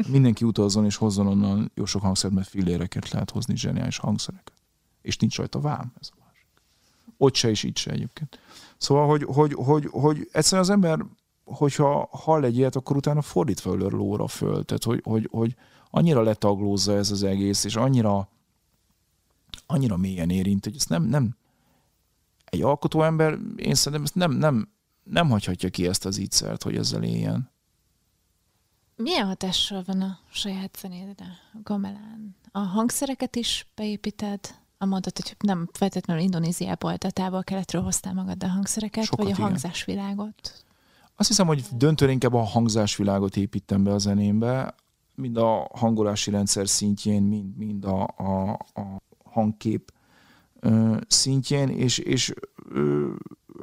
Mindenki 0.08 0.46
utazzon 0.46 0.86
és 0.86 0.96
hozzon 0.96 1.28
onnan 1.28 1.72
jó 1.74 1.86
sok 1.86 2.02
hangszert, 2.02 2.34
mert 2.34 2.48
filléreket 2.48 3.10
lehet 3.10 3.32
hozni, 3.32 3.58
zseniális 3.58 3.98
hangszereket. 3.98 4.54
És 5.02 5.18
nincs 5.18 5.38
rajta 5.38 5.60
vám, 5.60 5.94
ez 6.00 6.10
a 6.12 6.24
másik. 6.26 6.48
Ott 7.18 7.36
se 7.36 7.50
és 7.50 7.64
itt 7.64 7.78
se 7.78 7.92
egyébként. 7.92 8.40
Szóval, 8.78 9.08
hogy, 9.08 9.24
hogy, 9.24 9.54
hogy, 9.54 9.88
hogy 9.92 10.30
egyszerűen 10.32 10.62
az 10.62 10.70
ember, 10.70 11.06
hogyha 11.44 12.10
hall 12.12 12.44
egy 12.44 12.58
ilyet, 12.58 12.76
akkor 12.76 12.96
utána 12.96 13.22
fordítva 13.22 13.74
ölör 13.74 13.92
lóra 13.92 14.28
föl. 14.28 14.66
Tehát, 14.66 14.84
hogy, 14.84 15.02
hogy, 15.04 15.28
hogy 15.32 15.56
annyira 15.90 16.22
letaglózza 16.22 16.96
ez 16.96 17.12
az 17.12 17.24
egész, 17.24 17.64
és 17.64 17.76
annyira 17.76 18.30
annyira 19.72 19.98
mélyen 19.98 20.30
érint, 20.30 20.64
hogy 20.64 20.76
ezt 20.76 20.90
nem, 20.90 21.04
nem 21.04 21.36
egy 22.46 22.62
alkotó 22.62 23.04
ember, 23.04 23.38
én 23.56 23.76
szerintem 23.76 24.04
ezt 24.04 24.16
nem, 24.16 24.32
nem, 24.32 24.70
nem 25.04 25.30
hagyhatja 25.30 25.70
ki 25.70 25.88
ezt 25.88 26.06
az 26.06 26.18
ígyszert, 26.18 26.64
hogy 26.64 26.76
ezzel 26.76 27.04
éljen. 27.04 27.52
Milyen 28.96 29.28
hatással 29.28 29.84
van 29.86 30.02
a 30.02 30.20
saját 30.32 30.78
zenédre, 30.82 31.26
a 31.54 31.58
gamelán? 31.64 32.36
A 32.52 32.60
hangszereket 32.60 33.36
is 33.36 33.68
beépíted? 33.76 34.40
A 34.78 34.86
mondat, 34.86 35.20
hogy 35.20 35.36
nem 35.40 35.70
feltétlenül 35.74 36.24
Indonéziából, 36.24 36.98
tehát 36.98 37.16
távol 37.16 37.44
keletről 37.44 37.82
hoztál 37.82 38.14
magad 38.14 38.44
a 38.44 38.48
hangszereket, 38.48 39.04
Sokat 39.04 39.20
vagy 39.20 39.28
a 39.28 39.36
igen. 39.36 39.46
hangzásvilágot? 39.46 40.64
Azt 41.16 41.28
hiszem, 41.28 41.48
hogy 41.48 41.66
döntően 41.72 42.12
inkább 42.12 42.34
a 42.34 42.42
hangzásvilágot 42.42 43.38
építem 43.38 43.84
be 43.84 43.92
a 43.92 43.98
zenémbe, 43.98 44.76
mind 45.16 45.38
a 45.38 45.70
hangolási 45.74 46.32
rendszer 46.32 46.70
szintjén, 46.70 47.24
mind, 47.24 47.58
mind 47.58 47.86
a, 47.86 48.02
a, 48.18 48.52
a 48.52 48.98
hangkép 49.32 49.94
szintjén, 51.08 51.70
és, 51.70 51.98
és 51.98 52.34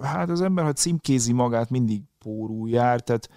hát 0.03 0.31
az 0.31 0.41
ember, 0.41 0.65
ha 0.65 0.73
címkézi 0.73 1.33
magát, 1.33 1.71
mindig 1.71 2.03
pórul 2.19 2.69
jár, 2.69 3.01
tehát 3.01 3.29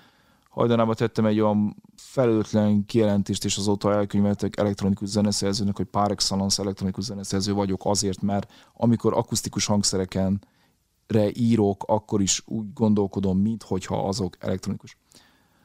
hajdanában 0.50 0.96
tettem 0.96 1.26
egy 1.26 1.40
olyan 1.40 1.84
felőtlen 1.96 2.86
kijelentést, 2.86 3.46
és 3.46 3.58
azóta 3.58 3.94
elkönyveltek 3.94 4.58
elektronikus 4.58 5.10
zeneszerzőnek, 5.10 5.78
hogy 5.78 5.86
par 5.86 6.12
excellence 6.12 6.62
elektronikus 6.62 7.04
zeneszerző 7.04 7.54
vagyok 7.54 7.82
azért, 7.86 8.22
mert 8.22 8.52
amikor 8.74 9.14
akusztikus 9.14 9.66
hangszereken 9.66 10.42
re 11.08 11.30
írok, 11.34 11.84
akkor 11.88 12.22
is 12.22 12.42
úgy 12.46 12.74
gondolkodom, 12.74 13.38
minthogyha 13.38 14.08
azok 14.08 14.36
elektronikus. 14.40 14.98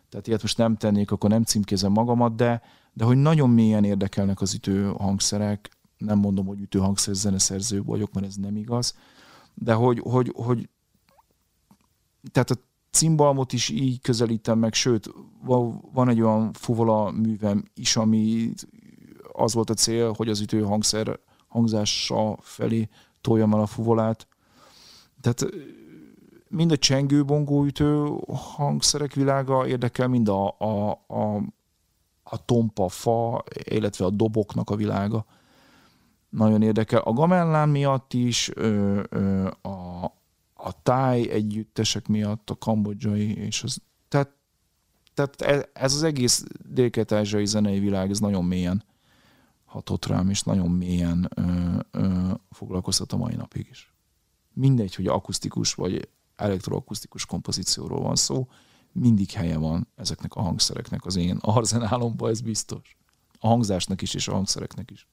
Tehát 0.09 0.27
ilyet 0.27 0.43
most 0.43 0.59
nem 0.59 0.77
tennék, 0.77 1.11
akkor 1.11 1.31
nem 1.31 1.43
címkézem 1.43 1.93
magamat, 1.93 2.37
de, 2.37 2.63
de 2.93 3.05
hogy 3.05 3.17
nagyon 3.17 3.51
mélyen 3.51 3.85
érdekelnek 3.85 4.41
az 4.41 4.55
ütő 4.55 4.93
hangszerek, 4.99 5.71
nem 5.99 6.19
mondom, 6.19 6.47
hogy 6.47 6.61
ütőhangszer 6.61 7.15
zeneszerző 7.15 7.83
vagyok, 7.83 8.13
mert 8.13 8.27
ez 8.27 8.35
nem 8.35 8.57
igaz, 8.57 8.97
de 9.55 9.73
hogy, 9.73 9.99
hogy, 9.99 10.33
hogy 10.37 10.69
tehát 12.33 12.51
a 12.51 12.57
cimbalmot 12.91 13.53
is 13.53 13.69
így 13.69 14.01
közelítem 14.01 14.59
meg, 14.59 14.75
sőt, 14.75 15.11
van 15.93 16.09
egy 16.09 16.21
olyan 16.21 16.53
fuvola 16.53 17.11
művem 17.11 17.65
is, 17.75 17.97
ami 17.97 18.53
az 19.33 19.55
volt 19.55 19.71
a 19.71 19.75
cél, 19.75 20.13
hogy 20.13 20.29
az 20.29 20.41
ütőhangszer 20.41 21.19
hangzása 21.49 22.37
felé 22.41 22.89
toljam 23.21 23.53
el 23.53 23.61
a 23.61 23.67
fuvolát. 23.67 24.29
Tehát 25.21 25.47
mind 26.49 26.73
a 26.73 26.77
csengő 26.77 27.25
ütő 27.65 28.07
hangszerek 28.27 29.13
világa 29.13 29.67
érdekel, 29.67 30.09
mind 30.09 30.29
a, 30.29 30.55
a, 30.59 30.91
a, 31.07 31.37
a 32.23 32.45
tompa 32.45 32.89
fa, 32.89 33.45
illetve 33.65 34.05
a 34.05 34.11
doboknak 34.11 34.71
a 34.71 34.77
világa 34.77 35.27
nagyon 36.35 36.63
érdekel. 36.63 37.01
A 37.01 37.13
gamellán 37.13 37.69
miatt 37.69 38.13
is, 38.13 38.51
ö, 38.55 39.03
ö, 39.09 39.51
a, 39.63 40.05
a 40.55 40.83
táj 40.83 41.31
együttesek 41.31 42.09
miatt, 42.09 42.51
a 42.51 42.57
kambodzsai, 42.57 43.37
és 43.37 43.63
az, 43.63 43.83
tehát, 44.09 44.31
tehát 45.15 45.41
e, 45.41 45.69
ez 45.73 45.95
az 45.95 46.03
egész 46.03 46.45
dél 46.69 47.45
zenei 47.45 47.79
világ, 47.79 48.11
ez 48.11 48.19
nagyon 48.19 48.45
mélyen 48.45 48.85
hatott 49.65 50.07
rám, 50.07 50.31
és 50.31 50.43
nagyon 50.43 50.71
mélyen 50.71 51.31
ö, 51.35 51.79
ö, 51.91 52.31
foglalkoztat 52.51 53.13
a 53.13 53.17
mai 53.17 53.35
napig 53.35 53.67
is. 53.71 53.95
Mindegy, 54.53 54.95
hogy 54.95 55.07
akusztikus 55.07 55.75
vagy 55.75 56.09
elektroakusztikus 56.37 57.27
kompozícióról 57.27 58.01
van 58.01 58.17
szó, 58.17 58.49
mindig 58.93 59.31
helye 59.31 59.59
van 59.59 59.89
ezeknek 59.97 60.35
a 60.35 60.41
hangszereknek 60.41 61.05
az 61.05 61.17
én 61.17 61.37
arzenálomban, 61.41 62.31
ez 62.31 62.41
biztos. 62.41 62.97
A 63.39 63.47
hangzásnak 63.47 64.03
is, 64.03 64.15
és 64.15 64.29
a 64.29 64.33
hangszereknek 64.33 64.91
is. 64.91 65.09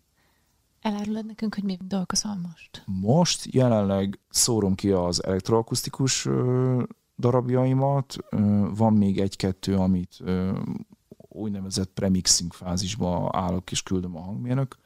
Elárulod 0.81 1.25
nekünk, 1.25 1.55
hogy 1.55 1.63
mi 1.63 1.77
dolgozol 1.81 2.35
most? 2.35 2.83
Most 2.85 3.53
jelenleg 3.53 4.19
szórom 4.29 4.75
ki 4.75 4.91
az 4.91 5.23
elektroakusztikus 5.23 6.27
darabjaimat. 7.17 8.15
Van 8.75 8.93
még 8.93 9.19
egy-kettő, 9.19 9.75
amit 9.75 10.23
úgynevezett 11.17 11.89
premixing 11.93 12.53
fázisba 12.53 13.29
állok 13.33 13.71
és 13.71 13.83
küldöm 13.83 14.15
a 14.15 14.21
hangmérnök. 14.21 14.77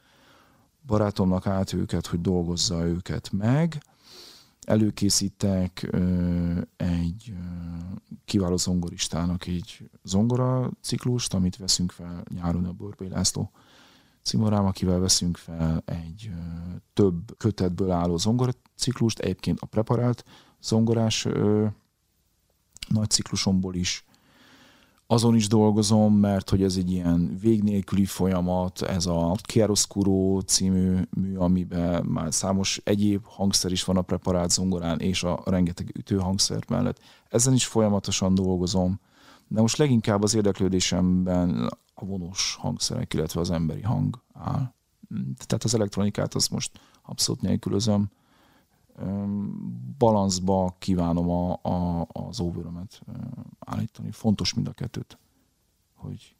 Barátomnak 0.86 1.46
át 1.46 1.72
őket, 1.72 2.06
hogy 2.06 2.20
dolgozza 2.20 2.86
őket 2.86 3.30
meg. 3.32 3.82
Előkészítek 4.60 5.90
egy 6.76 7.34
kiváló 8.24 8.56
zongoristának 8.56 9.46
egy 9.46 9.90
zongora 10.02 10.70
ciklust, 10.80 11.34
amit 11.34 11.56
veszünk 11.56 11.90
fel 11.90 12.22
nyáron 12.34 12.64
a 12.64 12.72
Borbély 12.72 13.08
László 13.08 13.50
Cimorám, 14.26 14.66
akivel 14.66 14.98
veszünk 14.98 15.36
fel 15.36 15.82
egy 15.84 16.30
több 16.92 17.36
kötetből 17.36 17.90
álló 17.90 18.16
zongoraciklust, 18.16 19.18
egyébként 19.18 19.60
a 19.60 19.66
preparált 19.66 20.24
zongorás 20.62 21.26
nagy 22.88 23.10
ciklusomból 23.10 23.74
is. 23.74 24.04
Azon 25.06 25.34
is 25.34 25.48
dolgozom, 25.48 26.14
mert 26.14 26.50
hogy 26.50 26.62
ez 26.62 26.76
egy 26.76 26.90
ilyen 26.90 27.38
végnélküli 27.40 28.04
folyamat, 28.04 28.82
ez 28.82 29.06
a 29.06 29.36
Chiaroscuro 29.42 30.40
című 30.40 31.00
mű, 31.10 31.36
amiben 31.36 32.04
már 32.04 32.34
számos 32.34 32.80
egyéb 32.84 33.24
hangszer 33.24 33.72
is 33.72 33.84
van 33.84 33.96
a 33.96 34.02
preparált 34.02 34.50
zongorán, 34.50 35.00
és 35.00 35.22
a 35.22 35.42
rengeteg 35.44 35.92
ütőhangszer 35.98 36.64
mellett. 36.68 37.00
Ezen 37.28 37.54
is 37.54 37.66
folyamatosan 37.66 38.34
dolgozom, 38.34 39.00
de 39.48 39.60
most 39.60 39.76
leginkább 39.76 40.22
az 40.22 40.34
érdeklődésemben 40.34 41.68
a 41.98 42.04
vonós 42.04 42.54
hangszerek, 42.54 43.14
illetve 43.14 43.40
az 43.40 43.50
emberi 43.50 43.82
hang 43.82 44.22
áll. 44.32 44.74
Tehát 45.46 45.64
az 45.64 45.74
elektronikát 45.74 46.34
azt 46.34 46.50
most 46.50 46.80
abszolút 47.02 47.40
nélkülözöm. 47.40 48.10
Balanszba 49.98 50.76
kívánom 50.78 51.30
a, 51.30 51.52
a, 51.62 52.06
az 52.12 52.40
óvőrömet 52.40 53.02
állítani. 53.58 54.10
Fontos 54.10 54.54
mind 54.54 54.68
a 54.68 54.72
kettőt, 54.72 55.18
hogy 55.94 56.36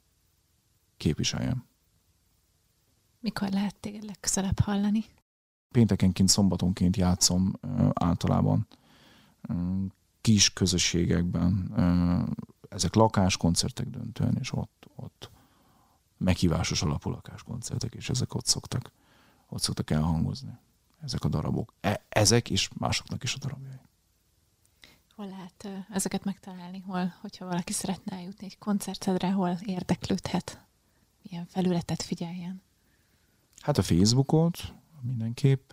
képviseljem. 0.97 1.65
Mikor 3.19 3.49
lehet 3.49 3.75
téged 3.75 4.03
legközelebb 4.03 4.59
hallani? 4.59 5.05
Péntekenként, 5.71 6.29
szombatonként 6.29 6.95
játszom 6.95 7.53
általában 7.93 8.67
kis 10.21 10.53
közösségekben, 10.53 11.73
ezek 12.69 12.93
lakáskoncertek 12.95 13.87
döntően, 13.87 14.37
és 14.39 14.53
ott, 14.53 14.85
ott 14.95 15.29
meghívásos 16.17 16.81
alapú 16.81 17.09
lakáskoncertek, 17.09 17.93
és 17.95 18.09
ezek 18.09 18.33
ott 18.33 18.45
szoktak, 18.45 18.91
ott 19.49 19.61
szoktak 19.61 19.89
elhangozni. 19.89 20.57
Ezek 21.01 21.23
a 21.23 21.27
darabok. 21.27 21.73
E, 21.81 22.05
ezek 22.09 22.49
és 22.49 22.69
másoknak 22.77 23.23
is 23.23 23.33
a 23.33 23.37
darabjai. 23.37 23.79
Hol 25.15 25.27
lehet 25.27 25.85
ezeket 25.89 26.23
megtalálni? 26.23 26.79
Hol, 26.79 27.13
hogyha 27.21 27.45
valaki 27.45 27.73
szeretne 27.73 28.15
eljutni 28.15 28.45
egy 28.45 28.57
koncertedre, 28.57 29.31
hol 29.31 29.57
érdeklődhet? 29.65 30.65
Milyen 31.21 31.45
felületet 31.45 32.01
figyeljen? 32.01 32.61
Hát 33.61 33.77
a 33.77 33.81
Facebookot 33.81 34.73
mindenképp 35.01 35.71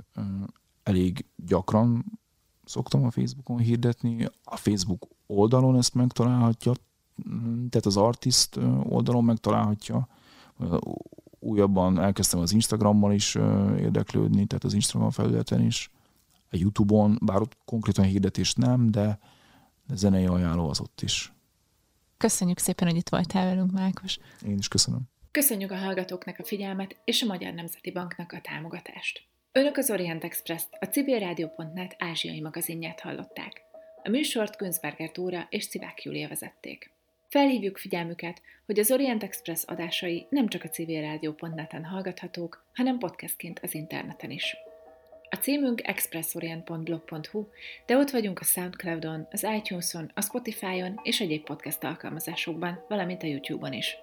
elég 0.82 1.26
gyakran 1.36 2.18
szoktam 2.64 3.04
a 3.04 3.10
Facebookon 3.10 3.58
hirdetni. 3.58 4.28
A 4.44 4.56
Facebook 4.56 5.06
oldalon 5.26 5.76
ezt 5.76 5.94
megtalálhatja, 5.94 6.72
tehát 7.44 7.86
az 7.86 7.96
artist 7.96 8.56
oldalon 8.82 9.24
megtalálhatja. 9.24 10.08
Újabban 11.38 12.00
elkezdtem 12.00 12.40
az 12.40 12.52
Instagrammal 12.52 13.12
is 13.12 13.34
érdeklődni, 13.78 14.46
tehát 14.46 14.64
az 14.64 14.74
Instagram 14.74 15.10
felületen 15.10 15.60
is. 15.60 15.90
A 16.50 16.56
Youtube-on, 16.56 17.18
bár 17.24 17.40
ott 17.40 17.56
konkrétan 17.64 18.04
hirdetés 18.04 18.54
nem, 18.54 18.90
de, 18.90 19.18
de 19.86 19.96
zenei 19.96 20.26
ajánló 20.26 20.68
az 20.68 20.80
ott 20.80 21.00
is. 21.00 21.32
Köszönjük 22.16 22.58
szépen, 22.58 22.88
hogy 22.88 22.96
itt 22.96 23.08
voltál 23.08 23.44
velünk, 23.44 23.72
Mákos. 23.72 24.18
Én 24.46 24.58
is 24.58 24.68
köszönöm. 24.68 25.00
Köszönjük 25.30 25.70
a 25.70 25.76
hallgatóknak 25.76 26.38
a 26.38 26.44
figyelmet 26.44 26.96
és 27.04 27.22
a 27.22 27.26
Magyar 27.26 27.52
Nemzeti 27.52 27.90
Banknak 27.90 28.32
a 28.32 28.40
támogatást. 28.40 29.26
Önök 29.52 29.76
az 29.76 29.90
Orient 29.90 30.24
Express-t, 30.24 30.68
a 30.80 30.84
civilrádió.net 30.84 31.96
ázsiai 31.98 32.40
magazinját 32.40 33.00
hallották. 33.00 33.62
A 34.02 34.08
műsort 34.08 34.56
Günzberger 34.56 35.10
Tóra 35.10 35.46
és 35.50 35.68
Civák 35.68 36.02
Júlia 36.02 36.28
vezették. 36.28 36.93
Felhívjuk 37.34 37.78
figyelmüket, 37.78 38.42
hogy 38.66 38.78
az 38.78 38.90
Orient 38.90 39.22
Express 39.22 39.62
adásai 39.64 40.26
nem 40.30 40.48
csak 40.48 40.64
a 40.64 40.68
civilrádió.net-en 40.68 41.84
hallgathatók, 41.84 42.64
hanem 42.74 42.98
podcastként 42.98 43.60
az 43.62 43.74
interneten 43.74 44.30
is. 44.30 44.56
A 45.30 45.36
címünk 45.36 45.86
expressorient.blog.hu, 45.86 47.46
de 47.86 47.96
ott 47.96 48.10
vagyunk 48.10 48.38
a 48.38 48.44
Soundcloudon, 48.44 49.28
az 49.30 49.46
iTunes-on, 49.56 50.10
a 50.14 50.22
Spotify-on 50.22 51.00
és 51.02 51.20
egyéb 51.20 51.44
podcast 51.44 51.84
alkalmazásokban, 51.84 52.84
valamint 52.88 53.22
a 53.22 53.26
YouTube-on 53.26 53.72
is. 53.72 53.96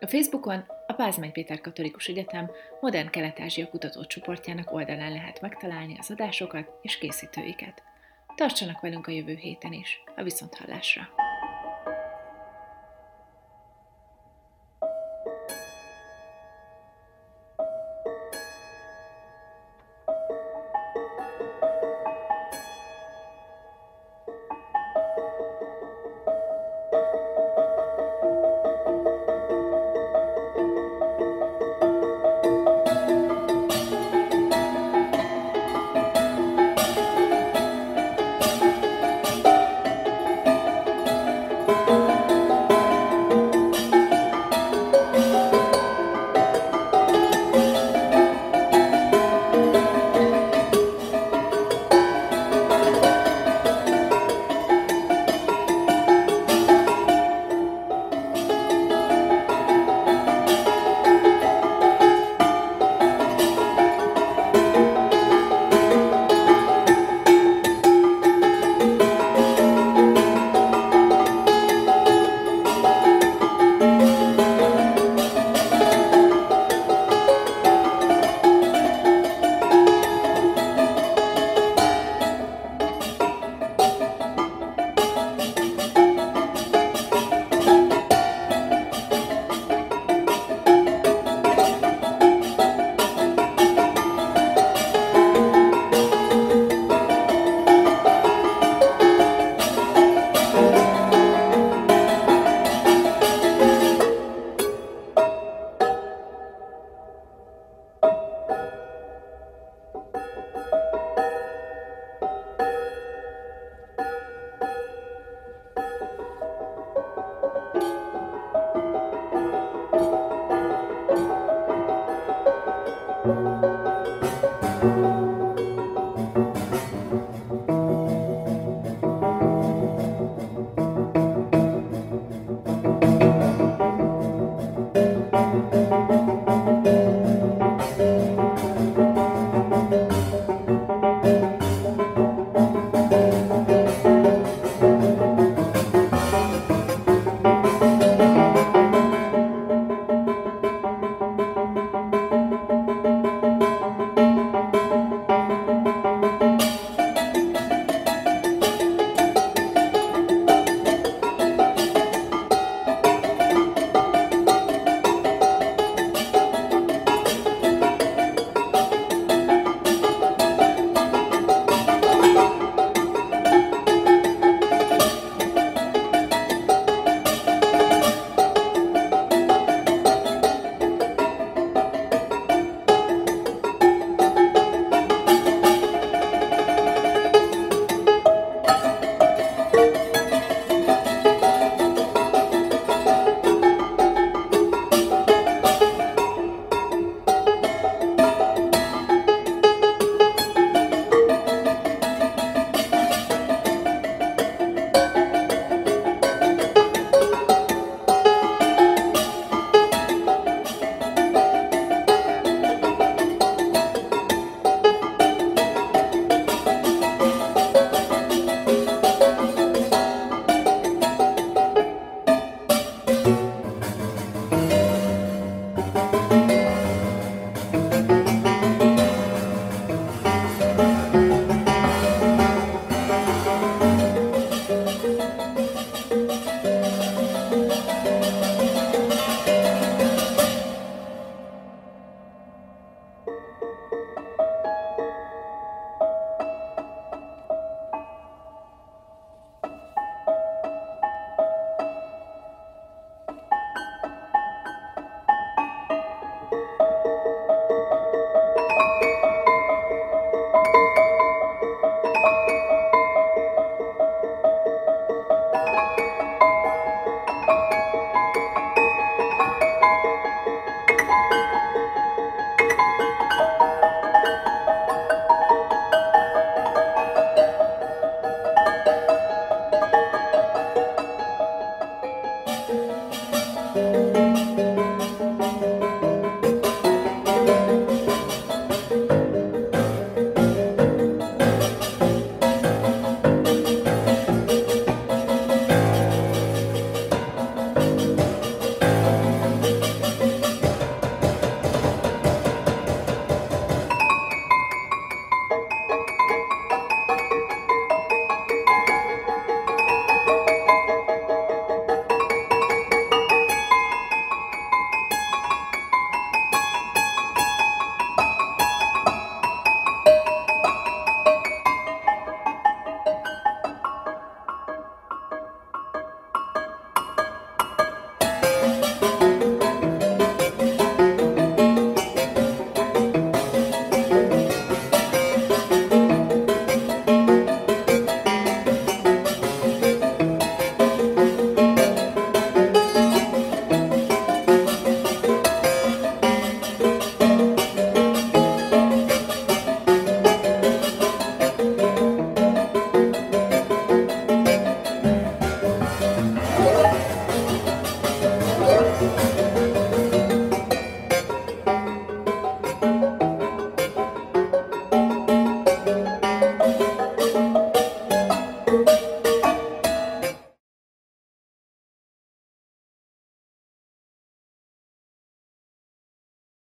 A 0.00 0.06
Facebookon 0.06 0.64
a 0.86 0.92
Pázmány 0.92 1.32
Péter 1.32 1.60
Katolikus 1.60 2.06
Egyetem 2.06 2.50
Modern 2.80 3.10
Kelet-Ázsia 3.10 3.68
kutatócsoportjának 3.68 4.72
oldalán 4.72 5.12
lehet 5.12 5.40
megtalálni 5.40 5.96
az 5.98 6.10
adásokat 6.10 6.70
és 6.82 6.98
készítőiket. 6.98 7.82
Tartsanak 8.34 8.80
velünk 8.80 9.06
a 9.06 9.12
jövő 9.12 9.34
héten 9.34 9.72
is, 9.72 10.02
a 10.16 10.22
viszonthallásra! 10.22 11.25